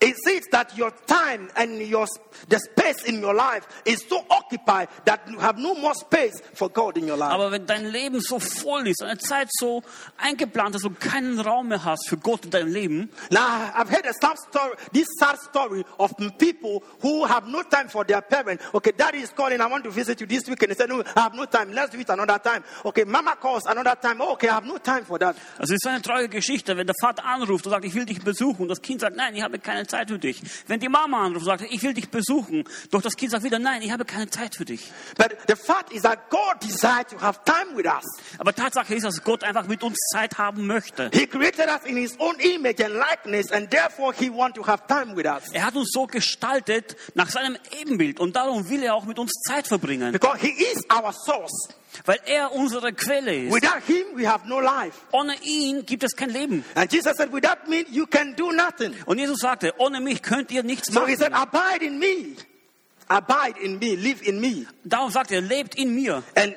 it 0.00 0.16
says 0.24 0.46
that 0.50 0.76
your 0.76 0.90
time 1.06 1.50
and 1.56 1.80
your 1.82 2.06
the 2.48 2.58
space 2.58 3.04
in 3.04 3.20
your 3.20 3.34
life 3.34 3.66
is 3.84 4.02
so 4.08 4.24
occupied 4.30 4.88
that 5.04 5.28
you 5.28 5.38
have 5.38 5.58
no 5.58 5.74
more 5.74 5.94
space 5.94 6.40
for 6.54 6.70
God 6.70 6.96
in 6.96 7.06
your 7.06 7.18
life. 7.18 7.32
Aber 7.32 7.50
wenn 7.52 7.66
dein 7.66 7.84
Leben 7.84 8.20
so 8.20 8.38
voll 8.38 8.88
ist, 8.88 9.02
deine 9.02 9.18
Zeit 9.18 9.48
so 9.52 9.82
eingeplant 10.16 10.74
ist 10.74 10.84
und 10.84 10.98
keinen 11.00 11.38
Raum 11.38 11.68
mehr 11.68 11.84
hast 11.84 12.08
für 12.08 12.16
Gott 12.16 12.46
in 12.46 12.50
deinem 12.50 12.72
Leben, 12.72 13.10
Now 13.30 13.70
I've 13.74 13.90
heard 13.90 14.06
a 14.06 14.12
sad 14.14 14.38
story, 14.38 14.74
this 14.92 15.06
sad 15.18 15.38
story 15.38 15.84
of 15.98 16.12
people 16.38 16.82
who 17.02 17.26
have 17.26 17.46
no 17.46 17.62
time 17.62 17.88
for 17.88 18.04
their 18.04 18.22
parent. 18.22 18.60
Okay, 18.72 18.92
daddy 18.96 19.18
is 19.18 19.34
calling, 19.34 19.60
I 19.60 19.66
want 19.66 19.84
to 19.84 19.90
visit 19.90 20.20
you 20.20 20.26
this 20.26 20.48
weekend. 20.48 20.72
He 20.72 20.76
said, 20.76 20.88
No, 20.88 21.02
I 21.14 21.20
have 21.20 21.34
no 21.34 21.44
time. 21.44 21.72
Let's 21.72 21.90
do 21.90 22.00
it 22.00 22.08
another 22.08 22.38
time. 22.38 22.64
Okay, 22.84 23.04
mama 23.04 23.36
calls 23.36 23.66
another 23.66 23.96
time. 24.00 24.20
Okay, 24.22 24.48
I 24.48 24.54
have 24.54 24.66
no 24.66 24.78
time 24.78 25.04
for 25.04 25.18
that. 25.18 25.36
Also 25.58 25.74
es 25.74 25.82
ist 25.82 25.86
eine 25.86 26.00
traurige 26.00 26.30
Geschichte, 26.30 26.76
wenn 26.76 26.86
der 26.86 26.96
Vater 27.00 27.24
anruft 27.24 27.66
und 27.66 27.72
sagt, 27.72 27.84
ich 27.84 27.94
will 27.94 28.06
dich 28.06 28.22
besuchen 28.22 28.62
und 28.62 28.68
das 28.68 28.80
Kind 28.80 29.00
sagt, 29.02 29.16
nein, 29.16 29.34
ich 29.34 29.42
habe 29.42 29.58
keine 29.58 29.86
Zeit 29.90 30.08
für 30.10 30.18
dich. 30.18 30.42
Wenn 30.66 30.80
die 30.80 30.88
Mama 30.88 31.24
anruft 31.24 31.40
und 31.40 31.46
sagt, 31.46 31.62
ich 31.70 31.82
will 31.82 31.94
dich 31.94 32.10
besuchen, 32.10 32.64
doch 32.90 33.02
das 33.02 33.16
Kind 33.16 33.32
sagt 33.32 33.44
wieder, 33.44 33.58
nein, 33.58 33.82
ich 33.82 33.90
habe 33.90 34.04
keine 34.04 34.30
Zeit 34.30 34.54
für 34.54 34.64
dich. 34.64 34.90
But 35.16 35.36
the 35.48 35.54
fact 35.56 35.92
is 35.92 36.02
that 36.02 36.30
God 36.30 36.62
desired 36.62 37.08
to 37.10 37.20
have 37.20 37.40
time 37.44 37.76
with 37.76 37.86
us. 37.86 38.04
Aber 38.38 38.54
Tatsache 38.54 38.94
ist, 38.94 39.04
dass 39.04 39.22
Gott 39.22 39.44
einfach 39.44 39.66
mit 39.66 39.82
uns 39.82 39.98
Zeit 40.12 40.38
haben 40.38 40.66
möchte. 40.66 41.10
He 41.12 41.26
created 41.26 41.68
us 41.68 41.84
in 41.84 41.96
His 41.96 42.18
own 42.18 42.36
image 42.40 42.80
and 42.82 42.94
likeness, 42.94 43.50
and 43.52 43.70
therefore 43.70 44.14
He 44.14 44.30
wants 44.30 44.56
to 44.56 44.66
have 44.66 44.86
time 44.86 45.16
with 45.16 45.26
us. 45.26 45.52
Er 45.52 45.64
hat 45.64 45.76
uns 45.76 45.90
so 45.92 46.06
gestaltet 46.06 46.96
nach 47.14 47.28
seinem 47.28 47.56
Ebenbild 47.80 48.20
und 48.20 48.36
darum 48.36 48.68
will 48.68 48.82
er 48.82 48.94
auch 48.94 49.04
mit 49.04 49.18
uns 49.18 49.32
Zeit 49.46 49.66
verbringen, 49.66 50.12
Because 50.12 50.38
He 50.40 50.50
is 50.50 50.82
our 50.90 51.12
source. 51.12 51.68
Weil 52.04 52.18
er 52.26 52.52
unsere 52.52 52.92
Quelle 52.92 53.34
ist. 53.44 53.52
Without 53.52 53.82
Him, 53.86 54.04
we 54.16 54.28
have 54.28 54.46
no 54.48 54.60
life. 54.60 54.96
Ohne 55.12 55.34
ihn 55.42 55.84
gibt 55.86 56.02
es 56.04 56.14
kein 56.16 56.30
Leben. 56.30 56.64
And 56.74 56.92
Jesus 56.92 57.16
said, 57.16 57.32
Without 57.32 57.68
me, 57.68 57.84
you 57.90 58.06
can 58.06 58.34
do 58.36 58.52
nothing. 58.52 58.94
Und 59.06 59.18
Jesus 59.18 59.38
sagte, 59.40 59.74
ohne 59.78 60.00
mich 60.00 60.22
könnt 60.22 60.50
ihr 60.50 60.62
nichts 60.62 60.88
So 60.92 61.06
He 61.06 61.16
said, 61.16 61.32
machen. 61.32 61.48
Abide 61.52 61.84
in 61.84 61.98
me. 61.98 62.36
Abide 63.08 63.58
in 63.60 63.78
me. 63.78 63.94
Live 63.96 64.22
in 64.22 64.40
me. 64.40 64.66
Darum 64.84 65.10
sagt 65.10 65.30
er, 65.32 65.40
lebt 65.40 65.74
in 65.74 65.94
mir 65.94 66.22
And 66.34 66.54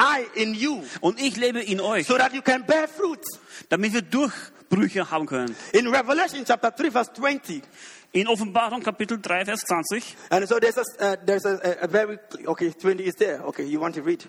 I 0.00 0.24
in 0.34 0.54
you. 0.54 0.82
und 1.02 1.20
ich 1.20 1.36
lebe 1.36 1.60
in 1.60 1.80
euch, 1.80 2.06
So 2.06 2.16
that 2.16 2.32
you 2.32 2.40
can 2.40 2.64
bear 2.64 2.88
fruit. 2.88 3.20
damit 3.68 3.92
wir 3.92 4.02
Durchbrüche 4.02 5.10
haben 5.10 5.26
können. 5.26 5.54
In 5.74 5.88
Revelation 5.88 6.42
chapter 6.46 6.70
3, 6.70 6.90
verse 6.90 7.12
20. 7.12 7.62
In 8.12 8.26
Offenbarung 8.26 8.82
Kapitel 8.82 9.20
3, 9.20 9.44
Vers 9.44 9.60
20 9.60 10.16
And 10.30 10.48
so 10.48 10.58
there's 10.58 10.78
a, 10.78 10.82
uh, 11.12 11.16
there's 11.24 11.44
a, 11.44 11.82
a 11.82 11.86
very, 11.86 12.18
okay, 12.46 12.72
20 12.72 13.04
is 13.04 13.14
there. 13.14 13.40
Okay, 13.46 13.64
you 13.64 13.78
want 13.78 13.94
to 13.94 14.02
read. 14.02 14.24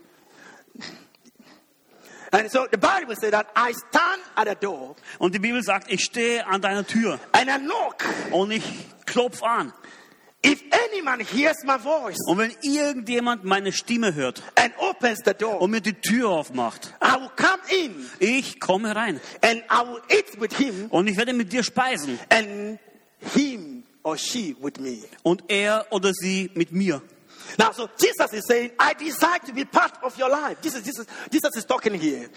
And 2.34 2.49
so 2.49 2.65
the 2.72 2.78
Bible 2.78 3.13
says 3.15 3.32
that 3.32 3.47
I 3.55 3.74
stand 3.74 4.22
at 4.36 4.47
the 4.47 4.55
door 4.55 4.95
und 5.19 5.36
die 5.36 5.39
Bibel 5.39 5.61
sagt, 5.61 5.91
ich 5.91 6.01
stehe 6.05 6.45
an 6.47 6.61
deiner 6.61 6.88
Tür 6.88 7.19
and 7.34 7.49
I 7.49 7.57
knock. 7.59 8.05
und 8.32 8.51
ich 8.51 8.63
klopfe 9.05 9.45
an. 9.45 9.74
If 10.43 10.63
any 10.72 11.01
man 11.03 11.19
hears 11.19 11.57
my 11.65 11.78
voice 11.78 12.17
Und 12.28 12.38
wenn 12.38 12.51
irgendjemand 12.61 13.43
meine 13.43 13.72
Stimme 13.72 14.15
hört 14.15 14.41
and 14.55 14.74
opens 14.78 15.19
the 15.26 15.34
door, 15.34 15.61
und 15.61 15.72
mir 15.72 15.82
die 15.82 15.93
Tür 15.93 16.30
aufmacht, 16.30 16.93
I 17.03 17.19
will 17.19 17.30
come 17.36 17.61
in 17.69 18.09
ich 18.19 18.59
komme 18.61 18.95
rein 18.95 19.19
and 19.41 19.61
I 19.69 19.86
will 19.86 20.01
eat 20.09 20.39
with 20.39 20.57
him 20.57 20.88
und 20.89 21.07
ich 21.07 21.17
werde 21.17 21.34
mit 21.34 21.51
dir 21.51 21.63
speisen 21.63 22.17
and 22.30 22.80
him 23.36 23.84
or 24.03 24.17
she 24.17 24.55
with 24.61 24.80
me. 24.80 24.99
und 25.24 25.43
er 25.49 25.86
oder 25.91 26.13
sie 26.13 26.49
mit 26.55 26.72
mir. 26.72 27.01
Now, 27.58 27.72
so 27.72 27.89
Jesus 27.98 28.34
is 28.34 28.46
saying, 28.48 28.72
I 28.80 28.94
desire 28.94 29.39
to 29.46 29.54
be 29.54 29.66
part 29.66 29.94
of 30.04 30.18
your 30.18 30.30
life. 30.30 30.62
This 30.62 30.76
is, 30.76 30.84
Jesus 30.84 31.56
is 31.56 31.66
talking 31.66 31.94
here. 31.94 32.30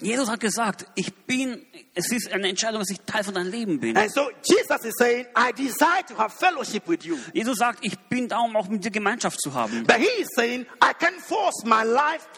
Jesus 0.00 0.28
hat 0.28 0.40
gesagt, 0.40 0.86
ich 0.94 1.12
bin, 1.26 1.66
es 1.94 2.12
ist 2.12 2.32
eine 2.32 2.48
Entscheidung, 2.48 2.80
dass 2.80 2.90
ich 2.90 3.00
Teil 3.00 3.24
von 3.24 3.34
deinem 3.34 3.50
Leben 3.50 3.80
bin. 3.80 3.96
And 3.96 4.12
so 4.12 4.30
Jesus 4.44 4.84
is 4.84 4.94
saying, 4.98 5.26
I 5.36 5.52
desire 5.52 6.04
to 6.08 6.16
have 6.16 6.32
fellowship 6.32 6.86
with 6.86 7.04
you. 7.04 7.16
Jesus 7.32 7.58
sagt, 7.58 7.84
ich 7.84 7.98
bin 8.08 8.28
da, 8.28 8.38
um 8.38 8.56
auch 8.56 8.68
mit 8.68 8.84
dir 8.84 8.90
Gemeinschaft 8.90 9.40
zu 9.40 9.54
haben. 9.54 9.84
But 9.86 9.96
he 9.96 10.22
is 10.22 10.28
saying, 10.36 10.66
I 10.82 10.92
can 10.92 11.18
force 11.18 11.64
my 11.64 11.82
life 11.82 12.28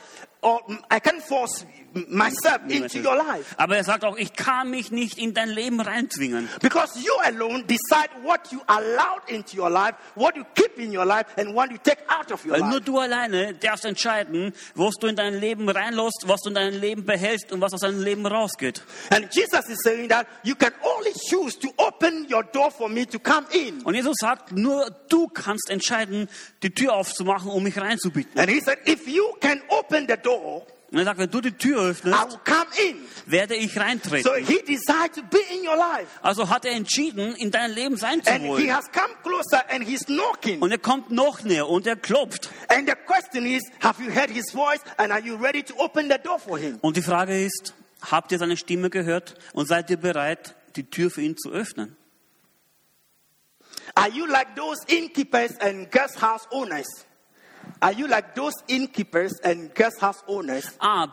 or 0.43 0.61
I 0.91 1.01
can 1.01 1.21
force 1.21 1.67
myself 2.09 2.61
into 2.69 2.99
your 2.99 3.17
life. 3.17 3.55
Aber 3.57 3.77
er 3.77 3.85
sagt 3.85 4.05
auch, 4.05 4.17
ich 4.17 4.35
kann 4.35 4.71
mich 4.71 4.91
nicht 4.91 5.19
in 5.19 5.35
dein 5.35 5.49
Leben 5.49 5.81
reinzwingen. 5.81 6.49
Because 6.61 6.99
you 7.01 7.13
alone 7.23 7.65
decide 7.65 8.11
what 8.23 8.53
you 8.53 8.61
allow 8.67 9.19
into 9.27 9.57
your 9.57 9.71
life, 9.71 9.95
what 10.15 10.37
you 10.37 10.45
keep 10.55 10.79
in 10.79 10.97
your 10.97 11.05
life, 11.05 11.27
and 11.37 11.55
what 11.55 11.71
you 11.71 11.79
take 11.79 11.99
out 12.09 12.31
of 12.33 12.45
your 12.45 12.53
Weil 12.55 12.61
nur 12.61 12.73
life. 12.75 12.85
du 12.85 12.99
alleine 12.99 13.55
darfst 13.55 13.85
entscheiden, 13.85 14.53
was 14.75 14.95
du 15.01 15.07
in 15.07 15.17
dein 15.17 15.35
Leben 15.35 15.69
reinlässt, 15.69 16.25
was 16.27 16.41
du 16.43 16.51
in 16.51 16.55
dein 16.55 16.75
Leben 16.75 17.05
behältst 17.05 17.53
und 17.53 17.61
was 17.61 17.73
aus 17.73 17.81
deinem 17.81 18.03
Leben 18.03 18.27
rausgeht. 18.27 18.83
And 19.11 19.33
Jesus 19.35 19.69
is 19.69 19.79
saying 19.83 20.09
that 20.09 20.27
you 20.43 20.55
can 20.55 20.73
only 20.83 21.13
choose 21.29 21.59
to 21.59 21.69
open 21.77 22.27
your 22.31 22.43
door 22.45 22.71
for 22.71 22.89
me 22.89 23.07
to 23.07 23.19
come 23.19 23.47
in. 23.53 23.83
Und 23.83 23.95
Jesus 23.95 24.15
sagt, 24.21 24.53
nur 24.53 24.91
du 25.09 25.27
kannst 25.29 25.71
entscheiden, 25.71 26.29
die 26.63 26.71
Tür 26.71 26.95
aufzumachen, 26.95 27.51
um 27.51 27.63
mich 27.63 27.79
reinzubitten. 27.79 28.39
And 28.39 28.51
he 28.51 28.61
said, 28.61 28.79
if 28.87 29.07
you 29.07 29.35
can 29.41 29.61
open 29.69 30.07
the 30.09 30.17
door, 30.17 30.67
Und 30.93 30.99
er 30.99 31.05
sagt, 31.05 31.19
wenn 31.21 31.31
du 31.31 31.41
die 31.41 31.53
Tür 31.53 31.83
öffnest, 31.91 32.19
will 32.33 32.39
come 32.45 32.67
in. 32.89 32.97
werde 33.27 33.55
ich 33.55 33.75
So 33.75 33.81
reintreten. 33.81 34.45
he 34.45 34.59
decided 34.63 35.15
to 35.15 35.23
be 35.31 35.39
in 35.55 35.65
your 35.69 35.77
life. 35.77 36.09
Also 36.21 36.49
hat 36.49 36.65
er 36.65 36.73
entschieden, 36.73 37.37
in 37.37 37.53
dein 37.53 37.71
Leben 37.71 37.97
sein 37.97 38.23
zu 38.25 38.31
And 38.33 38.43
he 38.43 38.49
wollen. 38.49 38.75
has 38.75 38.91
come 38.91 39.15
closer 39.23 39.63
and 39.71 39.85
he's 39.87 40.05
knocking. 40.07 40.61
Und 40.61 40.73
er 40.73 40.79
kommt 40.79 41.11
noch 41.13 41.45
näher 41.45 41.69
und 41.69 41.87
er 41.87 41.95
klopft. 41.95 42.51
And 42.69 42.89
the 42.89 42.97
question 43.07 43.47
is, 43.47 43.63
have 43.81 44.03
you 44.03 44.11
heard 44.13 44.31
his 44.31 44.51
voice 44.53 44.81
and 44.97 45.13
are 45.13 45.21
you 45.23 45.37
ready 45.37 45.63
to 45.63 45.75
open 45.79 46.11
the 46.11 46.19
door 46.23 46.41
for 46.41 46.59
him? 46.59 46.79
Und 46.81 46.97
die 46.97 47.03
Frage 47.03 47.41
ist, 47.41 47.73
habt 48.11 48.33
ihr 48.33 48.39
seine 48.39 48.57
Stimme 48.57 48.91
gehört 48.91 49.37
und 49.53 49.69
seid 49.69 49.91
ihr 49.91 49.97
bereit, 49.97 50.57
die 50.75 50.91
Tür 50.91 51.11
für 51.13 51.23
ihn 51.23 51.37
zu 51.37 51.51
öffnen? 51.53 51.97
Are 53.95 54.09
you 54.11 54.27
like 54.27 54.57
those 54.57 54.81
innkeepers 54.89 55.57
and 55.61 55.91
guest 55.93 56.21
house 56.21 56.49
owners? 56.51 56.87
Are 57.81 57.93
you 57.93 58.07
like 58.07 58.35
those 58.35 58.55
innkeepers 58.69 59.33
and 59.43 59.75
guest 59.75 60.01
house 60.01 60.23
owners 60.27 60.77
Ah, 60.81 61.09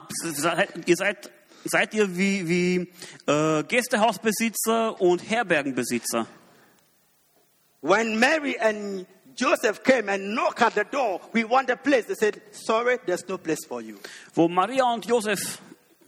ihr 0.85 0.95
seid, 0.95 1.31
seid 1.63 1.93
ihr 1.93 2.17
wie, 2.17 2.47
wie 2.47 2.91
äh, 3.25 3.63
Gästehausbesitzer 3.63 4.99
und 4.99 5.19
Herbergenbesitzer? 5.19 6.27
When 7.81 8.19
Mary 8.19 8.57
and 8.59 9.05
Joseph 9.35 9.83
came 9.83 10.09
and 10.09 10.33
knocked 10.33 10.61
at 10.61 10.73
the 10.73 10.83
door, 10.83 11.21
we 11.31 11.43
want 11.43 11.69
a 11.69 11.77
place. 11.77 12.05
They 12.07 12.15
said, 12.15 12.41
Sorry, 12.51 12.97
there's 13.05 13.27
no 13.29 13.37
place 13.37 13.65
for 13.65 13.81
you. 13.81 13.97
Wo 14.33 14.47
Maria 14.47 14.83
und 14.91 15.05
Josef 15.05 15.59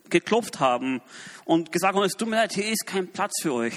geklopft 0.09 0.59
haben 0.59 1.01
und 1.45 1.71
gesagt 1.71 1.95
haben, 1.95 2.03
es 2.03 2.13
tut 2.13 2.27
mir 2.27 2.37
leid, 2.37 2.53
hier 2.53 2.69
ist 2.71 2.85
kein 2.85 3.07
Platz 3.07 3.41
für 3.41 3.53
euch. 3.53 3.75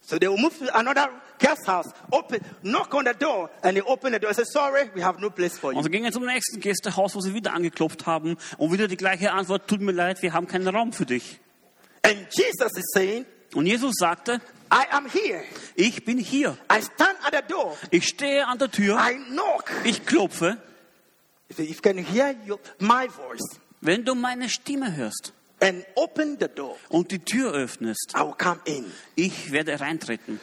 So 0.00 0.18
they 0.18 0.28
will 0.28 0.38
move 0.38 0.58
to 0.58 0.74
another 0.74 1.10
guest 1.38 1.66
house, 1.66 1.86
open, 2.10 2.40
knock 2.62 2.92
on 2.94 3.04
the 3.04 3.14
door, 3.14 3.50
and 3.62 3.76
they 3.76 3.82
open 3.82 4.12
the 4.12 4.18
door 4.18 4.28
and 4.30 4.36
say, 4.36 4.44
Sorry, 4.44 4.90
we 4.94 5.02
have 5.02 5.20
no 5.20 5.30
place 5.30 5.58
for 5.58 5.70
Und 5.70 5.76
you. 5.76 5.82
so 5.84 5.88
gingen 5.90 6.12
zum 6.12 6.24
nächsten 6.24 6.60
Gästehaus, 6.60 7.14
wo 7.14 7.20
sie 7.20 7.34
wieder 7.34 7.52
angeklopft 7.52 8.06
haben 8.06 8.36
und 8.58 8.72
wieder 8.72 8.88
die 8.88 8.96
gleiche 8.96 9.32
Antwort, 9.32 9.68
tut 9.68 9.80
mir 9.80 9.92
leid, 9.92 10.22
wir 10.22 10.32
haben 10.32 10.46
keinen 10.46 10.68
Raum 10.68 10.92
für 10.92 11.06
dich. 11.06 11.40
And 12.02 12.26
Jesus 12.32 12.72
is 12.76 12.84
saying, 12.92 13.26
Und 13.54 13.66
Jesus 13.66 13.94
sagte, 13.98 14.40
I 14.72 14.84
am 14.90 15.06
here. 15.08 15.42
ich 15.74 16.04
bin 16.04 16.18
hier. 16.18 16.58
I 16.70 16.82
stand 16.82 17.16
at 17.24 17.32
the 17.34 17.40
door. 17.52 17.76
Ich 17.90 18.06
stehe 18.08 18.46
an 18.46 18.58
der 18.58 18.70
Tür, 18.70 18.98
I 18.98 19.14
knock. 19.32 19.64
ich 19.84 20.04
klopfe. 20.04 20.58
If 21.50 21.58
you 21.58 21.74
can 21.80 21.96
hear 21.96 22.34
your, 22.46 22.58
my 22.78 23.08
voice 23.08 23.58
Wenn 23.80 24.04
du 24.04 24.14
meine 24.14 24.48
Stimme 24.50 24.94
hörst 24.96 25.32
and 25.60 25.84
open 25.94 26.36
the 26.38 26.46
door, 26.48 26.76
und 26.90 27.10
die 27.10 27.20
Tür 27.20 27.52
öffnest, 27.54 28.12
I 28.14 28.20
will 28.20 28.34
come 28.36 28.60
in. 28.66 28.84
ich 29.16 29.50
werde 29.50 29.80
reintreten. 29.80 30.38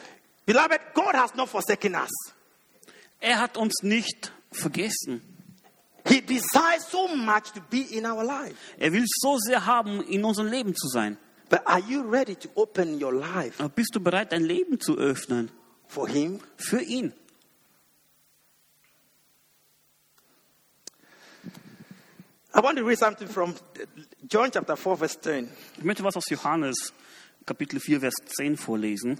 Beloved, 0.45 0.79
God 0.93 1.15
has 1.15 1.33
not 1.35 1.49
forsaken 1.49 1.95
us. 1.95 2.11
Er 3.19 3.39
hat 3.39 3.57
uns 3.57 3.81
nicht 3.81 4.31
vergessen. 4.51 5.21
He 6.07 6.21
desires 6.21 6.87
so 6.91 7.07
much 7.07 7.51
to 7.53 7.61
be 7.61 7.81
in 7.81 8.05
our 8.05 8.23
life. 8.23 8.55
Er 8.77 8.91
will 8.93 9.05
so 9.07 9.37
sehr 9.39 9.65
haben, 9.65 10.01
in 10.03 10.23
unserem 10.23 10.49
Leben 10.49 10.75
zu 10.75 10.87
sein. 10.87 11.17
But 11.49 11.61
are 11.65 11.79
you 11.79 12.01
ready 12.03 12.35
to 12.35 12.49
open 12.55 13.01
your 13.01 13.13
life 13.13 13.59
Aber 13.59 13.69
bist 13.69 13.95
du 13.95 13.99
bereit, 13.99 14.31
dein 14.31 14.43
Leben 14.43 14.79
zu 14.79 14.97
öffnen 14.97 15.51
for 15.87 16.07
Him? 16.07 16.39
für 16.57 16.81
ihn? 16.81 17.13
I 22.53 22.59
want 22.61 22.77
to 22.77 22.85
read 22.85 22.97
something 22.97 23.27
from 23.27 23.53
John 24.29 24.49
chapter 24.49 24.77
4, 24.77 24.97
verse 24.97 25.19
10. 25.19 25.49
Ich 25.77 25.83
möchte 25.83 26.03
was 26.03 26.15
aus 26.15 26.29
Johannes 26.29 26.93
Kapitel 27.45 27.79
4, 27.79 27.99
Vers 27.99 28.13
10 28.37 28.57
vorlesen. 28.57 29.19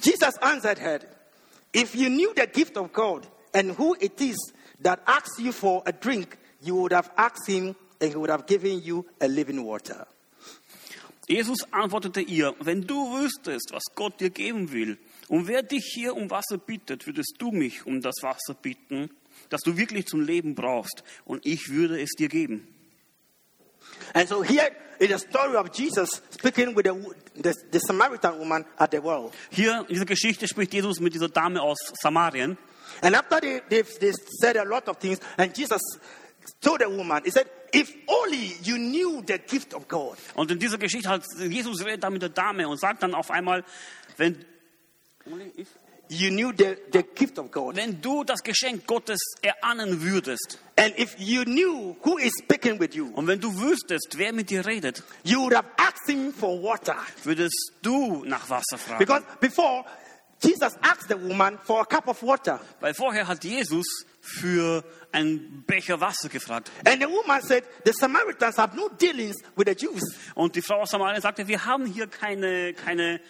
Jesus 0.00 0.36
answered 0.42 0.78
her, 0.78 1.00
If 1.72 1.94
you 1.94 2.08
knew 2.08 2.32
the 2.34 2.46
gift 2.46 2.76
of 2.76 2.92
God 2.92 3.26
and 3.54 3.72
who 3.72 3.96
it 4.00 4.20
is 4.20 4.52
that 4.80 5.00
asks 5.06 5.38
you 5.38 5.52
for 5.52 5.82
a 5.86 5.92
drink, 5.92 6.38
you 6.60 6.76
would 6.76 6.92
have 6.92 7.10
asked 7.16 7.48
him 7.48 7.76
and 8.00 8.10
he 8.10 8.16
would 8.16 8.30
have 8.30 8.46
given 8.46 8.82
you 8.82 9.06
a 9.20 9.28
living 9.28 9.64
water. 9.64 10.06
Jesus 11.28 11.58
antwortete 11.70 12.20
ihr, 12.20 12.54
wenn 12.60 12.82
du 12.82 12.94
wüsstest, 12.94 13.70
was 13.72 13.82
Gott 13.94 14.20
dir 14.20 14.30
geben 14.30 14.72
will 14.72 14.98
und 15.28 15.46
wer 15.46 15.62
dich 15.62 15.84
hier 15.94 16.16
um 16.16 16.28
Wasser 16.30 16.58
bittet, 16.58 17.06
würdest 17.06 17.36
du 17.38 17.52
mich 17.52 17.86
um 17.86 18.00
das 18.00 18.16
Wasser 18.22 18.54
bitten, 18.54 19.08
das 19.48 19.60
du 19.62 19.76
wirklich 19.76 20.06
zum 20.06 20.20
Leben 20.20 20.54
brauchst, 20.54 21.04
und 21.24 21.46
ich 21.46 21.70
würde 21.70 22.00
es 22.00 22.10
dir 22.18 22.28
geben. 22.28 22.66
And 24.14 24.28
so 24.28 24.42
here 24.42 24.70
is 24.98 25.08
the 25.08 25.18
story 25.18 25.56
of 25.56 25.72
Jesus 25.72 26.20
speaking 26.30 26.74
with 26.74 26.86
the, 26.86 26.94
the, 27.34 27.54
the 27.70 27.78
Samaritan 27.80 28.38
woman 28.38 28.64
at 28.78 28.90
the 28.90 29.00
well. 29.00 29.32
Hier 29.50 29.80
in 29.80 29.86
dieser 29.86 30.04
Geschichte 30.04 30.46
spricht 30.46 30.72
Jesus 30.72 31.00
mit 31.00 31.14
dieser 31.14 31.28
Dame 31.28 31.60
aus 31.60 31.78
Samarien. 32.00 32.56
And 33.00 33.16
after 33.16 33.40
they, 33.40 33.60
they, 33.68 33.82
they 33.82 34.12
said 34.40 34.56
a 34.56 34.64
lot 34.64 34.88
of 34.88 34.98
things, 34.98 35.18
and 35.38 35.56
Jesus 35.56 35.80
told 36.60 36.80
the 36.80 36.88
woman, 36.88 37.22
He 37.24 37.30
said, 37.30 37.48
If 37.72 37.94
only 38.06 38.54
you 38.62 38.76
knew 38.76 39.22
the 39.22 39.38
gift 39.38 39.72
of 39.74 39.88
God. 39.88 40.18
Und 40.34 40.50
in 40.50 40.58
dieser 40.58 40.78
Geschichte 40.78 41.08
hat 41.08 41.24
Jesus 41.38 41.84
redet 41.84 42.02
da 42.02 42.10
mit 42.10 42.22
der 42.22 42.28
Dame 42.28 42.68
und 42.68 42.78
sagt 42.78 43.02
dann 43.02 43.14
auf 43.14 43.30
einmal, 43.30 43.64
wenn, 44.18 44.44
You 45.24 45.36
knew 45.36 45.66
the, 46.12 46.76
the 46.92 47.02
gift 47.14 47.38
of 47.38 47.50
God. 47.50 47.76
wenn 47.76 48.00
du 48.00 48.24
das 48.24 48.42
Geschenk 48.42 48.86
Gottes 48.86 49.18
erahnen 49.42 50.02
würdest 50.02 50.58
And 50.76 50.98
if 50.98 51.14
you 51.18 51.44
knew 51.44 51.96
who 52.02 52.18
is 52.18 52.32
speaking 52.42 52.80
with 52.80 52.94
you, 52.94 53.12
und 53.14 53.26
wenn 53.26 53.40
du 53.40 53.52
wüsstest, 53.60 54.16
wer 54.16 54.32
mit 54.32 54.50
dir 54.50 54.66
redet, 54.66 55.02
you 55.22 55.40
would 55.40 55.54
have 55.54 55.66
asked 55.76 56.08
him 56.08 56.32
for 56.32 56.62
water. 56.62 56.96
würdest 57.24 57.72
du 57.82 58.24
nach 58.24 58.48
Wasser 58.48 58.78
fragen. 58.78 58.98
Because 58.98 59.22
before, 59.40 59.84
Jesus 60.42 60.74
asked 60.82 61.08
the 61.08 61.16
woman 61.16 61.58
for 61.62 61.82
a 61.82 61.84
cup 61.84 62.08
of 62.08 62.20
water. 62.22 62.58
Weil 62.80 62.94
vorher 62.94 63.28
hat 63.28 63.44
Jesus 63.44 63.86
für 64.20 64.82
einen 65.12 65.62
Becher 65.66 66.00
Wasser 66.00 66.28
gefragt. 66.28 66.70
And 66.84 67.00
the 67.00 67.08
woman 67.08 67.42
said, 67.42 67.64
The 67.84 67.92
Samaritans 67.92 68.56
have 68.56 68.74
no 68.74 68.88
dealings 68.88 69.36
with 69.54 69.66
the 69.66 69.74
Jews. 69.74 70.02
Und 70.34 70.56
die 70.56 70.62
Frau 70.62 70.80
aus 70.80 70.90
Samarien 70.90 71.20
sagte, 71.20 71.46
wir 71.46 71.64
haben 71.64 71.86
hier 71.86 72.08
keine, 72.08 72.74
keine, 72.74 73.20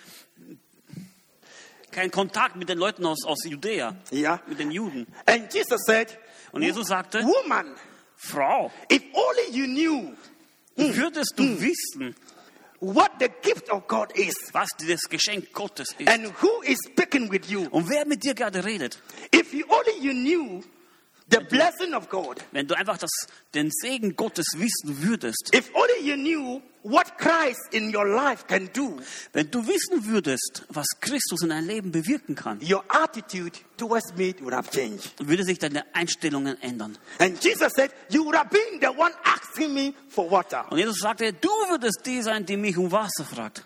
keinen 1.93 2.11
Kontakt 2.11 2.57
mit 2.57 2.69
den 2.69 2.79
Leuten 2.79 3.07
aus, 3.07 3.25
aus 3.25 3.45
Judäa, 3.45 3.95
Yeah. 4.13 4.41
mit 4.47 4.59
den 4.59 4.71
Juden. 4.71 5.07
And 5.27 5.53
Jesus 5.53 5.81
said, 5.87 6.19
Und 6.53 6.63
Jesus 6.63 6.89
sagte, 6.89 7.23
Woman, 7.23 7.75
Frau, 8.17 8.71
if 8.91 9.03
only 9.13 9.51
you 9.57 9.67
knew 9.67 10.15
würdest 10.77 11.35
du 11.37 11.45
wissen, 11.61 12.15
what 12.81 13.11
the 13.21 13.29
gift 13.43 13.71
of 13.71 13.87
God 13.87 14.11
is 14.17 14.35
was 14.53 14.69
das 14.87 15.01
Geschenk 15.09 15.53
Gottes 15.53 15.95
ist 15.99 16.09
and 16.09 16.33
who 16.43 16.63
is 16.63 16.79
speaking 16.91 17.31
with 17.31 17.49
you, 17.49 17.67
und 17.71 17.89
wer 17.89 18.05
mit 18.07 18.23
dir 18.25 18.35
gerade 18.35 18.65
redet, 18.65 18.99
if 19.35 19.53
you 19.53 19.65
only 19.69 19.99
you 20.01 20.13
knew 20.13 20.63
the 21.33 21.41
blessing 21.41 21.95
of 21.95 22.09
God, 22.09 22.45
wenn 22.53 22.67
du 22.67 22.77
einfach 22.77 22.99
das, 22.99 23.11
den 23.55 23.71
Segen 23.71 24.15
Gottes 24.15 24.47
wissen 24.57 25.03
würdest, 25.03 25.51
if 25.55 25.71
only 25.75 26.09
you 26.09 26.17
knew 26.17 26.63
what 26.83 27.17
Christ 27.19 27.61
in 27.73 27.95
your 27.95 28.07
life 28.07 28.47
can 28.47 28.69
do, 28.73 29.01
wenn 29.33 29.51
du 29.51 29.67
wissen 29.67 30.07
würdest, 30.07 30.65
was 30.69 30.87
Christus 31.01 31.43
in 31.43 31.49
deinem 31.49 31.67
Leben 31.67 31.93
bewirken 31.93 32.35
kann, 32.35 32.61
your 32.63 32.85
attitude 32.89 33.59
towards 33.77 34.15
me 34.17 34.35
would 34.41 34.55
have 34.55 34.71
changed. 34.71 35.13
würde 35.19 35.45
sich 35.45 35.59
deine 35.59 35.85
Einstellungen 35.95 36.61
ändern. 36.61 36.99
And 37.19 37.43
Jesus 37.43 37.73
said, 37.75 37.91
You 38.11 38.25
would 38.25 38.37
have 38.37 38.51
been 38.51 38.81
the 38.81 38.89
one 38.89 39.13
asking 39.25 39.73
me 39.73 39.95
for 40.09 40.31
water. 40.31 40.71
Und 40.71 40.79
Jesus 40.79 40.99
sagte, 40.99 41.33
du 41.33 41.49
würdest 41.69 42.03
die 42.05 42.23
sein, 42.23 42.45
die 42.45 42.57
mich 42.57 42.77
um 42.77 42.93
Wasser 42.93 43.25
fragt. 43.25 43.65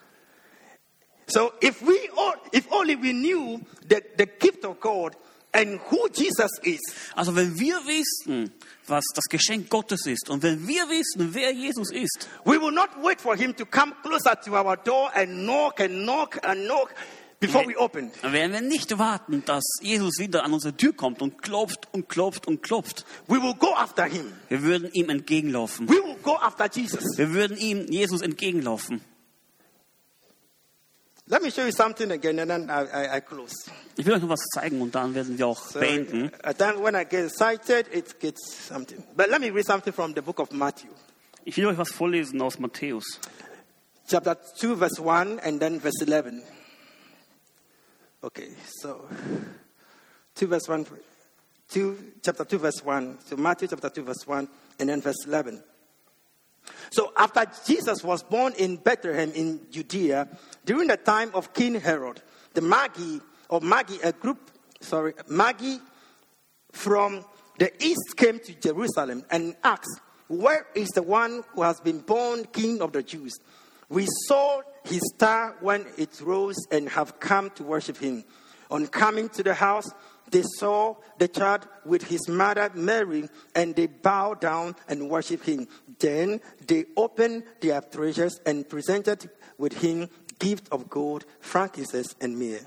So 1.28 1.52
if 1.60 1.82
we 1.82 1.96
all, 2.16 2.36
if 2.52 2.70
only 2.70 2.94
we 2.94 3.12
knew 3.12 3.60
the, 3.88 4.00
the 4.16 4.26
gift 4.26 4.64
of 4.64 4.78
God 4.80 5.16
and 5.56 5.80
who 5.90 6.08
Jesus 6.12 6.50
is, 6.62 6.80
Also 7.14 7.34
wenn 7.34 7.58
wir 7.58 7.76
wissen, 7.86 8.52
was 8.86 9.04
das 9.14 9.24
Geschenk 9.24 9.68
Gottes 9.70 10.06
ist 10.06 10.28
und 10.28 10.42
wenn 10.42 10.66
wir 10.68 10.88
wissen, 10.88 11.34
wer 11.34 11.52
Jesus 11.52 11.90
ist, 11.90 12.28
we 12.44 12.60
will 12.60 12.72
not 12.72 12.90
wait 13.02 13.20
for 13.20 13.36
him 13.36 13.54
to 13.56 13.64
come 13.64 13.92
closer 14.02 14.38
to 14.44 14.52
our 14.52 14.76
door 14.76 15.10
and 15.14 15.44
knock 15.44 15.80
and 15.80 16.04
knock 16.04 16.38
and 16.46 16.64
knock 16.66 16.94
before 17.40 17.66
we 17.66 17.76
open. 17.76 18.10
werden 18.22 18.52
wir 18.52 18.60
nicht 18.60 18.98
warten, 18.98 19.42
dass 19.44 19.64
Jesus 19.80 20.18
wieder 20.18 20.44
an 20.44 20.52
unsere 20.52 20.76
Tür 20.76 20.94
kommt 20.94 21.20
und 21.22 21.42
klopft 21.42 21.88
und 21.92 22.08
klopft 22.08 22.46
und 22.46 22.62
klopft. 22.62 23.04
We 23.26 23.42
will 23.42 23.54
go 23.54 23.74
after 23.74 24.04
him. 24.04 24.32
Wir 24.48 24.62
würden 24.62 24.90
ihm 24.92 25.10
entgegenlaufen. 25.10 25.88
We 25.88 25.94
will 25.94 26.16
go 26.22 26.36
after 26.36 26.70
Jesus. 26.72 27.16
Wir 27.16 27.32
würden 27.32 27.56
ihm, 27.56 27.86
Jesus, 27.88 28.22
entgegenlaufen. 28.22 29.00
Let 31.28 31.42
me 31.42 31.50
show 31.50 31.64
you 31.64 31.72
something 31.72 32.10
again 32.12 32.38
and 32.38 32.50
then 32.50 32.70
I, 32.70 32.82
I, 32.84 33.16
I 33.16 33.20
close. 33.20 33.52
Ich 33.96 34.06
will 34.06 34.14
euch 34.14 34.22
noch 34.22 34.28
was 34.28 34.44
zeigen 34.54 34.80
und 34.80 34.94
dann 34.94 35.12
werden 35.14 35.36
wir 35.36 35.46
auch 35.48 35.58
So, 35.70 35.80
beenden. 35.80 36.30
uh, 36.44 36.52
then 36.52 36.80
when 36.82 36.94
I 36.94 37.04
get 37.04 37.24
excited, 37.26 37.88
it 37.92 38.20
gets 38.20 38.68
something. 38.68 39.02
But 39.16 39.28
let 39.30 39.40
me 39.40 39.50
read 39.50 39.66
something 39.66 39.92
from 39.92 40.14
the 40.14 40.22
book 40.22 40.38
of 40.38 40.52
Matthew, 40.52 40.90
Ich 41.44 41.56
will 41.56 41.66
euch 41.66 41.78
was 41.78 41.90
vorlesen 41.90 42.40
aus 42.42 42.58
Matthäus. 42.60 43.18
chapter 44.08 44.36
2, 44.56 44.76
verse 44.76 45.00
1, 45.00 45.40
and 45.40 45.58
then 45.60 45.80
verse 45.80 46.00
11. 46.00 46.42
Okay, 48.22 48.50
so 48.80 49.08
2 50.36 50.46
verse 50.46 50.68
1, 50.68 50.86
2, 51.70 51.96
chapter 52.22 52.44
2, 52.44 52.58
verse 52.58 52.84
1. 52.84 53.18
So 53.28 53.36
Matthew 53.36 53.66
chapter 53.68 53.90
2, 53.90 54.02
verse 54.04 54.24
1, 54.26 54.48
and 54.78 54.88
then 54.88 55.00
verse 55.02 55.24
11. 55.26 55.60
So 56.90 57.12
after 57.16 57.44
Jesus 57.66 58.02
was 58.02 58.22
born 58.22 58.52
in 58.54 58.76
Bethlehem 58.76 59.32
in 59.32 59.60
Judea, 59.70 60.28
during 60.64 60.88
the 60.88 60.96
time 60.96 61.30
of 61.34 61.52
King 61.52 61.74
Herod, 61.74 62.22
the 62.54 62.60
Magi, 62.60 63.18
or 63.48 63.60
Magi, 63.60 63.96
a 64.02 64.12
group, 64.12 64.50
sorry, 64.80 65.14
Magi 65.28 65.76
from 66.72 67.24
the 67.58 67.72
east 67.84 68.16
came 68.16 68.38
to 68.40 68.54
Jerusalem 68.54 69.24
and 69.30 69.56
asked, 69.64 70.00
Where 70.28 70.66
is 70.74 70.88
the 70.90 71.02
one 71.02 71.42
who 71.54 71.62
has 71.62 71.80
been 71.80 72.00
born 72.00 72.44
king 72.52 72.82
of 72.82 72.92
the 72.92 73.02
Jews? 73.02 73.38
We 73.88 74.06
saw 74.26 74.62
his 74.84 75.00
star 75.14 75.56
when 75.60 75.86
it 75.96 76.20
rose 76.20 76.56
and 76.70 76.88
have 76.88 77.20
come 77.20 77.50
to 77.50 77.62
worship 77.62 77.98
him. 77.98 78.24
On 78.70 78.86
coming 78.88 79.28
to 79.30 79.42
the 79.42 79.54
house, 79.54 79.88
they 80.30 80.42
saw 80.58 80.96
the 81.18 81.28
child 81.28 81.66
with 81.84 82.02
his 82.04 82.28
mother 82.28 82.70
Mary, 82.74 83.28
and 83.54 83.74
they 83.74 83.86
bowed 83.86 84.40
down 84.40 84.76
and 84.88 85.08
worshiped 85.08 85.46
him. 85.46 85.68
Then 85.98 86.40
they 86.66 86.86
opened 86.96 87.44
their 87.60 87.80
treasures 87.80 88.40
and 88.44 88.68
presented 88.68 89.30
with 89.58 89.78
him 89.80 90.08
gift 90.38 90.68
of 90.70 90.90
gold, 90.90 91.24
frankincense, 91.40 92.14
and 92.20 92.38
myrrh. 92.38 92.60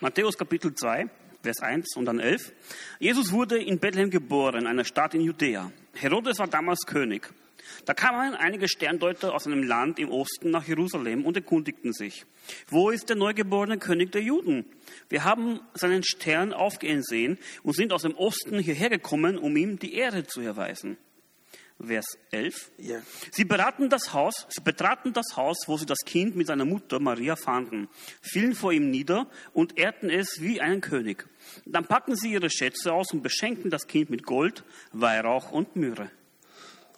Matthäus 0.00 0.36
Kapitel 0.36 0.74
2, 0.74 1.08
Vers 1.42 1.60
1 1.60 1.96
und 1.96 2.04
dann 2.04 2.20
11. 2.20 2.52
Jesus 2.98 3.32
wurde 3.32 3.58
in 3.58 3.78
Bethlehem 3.78 4.10
geboren, 4.10 4.66
einer 4.66 4.84
Stadt 4.84 5.14
in 5.14 5.22
Judäa. 5.22 5.72
Herodes 5.94 6.38
war 6.38 6.48
damals 6.48 6.80
König. 6.86 7.32
Da 7.84 7.94
kamen 7.94 8.34
einige 8.34 8.68
Sterndeuter 8.68 9.34
aus 9.34 9.46
einem 9.46 9.62
Land 9.62 9.98
im 9.98 10.10
Osten 10.10 10.50
nach 10.50 10.66
Jerusalem 10.66 11.24
und 11.24 11.36
erkundigten 11.36 11.92
sich, 11.92 12.24
wo 12.68 12.90
ist 12.90 13.08
der 13.08 13.16
neugeborene 13.16 13.78
König 13.78 14.12
der 14.12 14.22
Juden? 14.22 14.64
Wir 15.08 15.24
haben 15.24 15.60
seinen 15.74 16.02
Stern 16.04 16.52
aufgehen 16.52 17.02
sehen 17.02 17.38
und 17.62 17.74
sind 17.74 17.92
aus 17.92 18.02
dem 18.02 18.14
Osten 18.14 18.58
hierher 18.58 18.90
gekommen, 18.90 19.38
um 19.38 19.56
ihm 19.56 19.78
die 19.78 19.94
Ehre 19.94 20.26
zu 20.26 20.40
erweisen. 20.40 20.96
Vers 21.84 22.18
11. 22.30 22.70
Yeah. 22.78 23.02
Sie 23.32 23.44
beraten 23.44 23.88
das 23.88 24.12
Haus, 24.12 24.46
sie 24.48 24.60
betraten 24.62 25.12
das 25.12 25.36
Haus, 25.36 25.56
wo 25.66 25.76
sie 25.76 25.86
das 25.86 25.98
Kind 26.04 26.36
mit 26.36 26.46
seiner 26.46 26.64
Mutter 26.64 27.00
Maria 27.00 27.34
fanden, 27.34 27.88
fielen 28.20 28.54
vor 28.54 28.72
ihm 28.72 28.90
nieder 28.90 29.26
und 29.52 29.78
ehrten 29.78 30.08
es 30.08 30.40
wie 30.40 30.60
einen 30.60 30.80
König. 30.80 31.26
Dann 31.66 31.86
packten 31.86 32.14
sie 32.14 32.32
ihre 32.32 32.50
Schätze 32.50 32.92
aus 32.92 33.12
und 33.12 33.22
beschenkten 33.22 33.70
das 33.70 33.86
Kind 33.86 34.10
mit 34.10 34.24
Gold, 34.24 34.64
Weihrauch 34.92 35.50
und 35.50 35.74
Myrrhe. 35.74 36.10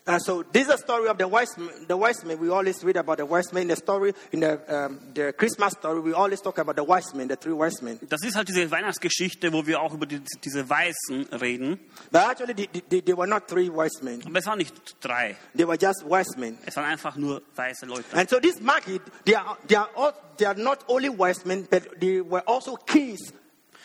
Uh, 0.06 0.18
so 0.18 0.42
this 0.42 0.68
is 0.68 0.74
a 0.74 0.76
story 0.76 1.08
of 1.08 1.16
the 1.16 1.26
wise 1.26 1.56
men. 1.56 1.86
The 1.88 1.96
wise 1.96 2.22
men. 2.26 2.38
We 2.38 2.50
always 2.50 2.84
read 2.84 2.96
about 2.98 3.16
the 3.16 3.24
wise 3.24 3.50
men. 3.54 3.62
In 3.62 3.68
the 3.68 3.76
story 3.76 4.12
in 4.32 4.40
the 4.40 4.60
um, 4.68 5.00
the 5.14 5.32
Christmas 5.32 5.72
story, 5.72 5.98
we 6.00 6.12
always 6.12 6.42
talk 6.42 6.58
about 6.58 6.76
the 6.76 6.84
wise 6.84 7.14
men, 7.14 7.26
the 7.28 7.36
three 7.36 7.54
wise 7.54 7.80
men. 7.82 7.98
Das 8.10 8.22
ist 8.22 8.36
halt 8.36 8.48
diese 8.48 8.70
Weihnachtsgeschichte, 8.70 9.50
wo 9.50 9.66
wir 9.66 9.80
auch 9.80 9.94
über 9.94 10.04
die, 10.04 10.20
diese 10.44 10.68
Weißen 10.68 11.28
reden. 11.40 11.80
But 12.10 12.20
actually, 12.20 12.52
they, 12.52 12.82
they, 12.90 13.00
they 13.00 13.16
were 13.16 13.26
not 13.26 13.48
three 13.48 13.70
wise 13.70 14.02
men. 14.04 14.22
Aber 14.26 14.38
es 14.38 14.46
waren 14.46 14.58
nicht 14.58 14.74
drei, 15.02 15.36
They 15.56 15.66
were 15.66 15.78
just 15.80 16.04
wise 16.04 16.38
men. 16.38 16.58
es 16.66 16.76
waren 16.76 16.84
einfach 16.84 17.16
nur 17.16 17.40
weiße 17.56 17.86
Leute. 17.86 18.04
And 18.14 18.28
so 18.28 18.38
this 18.40 18.60
Magi, 18.60 19.00
they 19.24 19.34
are 19.36 19.56
they 19.66 19.76
are 19.76 19.88
all, 19.96 20.12
they 20.36 20.44
are 20.46 20.54
not 20.54 20.80
only 20.86 21.08
wise 21.08 21.46
men, 21.46 21.66
but 21.70 21.98
they 21.98 22.20
were 22.20 22.42
also 22.46 22.76
kings 22.76 23.32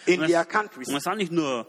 in 0.05 0.19
Und 0.19 0.27
their 0.27 0.41
es, 0.41 0.49
countries. 0.49 0.89
und 0.89 0.95
es 0.97 1.05
waren 1.05 1.17
nicht 1.17 1.31
nur 1.31 1.65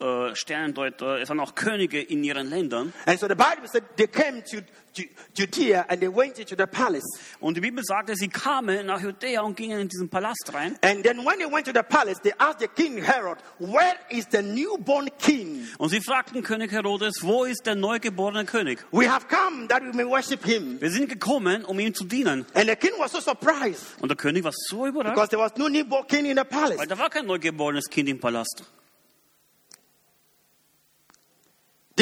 äh, 0.00 0.34
Sternendeuter, 0.34 1.20
es 1.20 1.28
waren 1.28 1.40
auch 1.40 1.54
Könige 1.54 2.00
in 2.00 2.24
ihren 2.24 2.48
Ländern. 2.50 2.92
And 3.06 3.18
so 3.18 3.26
the 3.28 3.34
Bible 3.34 3.68
said 3.70 3.84
they 3.96 4.06
came 4.06 4.42
to 4.44 4.58
Ju- 4.96 5.08
Judea 5.34 5.84
and 5.88 6.00
they 6.00 6.08
went 6.08 6.38
into 6.38 6.54
the 6.56 6.66
palace. 6.66 7.02
Und 7.40 7.56
die 7.56 7.60
Bibel 7.60 7.82
sagte, 7.84 8.14
sie 8.14 8.28
kamen 8.28 8.86
nach 8.86 9.00
Judäa 9.00 9.40
und 9.42 9.56
gingen 9.56 9.80
in 9.80 9.88
diesen 9.88 10.08
Palast 10.08 10.50
rein. 10.52 10.76
And 10.82 11.02
then 11.04 11.18
when 11.24 11.38
they 11.38 11.46
went 11.50 11.66
to 11.66 11.72
the 11.72 11.82
palace, 11.82 12.18
they 12.22 12.32
asked 12.38 12.60
the 12.60 12.68
king 12.68 13.02
Herod, 13.02 13.38
Where 13.58 13.94
is 14.10 14.26
the 14.30 14.42
newborn 14.42 15.08
king? 15.18 15.66
Und 15.78 15.88
sie 15.90 16.00
fragten 16.00 16.42
König 16.44 16.70
Herodes, 16.70 17.22
wo 17.22 17.44
ist 17.44 17.66
der 17.66 17.74
neugeborene 17.74 18.44
König? 18.44 18.84
We 18.92 19.08
have 19.10 19.26
come 19.28 19.66
that 19.68 19.82
we 19.82 19.92
may 19.92 20.04
worship 20.06 20.44
him. 20.44 20.80
Wir 20.80 20.90
sind 20.90 21.08
gekommen, 21.08 21.64
um 21.64 21.78
ihm 21.80 21.92
zu 21.94 22.04
dienen. 22.04 22.46
And 22.54 22.68
the 22.68 22.76
king 22.76 22.92
was 22.98 23.10
so 23.12 23.20
surprised 23.20 24.00
Und 24.00 24.08
der 24.10 24.16
König 24.16 24.44
war 24.44 24.52
so 24.54 24.86
überrascht, 24.86 25.14
because 25.14 25.28
there 25.30 25.42
was 25.42 25.56
no 25.56 25.68
newborn 25.68 26.06
king 26.06 26.26
in 26.26 26.36
the 26.36 26.44
palace. 26.44 26.78
weil 26.78 26.86
da 26.86 26.96
war 26.98 27.10
kein 27.10 27.26
neugeborenes 27.26 27.88
Kind 27.90 28.08
im 28.08 28.20
Palast. 28.20 28.62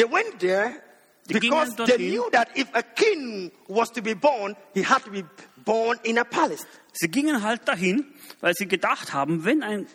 They 0.03 0.11
went 0.11 0.39
there 0.39 0.83
Die 1.27 1.39
because 1.39 1.75
they 1.75 1.97
knew 1.97 2.29
that 2.31 2.49
if 2.55 2.67
a 2.73 2.83
king 2.83 3.51
was 3.69 3.89
to 3.91 4.01
be 4.01 4.13
born, 4.13 4.55
he 4.73 4.81
had 4.81 5.01
to 5.05 5.11
be 5.11 5.23
born 5.63 5.97
in 6.03 6.17
a 6.17 6.25
palace. 6.25 6.65
Sie 6.91 7.07
gingen 7.07 7.41
halt 7.41 7.65
dahin, 7.65 8.05
weil 8.41 8.53
sie 8.53 8.67
gedacht 8.67 9.13
haben, 9.13 9.45
wenn 9.45 9.63
ein 9.63 9.87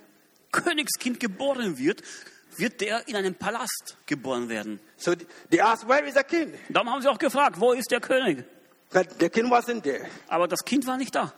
Königskind 0.50 1.20
geboren 1.20 1.76
wird, 1.76 2.02
wird 2.56 2.80
der 2.80 3.06
in 3.06 3.16
einem 3.16 3.34
Palast 3.34 3.98
geboren 4.06 4.48
werden. 4.48 4.80
So 4.96 5.14
they 5.50 5.60
asked, 5.60 5.86
Where 5.86 6.06
is 6.06 6.14
the 6.14 6.24
king? 6.24 6.54
Darum 6.70 6.90
haben 6.90 7.02
sie 7.02 7.08
auch 7.08 7.18
gefragt, 7.18 7.60
wo 7.60 7.72
ist 7.72 7.90
der 7.90 8.00
König? 8.00 8.44
But 8.90 9.20
the 9.20 9.28
king 9.28 9.50
wasn't 9.50 9.82
there. 9.82 10.08
Aber 10.28 10.48
das 10.48 10.64
Kind 10.64 10.86
war 10.86 10.96
nicht 10.96 11.14
da. 11.14 11.34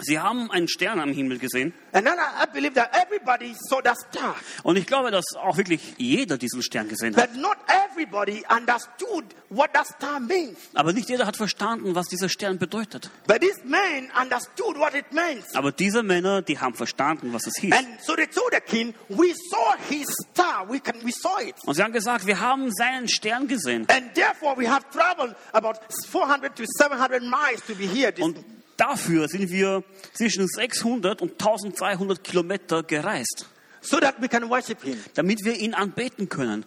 Sie 0.00 0.18
haben 0.18 0.50
einen 0.50 0.68
Stern 0.68 1.00
am 1.00 1.12
Himmel 1.12 1.38
gesehen. 1.38 1.74
And 1.92 2.06
then 2.06 2.16
I, 2.18 2.42
I 2.42 2.46
believe 2.46 2.74
that 2.74 2.90
everybody 2.94 3.54
saw 3.68 3.80
that 3.82 3.96
star. 3.98 4.36
Und 4.62 4.76
ich 4.76 4.86
glaube, 4.86 5.10
dass 5.10 5.24
auch 5.36 5.56
wirklich 5.56 5.94
jeder 5.96 6.36
diesen 6.36 6.62
Stern 6.62 6.88
gesehen 6.88 7.16
hat. 7.16 7.32
But 7.32 7.40
not 7.40 7.56
everybody 7.68 8.44
understood 8.48 9.24
what 9.48 9.72
that 9.72 9.86
star 9.86 10.20
means. 10.20 10.58
Aber 10.74 10.92
nicht 10.92 11.08
jeder 11.08 11.26
hat 11.26 11.36
verstanden, 11.36 11.94
was 11.94 12.06
dieser 12.08 12.28
Stern 12.28 12.58
bedeutet. 12.58 13.10
But 13.26 13.40
these 13.40 13.60
men 13.64 14.10
understood 14.20 14.78
what 14.78 14.94
it 14.94 15.12
meant. 15.12 15.44
Aber 15.54 15.72
diese 15.72 16.02
Männer, 16.02 16.42
die 16.42 16.58
haben 16.58 16.74
verstanden, 16.74 17.32
was 17.32 17.46
es 17.46 17.54
hieß. 17.58 17.72
And 17.74 17.86
so 18.02 18.14
they 18.14 18.26
told 18.26 18.52
the 18.52 18.60
king, 18.60 18.94
We 19.08 19.34
saw 19.50 19.76
his 19.88 20.06
star. 20.30 20.68
We, 20.68 20.80
can, 20.80 20.96
we 21.02 21.12
saw 21.12 21.40
it. 21.40 21.54
Und 21.64 21.74
sie 21.74 21.82
haben 21.82 21.92
gesagt, 21.92 22.26
wir 22.26 22.38
haben 22.38 22.70
seinen 22.72 23.08
Stern 23.08 23.48
gesehen. 23.48 23.86
And 23.88 24.14
therefore, 24.14 24.56
we 24.58 24.68
have 24.68 24.84
traveled 24.90 25.34
about 25.52 25.78
400 26.06 26.54
to 26.54 26.64
700 26.78 27.22
miles 27.22 27.60
to 27.66 27.74
be 27.74 27.86
here. 27.86 28.12
This, 28.12 28.24
Und 28.24 28.38
dafür 28.76 29.28
sind 29.28 29.50
wir 29.50 29.82
zwischen 30.14 30.46
600 30.46 31.20
und 31.22 31.32
1200 31.32 32.22
Kilometer 32.22 32.82
gereist, 32.82 33.46
so 33.80 33.98
that 34.00 34.20
we 34.20 34.28
can 34.28 34.48
worship 34.48 34.82
him. 34.82 34.98
damit 35.14 35.44
wir 35.44 35.54
ihn 35.56 35.74
anbeten 35.74 36.28
können. 36.28 36.64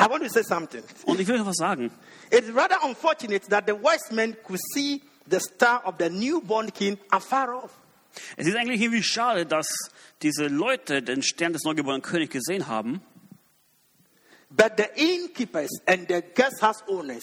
I 0.00 0.08
want 0.08 0.22
to 0.22 0.28
say 0.28 0.42
something. 0.42 0.82
Und 1.06 1.18
ich 1.20 1.26
will 1.26 1.40
etwas 1.40 1.56
sagen. 1.56 1.90
It's 2.30 2.48
rather 2.54 2.76
unfortunate 2.84 3.48
that 3.48 3.64
the 3.66 3.72
wise 3.74 4.12
men 4.14 4.36
could 4.44 4.60
see 4.72 5.02
the 5.28 5.40
star 5.40 5.84
of 5.84 5.96
the 5.98 6.08
newborn 6.08 6.72
king 6.72 6.98
afar 7.10 7.64
off. 7.64 7.72
Es 8.36 8.46
ist 8.46 8.56
eigentlich 8.56 8.80
irgendwie 8.80 9.02
schade, 9.02 9.44
dass 9.46 9.68
diese 10.22 10.46
Leute 10.46 11.02
den 11.02 11.22
Stern 11.22 11.52
des 11.52 11.62
neugeborenen 11.64 12.02
Königs 12.02 12.32
gesehen 12.32 12.66
haben, 12.68 13.00
But 14.50 14.72
the 14.78 14.86
innkeepers 14.94 15.68
and 15.86 16.08
the 16.08 16.22
guest 16.34 16.62
house 16.62 16.82
owners, 16.88 17.22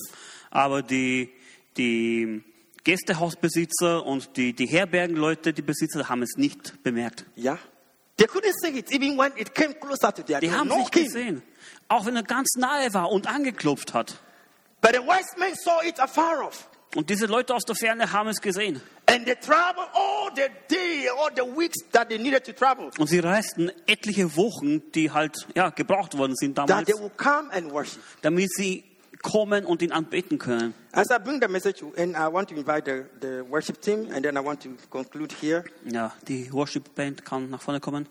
aber 0.55 0.81
die, 0.81 1.29
die 1.75 2.41
Gästehausbesitzer 2.85 4.05
und 4.05 4.37
die, 4.37 4.53
die 4.53 4.67
Herbergenleute, 4.67 5.51
die 5.51 5.61
Besitzer, 5.61 6.07
haben 6.07 6.23
es 6.23 6.37
nicht 6.37 6.81
bemerkt. 6.81 7.25
yeah, 7.37 7.59
they 8.17 8.25
couldn't 8.25 8.53
see 8.61 8.69
it 8.69 8.89
even 8.91 9.17
when 9.17 9.33
it 9.35 9.53
came 9.53 9.73
closer 9.73 10.13
to 10.13 10.23
their 10.23 10.39
Die 10.39 10.51
haben 10.51 10.69
es 10.71 10.77
nicht 10.77 10.91
gesehen. 10.91 11.43
Auch 11.89 12.05
wenn 12.05 12.15
er 12.15 12.23
ganz 12.23 12.55
nahe 12.57 12.93
war 12.93 13.11
und 13.11 13.27
angeklopft 13.27 13.93
hat. 13.93 14.21
But 14.81 14.91
the 14.93 14.99
wise 15.01 15.37
men 15.37 15.53
saw 15.55 15.81
it 15.85 15.99
afar 15.99 16.45
off. 16.47 16.69
Und 16.95 17.09
diese 17.09 17.25
Leute 17.25 17.53
aus 17.53 17.63
der 17.63 17.75
Ferne 17.75 18.13
haben 18.13 18.29
es 18.29 18.39
gesehen. 18.39 18.81
Und 22.97 23.09
sie 23.09 23.19
reisten 23.19 23.71
etliche 23.85 24.37
Wochen, 24.37 24.91
die 24.93 25.11
halt 25.11 25.35
ja, 25.53 25.69
gebraucht 25.71 26.17
worden 26.17 26.35
sind 26.37 26.55
that 26.55 26.69
damals, 26.69 26.87
they 26.87 26.97
will 26.97 27.11
come 27.17 27.51
and 27.51 27.69
worship. 27.71 28.01
damit 28.21 28.49
sie 28.53 28.85
kommen 29.25 29.65
und 29.65 29.81
ihn 29.81 29.91
anbeten 29.91 30.37
können. 30.37 30.75
As 30.91 31.09
I 31.09 31.17
bring 31.17 31.41
the 31.41 31.47
message 31.47 31.79
to 31.79 31.91
end, 31.95 32.15
I 32.15 32.31
want 32.31 32.47
to 32.49 32.55
invite 32.55 32.85
the, 32.85 33.05
the 33.19 33.43
worship 33.49 33.81
team, 33.81 34.07
and 34.13 34.23
then 34.23 34.37
I 34.37 34.41
want 34.41 34.61
to 34.61 34.69
conclude 34.91 35.33
here. 35.41 35.63
Ja, 35.91 36.13
die 36.27 36.51
Worship 36.53 36.93
Band 36.93 37.25
kann 37.25 37.49
nach 37.49 37.61
vorne 37.61 37.79
kommen. 37.79 38.07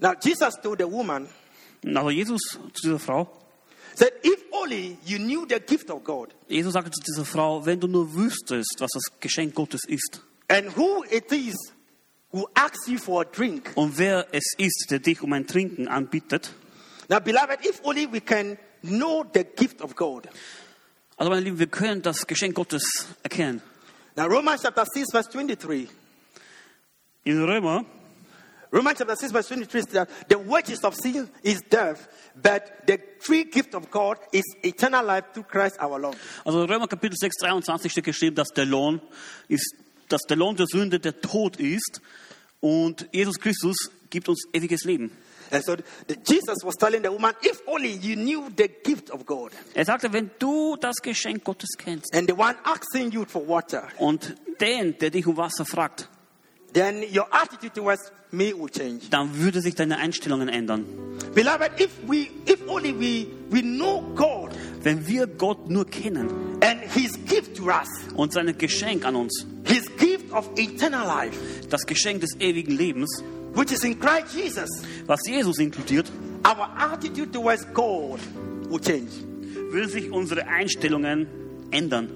Now, 0.00 0.14
Jesus 0.20 0.54
told 0.62 0.78
the 0.78 0.90
woman, 0.90 1.28
Also 1.84 2.10
Jesus 2.10 2.40
zu 2.72 2.82
dieser 2.84 2.98
Frau, 3.00 3.28
said, 3.94 4.12
If 4.24 4.44
only 4.52 4.96
you 5.04 5.18
knew 5.18 5.44
the 5.48 5.58
gift 5.58 5.90
of 5.90 6.04
God 6.04 6.32
Jesus 6.48 6.72
sagte 6.74 6.90
zu 6.92 7.02
dieser 7.02 7.24
Frau, 7.24 7.66
wenn 7.66 7.80
du 7.80 7.88
nur 7.88 8.14
wüsstest, 8.14 8.76
was 8.78 8.90
das 8.92 9.02
Geschenk 9.20 9.54
Gottes 9.54 9.80
ist 9.88 10.22
and 10.48 10.76
who 10.76 11.04
it 11.10 11.30
is 11.32 11.56
who 12.32 12.46
asks 12.54 12.86
you 12.86 12.98
for 12.98 13.22
a 13.22 13.24
drink. 13.24 13.72
und 13.74 13.98
wer 13.98 14.26
es 14.32 14.54
ist, 14.56 14.86
der 14.90 15.00
dich 15.00 15.20
um 15.22 15.32
ein 15.32 15.46
Trinken 15.46 15.88
anbietet. 15.88 16.52
Now, 17.08 17.18
beloved, 17.18 17.64
if 17.66 17.80
only 17.84 18.06
we 18.10 18.20
can 18.20 18.56
know 18.82 19.24
the 19.32 19.44
gift 19.44 19.80
of 19.80 19.94
God. 19.96 20.28
Also 21.16 21.30
meine 21.30 21.42
Lieben, 21.42 21.58
wir 21.58 21.68
können 21.68 22.02
das 22.02 22.26
Geschenk 22.26 22.54
Gottes 22.54 22.82
erkennen. 23.22 23.62
Now, 24.16 24.26
Romans 24.26 24.62
chapter 24.62 24.84
6, 24.84 25.10
verse 25.10 25.30
23. 25.30 25.88
In 27.24 27.44
Römer, 27.44 27.84
Romans 28.72 28.98
chapter 28.98 29.16
6, 29.16 29.32
verse 29.32 29.48
23 29.48 29.82
says 29.82 29.92
that 29.92 30.08
the 30.28 30.38
wages 30.38 30.82
of 30.84 30.94
sin 30.94 31.28
is 31.42 31.60
death, 31.70 32.08
but 32.34 32.86
the 32.86 32.98
free 33.20 33.44
gift 33.44 33.74
of 33.74 33.90
God 33.90 34.18
is 34.32 34.42
eternal 34.62 35.04
life 35.04 35.24
through 35.32 35.44
Christ 35.44 35.76
our 35.78 35.98
Lord. 35.98 36.16
also 36.44 36.64
Römer 36.66 36.88
Kapitel 36.88 37.16
6, 37.16 37.36
23 37.38 37.92
steht 37.92 38.04
geschrieben, 38.04 38.34
dass 38.34 38.48
der 38.48 38.66
Lohn 38.66 39.00
ist, 39.48 39.74
dass 40.08 40.22
der 40.22 40.36
Lohn 40.36 40.56
der 40.56 40.66
Sünde 40.66 40.98
der 40.98 41.20
Tod 41.20 41.56
ist 41.56 42.00
und 42.60 43.06
Jesus 43.12 43.38
Christus 43.38 43.90
gibt 44.10 44.28
uns 44.28 44.44
ewiges 44.52 44.84
Leben. 44.84 45.10
And 45.52 45.62
so 45.62 45.76
Jesus 46.24 46.64
was 46.64 46.76
telling 46.76 47.02
the 47.02 47.12
woman, 47.12 47.34
if 47.42 47.60
only 47.66 47.90
you 47.92 48.16
knew 48.16 48.48
the 48.56 48.68
gift 48.82 49.10
of 49.10 49.26
God, 49.26 49.52
Er 49.74 49.84
sagte, 49.84 50.12
wenn 50.12 50.30
du 50.38 50.76
das 50.80 50.96
Geschenk 51.02 51.44
Gottes 51.44 51.76
kennst 51.76 52.14
and 52.14 52.26
the 52.28 52.34
one 52.34 52.54
asking 52.64 53.12
you 53.12 53.26
for 53.26 53.46
water, 53.46 53.86
und 53.98 54.34
den, 54.60 54.96
der 54.98 55.10
dich 55.10 55.26
um 55.26 55.36
Wasser 55.36 55.66
fragt, 55.66 56.08
then 56.72 57.02
your 57.14 57.26
attitude 57.30 57.74
towards 57.74 58.10
me 58.30 58.54
will 58.58 58.70
change. 58.70 59.10
dann 59.10 59.36
würde 59.38 59.60
sich 59.60 59.74
deine 59.74 59.98
Einstellungen 59.98 60.48
ändern. 60.48 60.86
Beloved, 61.34 61.78
if 61.78 61.90
we 62.06 62.28
if 62.50 62.66
only 62.66 62.98
we 62.98 63.26
we 63.50 63.60
know 63.60 64.00
God 64.14 64.52
Wenn 64.82 65.06
wir 65.06 65.26
Gott 65.26 65.68
nur 65.68 65.84
kennen 65.86 66.30
and 66.62 66.80
his 66.94 67.12
gift 67.26 67.58
to 67.58 67.66
us, 67.66 67.88
und 68.16 68.32
sein 68.32 68.56
Geschenk 68.56 69.04
an 69.04 69.16
uns, 69.16 69.46
his 69.64 69.84
gift 69.98 70.32
of 70.32 70.48
eternal 70.56 71.06
life, 71.06 71.38
das 71.68 71.84
Geschenk 71.84 72.22
des 72.22 72.40
ewigen 72.40 72.74
Lebens, 72.74 73.22
which 73.54 73.72
is 73.72 73.84
in 73.84 73.98
Christ 73.98 74.34
Jesus, 74.34 74.68
was 75.06 75.20
Jesus 75.26 75.58
inkludiert, 75.58 76.10
our 76.44 76.68
attitude 76.76 77.32
towards 77.32 77.64
God 77.72 78.20
will 78.68 78.80
change. 78.80 79.10
will 79.72 79.88
sich 79.88 80.10
unsere 80.10 80.46
Einstellungen 80.46 81.26
ändern. 81.70 82.08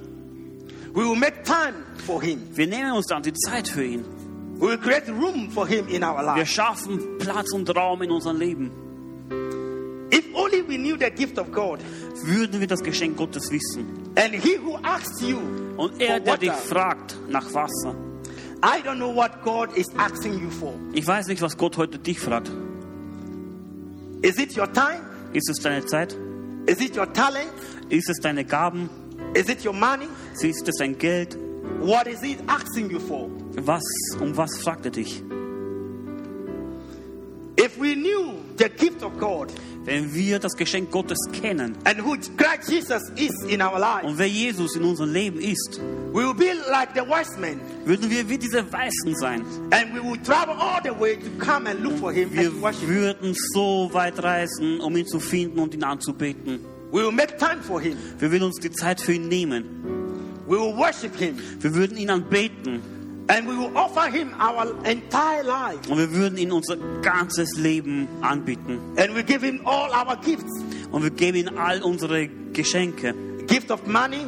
We 0.93 1.03
will 1.05 1.17
make 1.17 1.43
time 1.45 1.75
for 2.07 2.23
him. 2.23 2.41
Wir 2.55 2.67
nehmen 2.67 2.93
uns 2.93 3.07
dann 3.07 3.23
die 3.23 3.33
Zeit 3.33 3.69
für 3.69 3.85
ihn. 3.85 4.05
We 4.59 4.69
will 4.69 4.79
create 4.79 5.09
room 5.09 5.51
for 5.51 5.67
him 5.67 5.87
in 5.89 6.03
our 6.03 6.19
Wir 6.19 6.25
life. 6.25 6.47
schaffen 6.47 7.19
Platz 7.19 7.53
und 7.53 7.69
Raum 7.77 8.03
in 8.03 8.11
unserem 8.11 8.39
Leben. 8.39 8.71
If 10.11 10.25
only 10.35 10.63
we 10.67 10.77
knew 10.79 10.97
the 10.99 11.11
gift 11.11 11.39
of 11.39 11.51
God. 11.53 11.81
Würden 12.25 12.61
wir 12.61 12.67
das 12.67 12.83
Geschenk 12.83 13.17
Gottes 13.19 13.51
wissen. 13.51 13.87
And 14.17 14.35
he 14.35 14.57
who 14.59 14.79
asks 14.83 15.21
you 15.21 15.39
Und 15.77 16.01
er, 16.01 16.21
der 16.21 16.39
dich 16.39 16.53
fragt 16.53 17.17
nach 17.29 17.53
Wasser. 17.53 17.95
I 18.63 18.81
don't 18.83 18.99
know 18.99 19.15
what 19.15 19.43
God 19.45 19.77
is 19.77 19.87
asking 19.97 20.41
you 20.41 20.51
for. 20.51 20.73
Ich 20.93 21.07
weiß 21.07 21.27
nicht, 21.29 21.43
was 21.43 21.57
Gott 21.57 21.77
heute 21.77 21.99
dich 21.99 22.19
fragt. 22.19 22.51
Is 24.23 24.39
it 24.39 24.57
your 24.57 24.73
time? 24.73 25.01
Ist 25.33 25.49
es 25.51 25.59
deine 25.59 25.85
Zeit? 25.85 26.17
Is 26.67 26.81
it 26.81 26.97
your 26.97 27.13
talent? 27.13 27.53
Ist 27.91 28.09
es 28.09 28.19
deine 28.21 28.45
Gaben? 28.45 28.89
Is 29.35 29.49
it 29.49 29.65
your 29.65 29.75
money? 29.75 30.09
Ist 30.41 30.67
es 30.69 30.77
dein 30.79 30.97
Geld? 30.99 31.37
What 31.81 32.07
is 32.07 32.23
it 32.23 32.39
asking 32.47 32.91
you 32.91 32.99
for? 32.99 33.29
Was, 33.57 33.83
um 34.21 34.37
was 34.37 34.51
fragt 34.63 34.85
er 34.87 34.91
dich? 34.91 35.23
If 37.59 37.79
we 37.79 37.95
knew 37.95 38.35
the 38.59 38.69
gift 38.69 39.03
of 39.03 39.19
God 39.19 39.51
wenn 39.85 40.13
wir 40.13 40.41
das 40.41 40.55
Geschenk 40.57 40.91
Gottes 40.91 41.17
kennen 41.33 41.77
and 41.85 42.01
who 42.05 42.17
Christ 42.37 42.69
Jesus 42.71 43.03
is 43.15 43.33
in 43.49 43.63
our 43.63 43.79
life, 43.79 44.05
und 44.05 44.19
wer 44.19 44.27
Jesus 44.29 44.75
in 44.75 44.83
unserem 44.83 45.13
Leben 45.13 45.39
ist, 45.41 45.81
we 46.13 46.25
will 46.25 46.35
be 46.35 46.53
like 46.71 46.89
the 46.95 47.03
wise 47.03 47.39
men 47.39 47.61
würden 47.85 48.11
wir 48.11 48.29
wie 48.29 48.37
diese 48.37 48.65
Weißen 48.73 49.15
sein. 49.15 49.45
and 49.71 49.95
we 49.95 50.01
will 50.03 50.19
travel 50.25 50.55
all 50.59 50.81
the 50.83 50.91
way 50.91 51.15
to 51.17 51.31
come 51.39 51.69
and 51.71 51.81
look 51.85 51.97
for 51.99 52.13
him 52.13 52.31
Wir 52.33 52.49
and 52.49 52.61
worship 52.61 52.81
him. 52.83 52.89
würden 52.97 53.35
so 53.55 53.89
weit 53.93 54.21
reisen, 54.23 54.81
um 54.81 54.97
ihn 54.97 55.07
zu 55.07 55.21
finden 55.21 55.61
und 55.61 55.73
ihn 55.73 55.85
anzubeten. 55.85 56.59
We 56.91 57.03
will 57.05 57.13
make 57.13 57.37
time 57.37 57.63
for 57.63 57.81
him. 57.81 57.97
Wir 58.19 58.31
würden 58.33 58.45
uns 58.45 58.57
die 58.61 58.71
Zeit 58.73 59.01
für 59.01 59.13
ihn 59.15 59.29
nehmen. 59.29 59.65
We 60.49 60.57
will 60.59 60.77
worship 60.77 61.17
him. 61.17 61.37
Wir 61.61 61.75
würden 61.75 61.97
ihn 61.97 62.11
anbeten 62.11 62.81
And 63.29 63.49
we 63.49 63.57
will 63.59 63.77
offer 63.77 64.09
him 64.11 64.33
our 64.41 64.73
entire 64.85 65.43
life. 65.43 65.91
und 65.91 65.99
wir 65.99 66.13
würden 66.13 66.39
ihm 66.39 66.53
unser 66.53 66.77
ganzes 67.03 67.57
Leben 67.57 68.07
anbieten. 68.21 68.79
And 68.97 69.17
we 69.17 69.25
give 69.25 69.45
him 69.45 69.61
all 69.65 69.91
our 69.91 70.17
gifts 70.17 70.53
Und 70.93 71.03
wir 71.03 71.11
geben 71.11 71.37
ihm 71.39 71.59
all 71.59 71.83
unsere 71.83 72.29
Geschenke. 72.53 73.15
gift 73.49 73.71
of 73.71 73.85
money, 73.87 74.27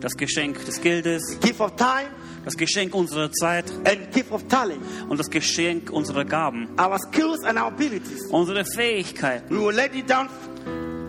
Das 0.00 0.12
Geschenk 0.16 0.64
des 0.64 0.80
Geldes, 0.80 1.38
gift 1.40 1.60
of 1.60 1.74
time, 1.76 2.08
das 2.44 2.56
Geschenk 2.56 2.94
unserer 2.94 3.30
Zeit 3.32 3.64
and 3.84 4.10
gift 4.12 4.30
of 4.32 4.46
talent, 4.48 4.80
und 5.08 5.18
das 5.20 5.28
Geschenk 5.28 5.90
unserer 5.90 6.24
Gaben. 6.24 6.68
our 6.80 6.98
skills 6.98 7.42
and 7.44 7.58
our 7.58 7.66
abilities. 7.66 8.26
Unsere 8.30 8.64
Fähigkeiten. 8.64 9.50
We 9.54 9.60
will 9.60 9.74
lay 9.74 9.90
it 9.92 10.08
down 10.08 10.28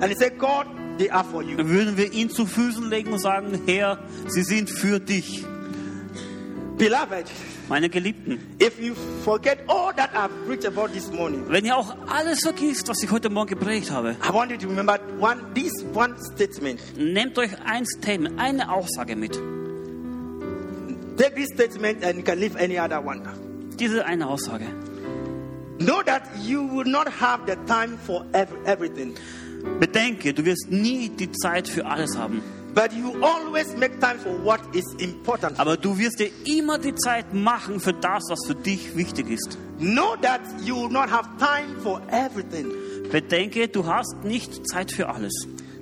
and 0.01 0.17
say, 0.17 0.29
God, 0.31 0.65
they 0.97 1.09
are 1.09 1.23
for 1.23 1.41
you. 1.43 1.55
Würden 1.57 1.95
wir 1.97 2.11
ihn 2.11 2.29
zu 2.31 2.45
Füßen 2.47 2.89
legen 2.89 3.13
und 3.13 3.19
sagen, 3.19 3.61
Herr, 3.67 3.99
sie 4.27 4.41
sind 4.43 4.69
für 4.69 4.99
dich. 4.99 5.45
Beloved, 6.81 7.25
Meine 7.69 7.89
Geliebten, 7.89 8.39
if 8.59 8.79
you 8.79 8.95
forget 9.23 9.59
all 9.67 9.93
that 9.95 10.09
I've 10.15 10.31
preached 10.47 10.65
about 10.65 10.87
this 10.91 11.11
morning, 11.11 11.45
wenn 11.47 11.63
ihr 11.63 11.77
auch 11.77 11.95
alles 12.07 12.39
vergisst, 12.41 12.87
was 12.89 13.03
ich 13.03 13.11
heute 13.11 13.29
Morgen 13.29 13.49
geprägt 13.49 13.91
habe, 13.91 14.15
I 14.27 14.33
want 14.33 14.49
you 14.51 14.57
to 14.57 14.67
remember 14.67 14.97
one 15.19 15.37
this 15.53 15.71
one 15.93 16.15
statement. 16.33 16.79
nehmt 16.97 17.37
euch 17.37 17.51
ein 17.63 17.85
Statement, 17.85 18.39
eine 18.39 18.71
Aussage 18.71 19.15
mit. 19.15 19.33
Take 21.17 21.35
this 21.35 21.49
statement 21.53 22.03
and 22.03 22.15
you 22.17 22.23
can 22.23 22.39
leave 22.39 22.55
any 22.57 22.79
other 22.79 22.99
one. 23.05 23.21
Diese 23.77 24.03
eine 24.03 24.25
Aussage. 24.27 24.65
Know 25.77 26.01
that 26.03 26.23
you 26.43 26.63
will 26.67 26.89
not 26.89 27.07
have 27.07 27.45
the 27.45 27.57
time 27.67 27.95
for 28.07 28.25
ev- 28.33 28.49
everything, 28.65 29.13
Bedenke, 29.79 30.33
du 30.33 30.43
wirst 30.45 30.71
nie 30.71 31.09
die 31.09 31.31
Zeit 31.31 31.67
für 31.67 31.85
alles 31.85 32.17
haben. 32.17 32.41
But 32.73 32.93
you 32.93 33.13
always 33.23 33.75
make 33.75 33.99
time 33.99 34.17
for 34.19 34.33
what 34.43 34.61
is 34.73 34.83
important. 34.99 35.59
Aber 35.59 35.77
du 35.77 35.97
wirst 35.97 36.19
dir 36.19 36.29
immer 36.45 36.77
die 36.77 36.95
Zeit 36.95 37.33
machen 37.33 37.79
für 37.79 37.93
das, 37.93 38.23
was 38.29 38.39
für 38.47 38.55
dich 38.55 38.95
wichtig 38.95 39.29
ist. 39.29 39.57
Know 39.79 40.15
that 40.21 40.41
you 40.63 40.75
will 40.75 40.89
not 40.89 41.09
have 41.09 41.27
time 41.37 41.79
for 41.81 42.01
everything, 42.11 42.71
Bedenke, 43.11 43.67
du 43.67 43.85
hast 43.85 44.23
nicht 44.23 44.67
Zeit 44.67 44.91
für 44.91 45.09
alles. 45.09 45.33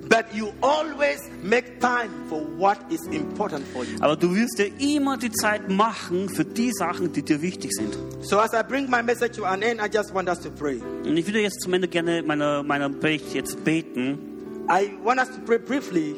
but 0.09 0.25
you 0.33 0.51
always 0.63 1.19
make 1.43 1.79
time 1.79 2.09
for 2.27 2.41
what 2.57 2.79
is 2.91 2.99
important 3.11 3.63
for 3.67 3.83
you. 3.83 3.97
Aber 4.01 4.15
du 4.15 4.35
wirst 4.35 4.57
dir 4.57 4.71
immer 4.79 5.17
die 5.17 5.31
Zeit 5.31 5.69
machen 5.69 6.29
für 6.29 6.43
die 6.43 6.71
Sachen, 6.71 7.13
die 7.13 7.21
dir 7.21 7.41
wichtig 7.43 7.71
sind. 7.73 7.95
So 8.21 8.39
as 8.39 8.51
I 8.53 8.63
bring 8.67 8.89
my 8.89 9.03
message 9.03 9.37
to 9.37 9.45
an 9.45 9.61
end, 9.61 9.79
I 9.79 9.87
just 9.87 10.11
want 10.13 10.27
us 10.27 10.39
to 10.39 10.49
pray. 10.49 10.81
Und 11.05 11.15
ich 11.15 11.27
würde 11.27 11.41
jetzt 11.41 11.61
zum 11.61 11.73
Ende 11.73 11.87
gerne 11.87 12.23
meiner, 12.23 12.63
meiner 12.63 12.89
Predigt 12.89 13.35
jetzt 13.35 13.63
beten, 13.63 14.17
I 14.67 14.91
want 15.03 15.19
us 15.19 15.27
to 15.29 15.41
pray 15.45 15.59
briefly. 15.59 16.15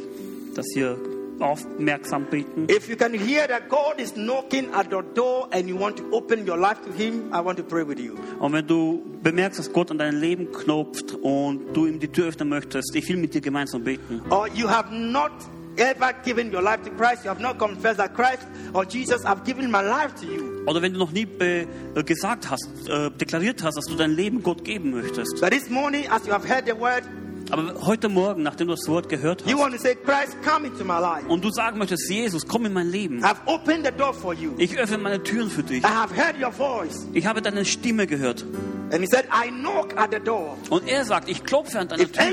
Dass 0.58 0.76
ihr 0.76 0.98
aufmerksam 1.42 2.26
beten. 2.26 2.68
If 2.70 2.88
you 2.88 2.96
can 2.96 3.14
hear 3.14 3.48
that 3.48 3.70
God 3.70 4.00
is 4.00 4.14
knocking 4.14 4.74
at 4.74 4.92
your 4.92 5.04
door 5.04 5.48
and 5.52 5.68
you 5.68 5.78
want 5.78 5.98
to 5.98 6.04
open 6.12 6.48
your 6.48 6.58
life 6.58 6.82
to 6.86 6.92
Him, 6.92 7.34
I 7.34 7.42
want 7.42 7.58
to 7.58 7.64
pray 7.64 7.84
with 7.86 8.00
you. 8.00 8.16
Und 8.40 8.54
wenn 8.54 8.68
du 8.68 9.02
bemerkst, 9.24 9.60
dass 9.60 9.74
Gott 9.74 9.92
an 9.92 9.98
dein 9.98 10.16
Leben 10.16 10.52
knopft 10.52 11.14
und 11.16 11.74
du 11.74 11.88
ihm 11.88 12.00
die 12.00 12.08
Tür 12.08 12.28
öffnen 12.28 12.50
möchtest, 12.50 12.96
ich 12.96 13.08
will 13.10 13.18
mit 13.18 13.34
dir 13.34 13.42
gemeinsam 13.42 13.84
beten. 13.84 14.22
Or 14.30 14.48
you 14.54 14.70
have 14.70 14.94
not 14.94 15.32
ever 15.78 16.14
given 16.24 16.54
your 16.54 16.62
life 16.62 16.84
to 16.84 16.92
Christ, 16.92 17.24
you 17.24 17.30
have 17.30 17.42
not 17.42 17.58
confessed 17.58 17.98
that 17.98 18.14
Christ 18.14 18.48
or 18.74 18.86
Jesus, 18.86 19.26
I've 19.26 19.44
given 19.44 19.70
my 19.72 19.82
life 19.82 20.14
to 20.22 20.26
you. 20.26 20.64
Oder 20.68 20.82
wenn 20.82 20.94
du 20.94 21.00
noch 21.00 21.12
nie 21.12 21.28
äh, 21.40 21.66
gesagt 22.04 22.50
hast, 22.50 22.68
äh, 22.88 23.10
deklariert 23.10 23.64
hast, 23.64 23.78
dass 23.78 23.86
du 23.86 23.96
dein 23.96 24.12
Leben 24.12 24.44
Gott 24.44 24.64
geben 24.64 24.92
möchtest. 24.92 25.42
But 25.42 25.52
this 25.52 25.70
morning, 25.70 26.08
as 26.10 26.26
you 26.28 26.34
have 26.34 26.48
heard 26.48 26.66
the 26.68 26.80
word, 26.80 27.04
Aber 27.52 27.74
heute 27.86 28.10
Morgen, 28.10 28.44
nachdem 28.44 28.68
du 28.68 28.74
das 28.76 28.88
Wort 28.88 29.10
gehört 29.10 29.42
you 29.46 29.54
hast 29.58 29.60
want 29.64 29.74
to 29.76 29.80
say, 29.82 29.96
Christ, 29.96 30.38
come 30.44 30.68
into 30.68 30.84
my 30.86 31.00
life. 31.00 31.28
und 31.28 31.44
du 31.44 31.52
sagen 31.52 31.78
möchtest, 31.78 32.10
Jesus, 32.10 32.48
komm 32.48 32.66
in 32.66 32.74
mein 32.74 32.90
Leben. 32.90 33.24
I've 33.24 33.42
opened 33.46 33.86
the 33.86 33.92
door 33.92 34.14
for 34.14 34.34
you. 34.34 34.52
Ich 34.58 34.78
öffne 34.78 34.98
meine 34.98 35.22
Türen 35.22 35.50
für 35.50 35.64
dich. 35.64 35.84
I 35.84 35.88
have 35.88 36.16
heard 36.16 36.36
your 36.42 36.52
voice. 36.52 37.06
Ich 37.14 37.26
habe 37.26 37.42
deine 37.42 37.66
Stimme 37.66 38.08
gehört. 38.08 38.46
And 38.94 39.00
he 39.00 39.08
said, 39.08 39.26
I 39.32 39.50
knock 39.50 39.96
at 39.98 40.12
the 40.12 40.20
door. 40.20 40.58
Und 40.70 40.86
er 40.86 41.06
sagt, 41.06 41.30
ich 41.30 41.46
klopfe 41.46 41.80
an 41.80 41.88
deiner 41.88 42.04
If 42.04 42.12
Tür. 42.12 42.24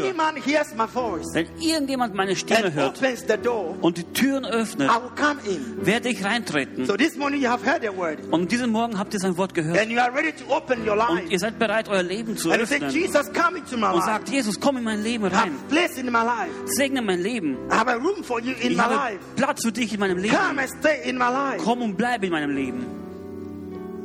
hears 0.45 0.75
my 0.77 0.89
voice 0.89 1.27
Wenn 1.33 1.47
irgendjemand 1.61 2.15
meine 2.17 2.35
Stimme 2.35 2.73
hört 2.75 2.99
opens 2.99 3.21
the 3.29 3.37
door, 3.41 3.77
und 3.81 3.97
die 3.97 4.03
Türen 4.03 4.45
öffnet, 4.45 4.91
I 4.91 4.95
will 4.95 5.11
come 5.15 5.39
in. 5.47 5.87
werde 5.87 6.09
ich 6.09 6.25
reintreten. 6.25 6.85
So 6.87 6.97
this 6.97 7.17
morning 7.17 7.41
you 7.43 7.49
have 7.49 7.65
heard 7.65 7.83
the 7.83 7.97
word. 7.97 8.19
Und 8.33 8.51
diesen 8.51 8.71
Morgen 8.71 8.99
habt 8.99 9.15
ihr 9.15 9.21
sein 9.21 9.37
Wort 9.37 9.55
gehört. 9.55 9.79
And 9.79 9.91
you 9.91 10.01
are 10.01 10.13
ready 10.13 10.33
to 10.33 10.53
open 10.53 10.85
your 10.85 10.95
Und 11.09 11.17
life. 11.19 11.29
ihr 11.31 11.39
seid 11.39 11.61
bereit, 11.61 11.89
euer 11.89 12.03
Leben 12.03 12.37
zu 12.37 12.51
And 12.51 12.59
you 12.59 12.65
öffnen. 12.65 12.91
Jesus, 12.91 13.33
come 13.33 13.59
into 13.59 13.77
my 13.77 13.87
Und 13.87 13.95
life. 13.97 14.07
sagt, 14.07 14.29
Jesus, 14.29 14.59
komm 14.59 14.79
in 14.79 14.85
mein 14.85 15.01
Leben 15.01 15.08
rein. 15.17 15.33
Have 15.33 15.69
place 15.69 15.99
in 15.99 16.07
my 16.07 16.23
life. 16.23 16.51
Segne 16.67 17.03
mein 17.03 17.21
Leben. 17.21 17.57
Have 17.71 17.89
a 17.89 17.97
room 17.97 18.23
for 18.23 18.41
you 18.41 18.53
in 18.53 18.73
Ich 18.73 18.77
my 18.77 18.83
habe 18.83 18.95
life. 18.95 19.19
Platz 19.37 19.63
für 19.65 19.73
dich 19.73 19.93
in 19.93 20.01
meinem 20.01 20.19
Leben. 20.19 20.37
Come 20.37 20.61
and 20.61 20.71
stay 20.71 21.09
in 21.09 21.17
my 21.17 21.31
life. 21.31 21.65
Komm 21.65 21.83
und 21.83 21.97
bleib 21.97 22.23
in 22.25 22.31
meinem 22.31 22.51
Leben. 22.51 22.87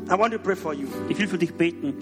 I 0.09 0.17
want 0.17 0.33
to 0.33 0.39
pray 0.39 0.55
for 0.55 0.73
you. 0.73 0.87
Ich 1.09 1.17
will 1.17 1.27
für 1.27 1.37
dich 1.37 1.53
beten. 1.53 1.93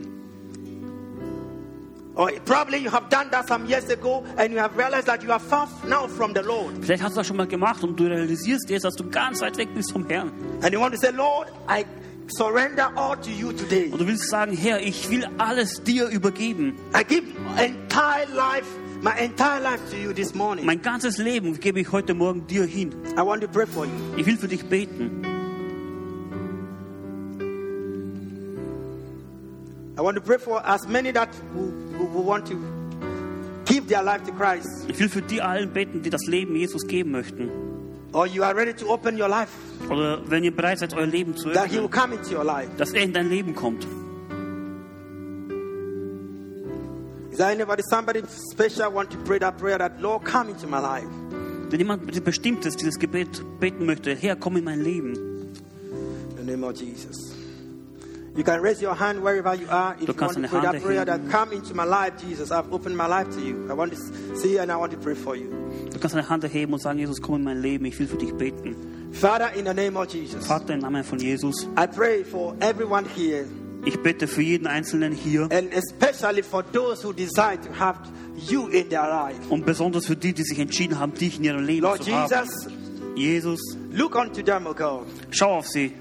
Lord. 6.43 6.71
Vielleicht 6.81 7.03
hast 7.03 7.13
du 7.13 7.19
das 7.19 7.27
schon 7.27 7.37
mal 7.37 7.47
gemacht 7.47 7.83
und 7.83 7.99
du 7.99 8.03
realisierst 8.03 8.69
jetzt, 8.69 8.83
dass 8.83 8.95
du 8.95 9.09
ganz 9.09 9.41
weit 9.41 9.57
weg 9.57 9.69
bist 9.73 9.91
vom 9.91 10.05
Herrn. 10.07 10.31
And 10.61 10.73
you 10.73 10.79
want 10.79 10.93
to 10.93 10.99
say, 10.99 11.11
Lord, 11.11 11.47
I 11.69 11.85
surrender 12.27 12.91
all 12.95 13.15
to 13.17 13.29
you 13.29 13.51
today. 13.53 13.89
Und 13.91 13.99
du 14.01 14.07
willst 14.07 14.29
sagen, 14.29 14.55
Herr, 14.55 14.81
ich 14.81 15.09
will 15.09 15.25
alles 15.37 15.83
dir 15.83 16.07
übergeben. 16.09 16.75
I 16.93 17.03
give 17.03 17.23
entire 17.57 18.27
life, 18.33 18.67
my 19.01 19.17
entire 19.19 19.59
life 19.61 19.89
to 19.91 19.97
you 19.97 20.13
this 20.13 20.33
morning. 20.35 20.65
Mein 20.65 20.81
ganzes 20.81 21.17
Leben 21.17 21.59
gebe 21.59 21.79
ich 21.79 21.91
heute 21.91 22.13
Morgen 22.13 22.45
dir 22.47 22.65
hin. 22.65 22.91
I 23.17 23.21
want 23.21 23.41
to 23.41 23.47
pray 23.47 23.65
for 23.65 23.85
you. 23.85 23.91
Ich 24.17 24.25
will 24.25 24.37
für 24.37 24.47
dich 24.47 24.63
beten. 24.65 25.23
I 29.97 30.01
want 30.01 30.15
to 30.15 30.21
pray 30.21 30.37
for 30.37 30.61
as 30.65 30.87
many 30.87 31.11
that 31.11 31.29
who, 31.53 31.71
who, 31.97 32.07
who 32.07 32.21
want 32.21 32.47
to 32.47 32.55
give 33.65 33.87
their 33.87 34.03
life 34.03 34.23
to 34.25 34.31
Christ. 34.31 34.67
Ich 34.87 34.99
will 34.99 35.09
für 35.09 35.21
die 35.21 35.41
allen 35.41 35.71
beten, 35.73 36.01
die 36.01 36.09
das 36.09 36.25
Leben 36.27 36.55
Jesus 36.55 36.87
geben 36.87 37.11
möchten. 37.11 37.49
Or 38.13 38.25
you 38.27 38.43
are 38.43 38.53
ready 38.55 38.73
to 38.73 38.87
open 38.89 39.15
your 39.19 39.29
life, 39.29 39.51
Oder 39.89 40.21
wenn 40.29 40.43
ihr 40.43 40.55
bereit 40.55 40.79
seid, 40.79 40.93
euer 40.93 41.05
Leben 41.05 41.35
zu 41.35 41.49
that 41.51 41.67
He 41.67 41.77
will 41.77 41.85
öffnen, 41.85 41.91
come 41.91 42.15
into 42.15 42.35
your 42.35 42.43
life. 42.43 42.69
dass 42.77 42.91
er 42.93 43.03
in 43.03 43.13
dein 43.13 43.29
Leben 43.29 43.55
kommt. 43.55 43.87
Is 47.31 47.37
there 47.37 47.49
anybody, 47.49 47.81
somebody 47.89 48.21
special 48.27 48.91
want 48.91 49.09
to 49.11 49.17
pray 49.19 49.39
that 49.39 49.57
prayer 49.57 49.77
that 49.77 50.01
Lord 50.01 50.25
come 50.25 50.49
into 50.49 50.67
my 50.67 50.79
life? 50.79 51.07
Wenn 51.69 51.79
jemand 51.79 52.23
Bestimmtes 52.25 52.75
dieses 52.75 52.99
Gebet 52.99 53.41
beten 53.61 53.85
möchte, 53.85 54.13
Herr, 54.13 54.35
komm 54.35 54.57
in 54.57 54.65
mein 54.65 54.81
Leben. 54.81 55.15
In 55.15 56.35
the 56.35 56.43
name 56.43 56.63
of 56.65 56.75
Jesus. 56.75 57.33
You 58.35 58.43
can 58.43 58.61
raise 58.61 58.81
your 58.81 58.93
hand 58.93 59.21
wherever 59.23 59.55
you 59.55 59.67
are 59.69 59.93
if 59.93 60.07
Du 60.07 60.13
you 60.13 60.19
want 60.19 60.33
to 60.33 60.47
pray 60.49 60.61
that 60.61 60.81
prayer 60.81 61.05
that 61.05 61.29
come 61.29 61.53
into 61.53 61.73
my 61.73 61.85
life, 61.85 62.17
Jesus. 62.17 62.51
I've 62.51 62.71
opened 62.73 62.97
my 62.97 63.07
life 63.07 63.29
to 63.35 63.39
you. 63.41 63.65
I 63.69 63.73
want 63.73 63.93
to 63.93 64.37
see 64.37 64.53
you 64.53 64.59
and 64.59 64.69
I 64.69 64.75
want 64.75 64.91
to 64.91 64.97
pray 64.97 65.15
for 65.15 65.37
you. 65.37 65.49
Du 65.89 65.99
kannst 65.99 66.13
deine 66.13 66.27
Hand 66.27 66.43
erheben 66.43 66.73
und 66.73 66.81
sagen, 66.81 66.99
Jesus, 66.99 67.21
komm 67.21 67.35
in 67.35 67.43
mein 67.43 67.61
Leben, 67.61 67.85
ich 67.85 67.97
will 67.97 68.07
für 68.07 68.17
dich 68.17 68.33
beten. 68.33 68.75
Father, 69.13 69.53
in 69.53 69.65
the 69.65 69.73
name 69.73 69.97
of 69.97 70.13
Jesus, 70.13 70.45
Vater, 70.45 70.73
im 70.73 70.81
Namen 70.81 71.05
von 71.05 71.19
Jesus, 71.19 71.65
I 71.77 71.87
pray 71.87 72.25
for 72.25 72.55
everyone 72.59 73.05
here 73.05 73.45
ich 73.85 73.97
bete 74.01 74.27
für 74.27 74.41
jeden 74.41 74.67
Einzelnen 74.67 75.11
hier 75.13 75.43
and 75.51 75.73
especially 75.73 76.43
for 76.43 76.63
those 76.71 77.03
who 77.03 77.11
desire 77.13 77.59
to 77.59 77.71
have 77.79 77.99
you 78.47 78.67
in 78.67 78.89
their 78.89 79.07
life. 79.07 79.39
und 79.49 79.65
besonders 79.65 80.05
für 80.05 80.15
die, 80.15 80.33
die 80.33 80.43
sich 80.43 80.59
entschieden 80.59 80.99
haben, 80.99 81.13
dich 81.13 81.37
in 81.37 81.43
ihrem 81.45 81.63
Leben 81.65 81.81
Lord 81.83 82.03
zu 82.03 82.11
haben. 82.11 82.29
Jesus, 82.31 82.67
Jesus, 83.15 83.59
look 83.91 84.15
unto 84.15 84.41
them, 84.41 84.67
O 84.67 84.73
God, 84.73 85.05
schau 85.31 85.57
auf 85.57 85.67
sie 85.67 85.93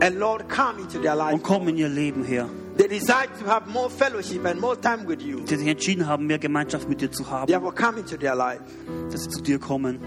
and 0.00 0.18
Lord, 0.18 0.48
come 0.48 0.80
into 0.80 0.98
their 1.00 1.14
life. 1.16 1.34
und 1.34 1.42
komm 1.42 1.68
in 1.68 1.76
ihr 1.76 1.88
Leben 1.88 2.24
her. 2.24 2.48
They 2.78 2.88
desire 2.88 3.28
to 3.38 3.46
have 3.46 3.68
more 3.68 3.90
fellowship 3.90 4.46
and 4.46 4.58
more 4.58 4.80
time 4.80 5.06
with 5.06 5.20
you. 5.22 5.40
Die 5.40 5.56
sich 5.56 5.68
entschieden 5.68 6.06
haben, 6.06 6.26
mehr 6.26 6.38
Gemeinschaft 6.38 6.88
mit 6.88 7.02
dir 7.02 7.10
zu 7.12 7.30
haben, 7.30 7.46
Therefore, 7.46 7.74
come 7.74 7.98
into 8.00 8.16
their 8.16 8.34
life. 8.34 8.62
dass 9.10 9.24
sie 9.24 9.28
zu 9.30 9.42
dir 9.42 9.58
kommen. 9.58 9.98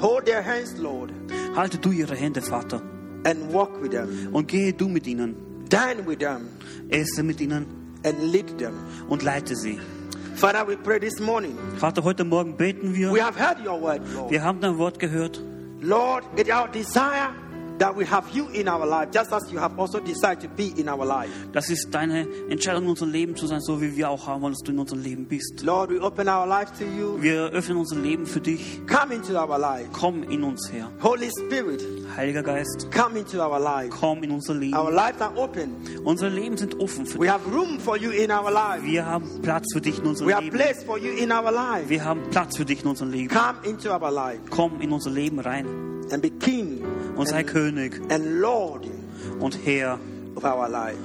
Hold 0.00 0.24
their 0.26 0.42
hands, 0.44 0.76
Lord, 0.78 1.10
Halte 1.54 1.78
du 1.78 1.90
ihre 1.90 2.14
Hände, 2.16 2.40
Vater, 2.42 2.80
and 3.24 3.52
walk 3.52 3.82
with 3.82 3.90
them. 3.90 4.30
und 4.32 4.48
gehe 4.48 4.72
du 4.72 4.88
mit 4.88 5.06
ihnen. 5.06 5.36
Dine 5.68 6.06
with 6.06 6.18
them 6.20 6.48
Esse 6.90 7.22
mit 7.22 7.40
ihnen 7.40 7.66
and 8.04 8.32
lead 8.32 8.58
them. 8.58 8.74
und 9.08 9.22
leite 9.22 9.54
sie. 9.56 9.78
Father, 10.36 10.66
we 10.66 10.76
pray 10.76 10.98
this 11.00 11.18
morning. 11.18 11.56
Vater, 11.78 12.02
heute 12.04 12.24
Morgen 12.24 12.56
beten 12.56 12.92
We 12.92 12.98
wir. 13.14 13.24
have 13.24 13.36
heard 13.36 13.58
your 13.64 13.80
word, 13.80 14.02
Lord. 14.14 14.30
Wir 14.30 14.42
haben 14.42 14.60
dein 14.60 14.76
Wort 14.78 14.98
gehört. 14.98 15.40
Lord, 15.80 16.24
it 16.36 16.50
our 16.50 16.68
desire 16.68 17.30
that 17.78 17.96
we 17.96 18.04
have 18.06 18.24
you 18.34 18.48
in 18.50 18.68
our 18.68 18.86
life, 18.86 19.08
just 19.12 19.32
as 19.32 19.50
you 19.52 19.58
have 19.60 19.78
also 19.78 20.00
decided 20.00 20.40
to 20.42 20.48
be 20.48 20.72
in 20.80 20.88
our 20.88 21.04
life. 21.04 21.30
Das 21.52 21.68
ist 21.70 21.88
deine 21.92 22.26
Entscheidung, 22.48 22.84
in 22.84 22.90
unserem 22.90 23.12
Leben 23.12 23.36
zu 23.36 23.46
sein, 23.46 23.60
so 23.60 23.80
wie 23.80 23.96
wir 23.96 24.08
auch 24.10 24.26
haben 24.26 24.42
wollen, 24.42 24.54
dass 24.54 24.62
du 24.62 24.72
in 24.72 24.78
unserem 24.78 25.02
Leben 25.02 25.26
bist. 25.26 25.62
Lord, 25.62 25.90
we 25.90 26.00
open 26.00 26.28
our 26.28 26.46
life 26.46 26.72
to 26.78 26.84
you. 26.84 27.20
Wir 27.20 27.46
öffnen 27.52 27.78
unser 27.78 27.96
Leben 27.96 28.26
für 28.26 28.40
dich. 28.40 28.80
Come 28.86 29.14
into 29.14 29.34
our 29.34 29.58
life. 29.58 29.88
Komm 29.92 30.22
in 30.24 30.42
uns 30.42 30.70
her. 30.72 30.90
Holy 31.02 31.28
Spirit, 31.30 31.82
Heiliger 32.16 32.42
Geist, 32.42 32.88
come 32.92 33.18
into 33.18 33.40
our 33.40 33.58
life. 33.60 33.90
komm 33.90 34.22
in 34.22 34.30
unser 34.30 34.54
Our 34.54 34.60
Leben. 34.60 34.94
lives 34.94 35.20
are 35.20 35.36
open. 35.36 35.70
Unsere 36.04 36.30
Leben 36.30 36.56
sind 36.56 36.78
offen 36.80 37.04
für 37.06 37.18
We 37.18 37.24
dich. 37.24 37.30
have 37.32 37.44
room 37.52 37.78
for 37.78 37.96
you 37.96 38.10
in 38.10 38.30
our 38.30 38.50
life. 38.50 38.82
Wir 38.84 39.04
haben 39.04 39.28
Platz 39.42 39.66
für 39.72 39.80
dich 39.80 39.98
in 39.98 40.06
unserem 40.06 40.28
We 40.28 40.34
have 40.34 40.44
Leben. 40.44 40.56
place 40.56 40.82
for 40.84 40.98
you 40.98 41.10
in 41.12 41.30
our 41.32 41.50
life. 41.52 41.88
Wir 41.88 42.04
haben 42.04 42.22
Platz 42.30 42.56
für 42.56 42.64
dich 42.64 42.82
in 42.82 42.88
unserem 42.88 43.10
Leben. 43.10 43.28
Come 43.28 43.56
into 43.64 43.90
our 43.92 44.10
life 44.10 44.40
Komm 44.50 44.80
in 44.80 44.92
unser 44.92 45.10
Leben 45.10 45.38
rein 45.40 45.66
and 46.12 46.22
be 46.22 46.30
king 46.30 46.84
und 47.16 47.26
sei 47.28 47.42
König 47.42 47.65
and 47.74 48.40
Lord 48.40 48.86
und 49.40 49.58
Herr 49.64 49.98
of 50.34 50.44
our 50.44 50.68
life. 50.68 50.98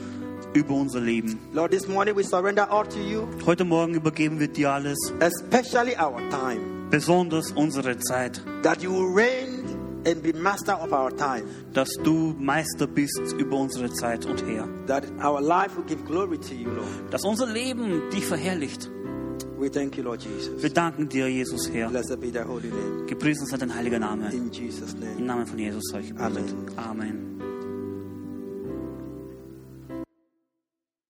über 0.53 0.73
unser 0.73 0.99
Leben. 0.99 1.39
Lord, 1.53 1.71
this 1.71 1.87
morning 1.87 2.13
we 2.15 2.23
surrender 2.23 2.69
all 2.69 2.85
to 2.85 2.99
you, 2.99 3.25
Heute 3.45 3.63
Morgen 3.63 3.93
übergeben 3.95 4.37
wir 4.39 4.49
dir 4.49 4.71
alles, 4.73 4.97
especially 5.21 5.95
our 5.97 6.19
time, 6.29 6.89
besonders 6.89 7.51
unsere 7.53 7.97
Zeit, 7.99 8.41
that 8.63 8.81
you 8.83 8.91
reign 9.15 9.63
and 10.05 10.21
be 10.21 10.33
master 10.33 10.73
of 10.83 10.91
our 10.91 11.09
time, 11.15 11.43
dass 11.73 11.89
du 12.03 12.35
Meister 12.37 12.85
bist 12.85 13.33
über 13.37 13.55
unsere 13.57 13.89
Zeit 13.93 14.25
und 14.25 14.43
Herr. 14.45 14.67
that 14.87 15.05
our 15.23 15.39
life 15.39 15.77
will 15.77 15.85
give 15.85 16.03
glory 16.05 16.37
to 16.37 16.53
you, 16.53 16.69
Lord. 16.69 16.87
Dass 17.11 17.23
unser 17.23 17.45
Leben 17.47 18.09
dich 18.11 18.25
verherrlicht. 18.25 18.89
We 19.61 19.69
thank 19.69 19.95
you, 19.95 20.03
Lord 20.03 20.19
Jesus. 20.23 20.63
Wir 20.63 20.71
danken 20.71 21.07
dir, 21.07 21.27
Jesus, 21.27 21.69
Herr. 21.71 21.87
Blessed 21.89 22.19
be 22.19 22.31
thy 22.31 22.43
holy 22.43 22.69
name. 22.69 23.05
Gepriesen 23.05 23.45
sei 23.45 23.57
dein 23.57 23.75
heiliger 23.75 23.99
Name. 23.99 24.31
In 24.31 24.49
Jesus' 24.51 24.93
Im 24.93 24.99
name. 25.01 25.21
Namen 25.21 25.45
von 25.45 25.59
Jesus 25.59 25.83
sage 25.91 26.05
ich. 26.05 26.19
Amen. 26.19 26.65
Amen. 26.77 27.50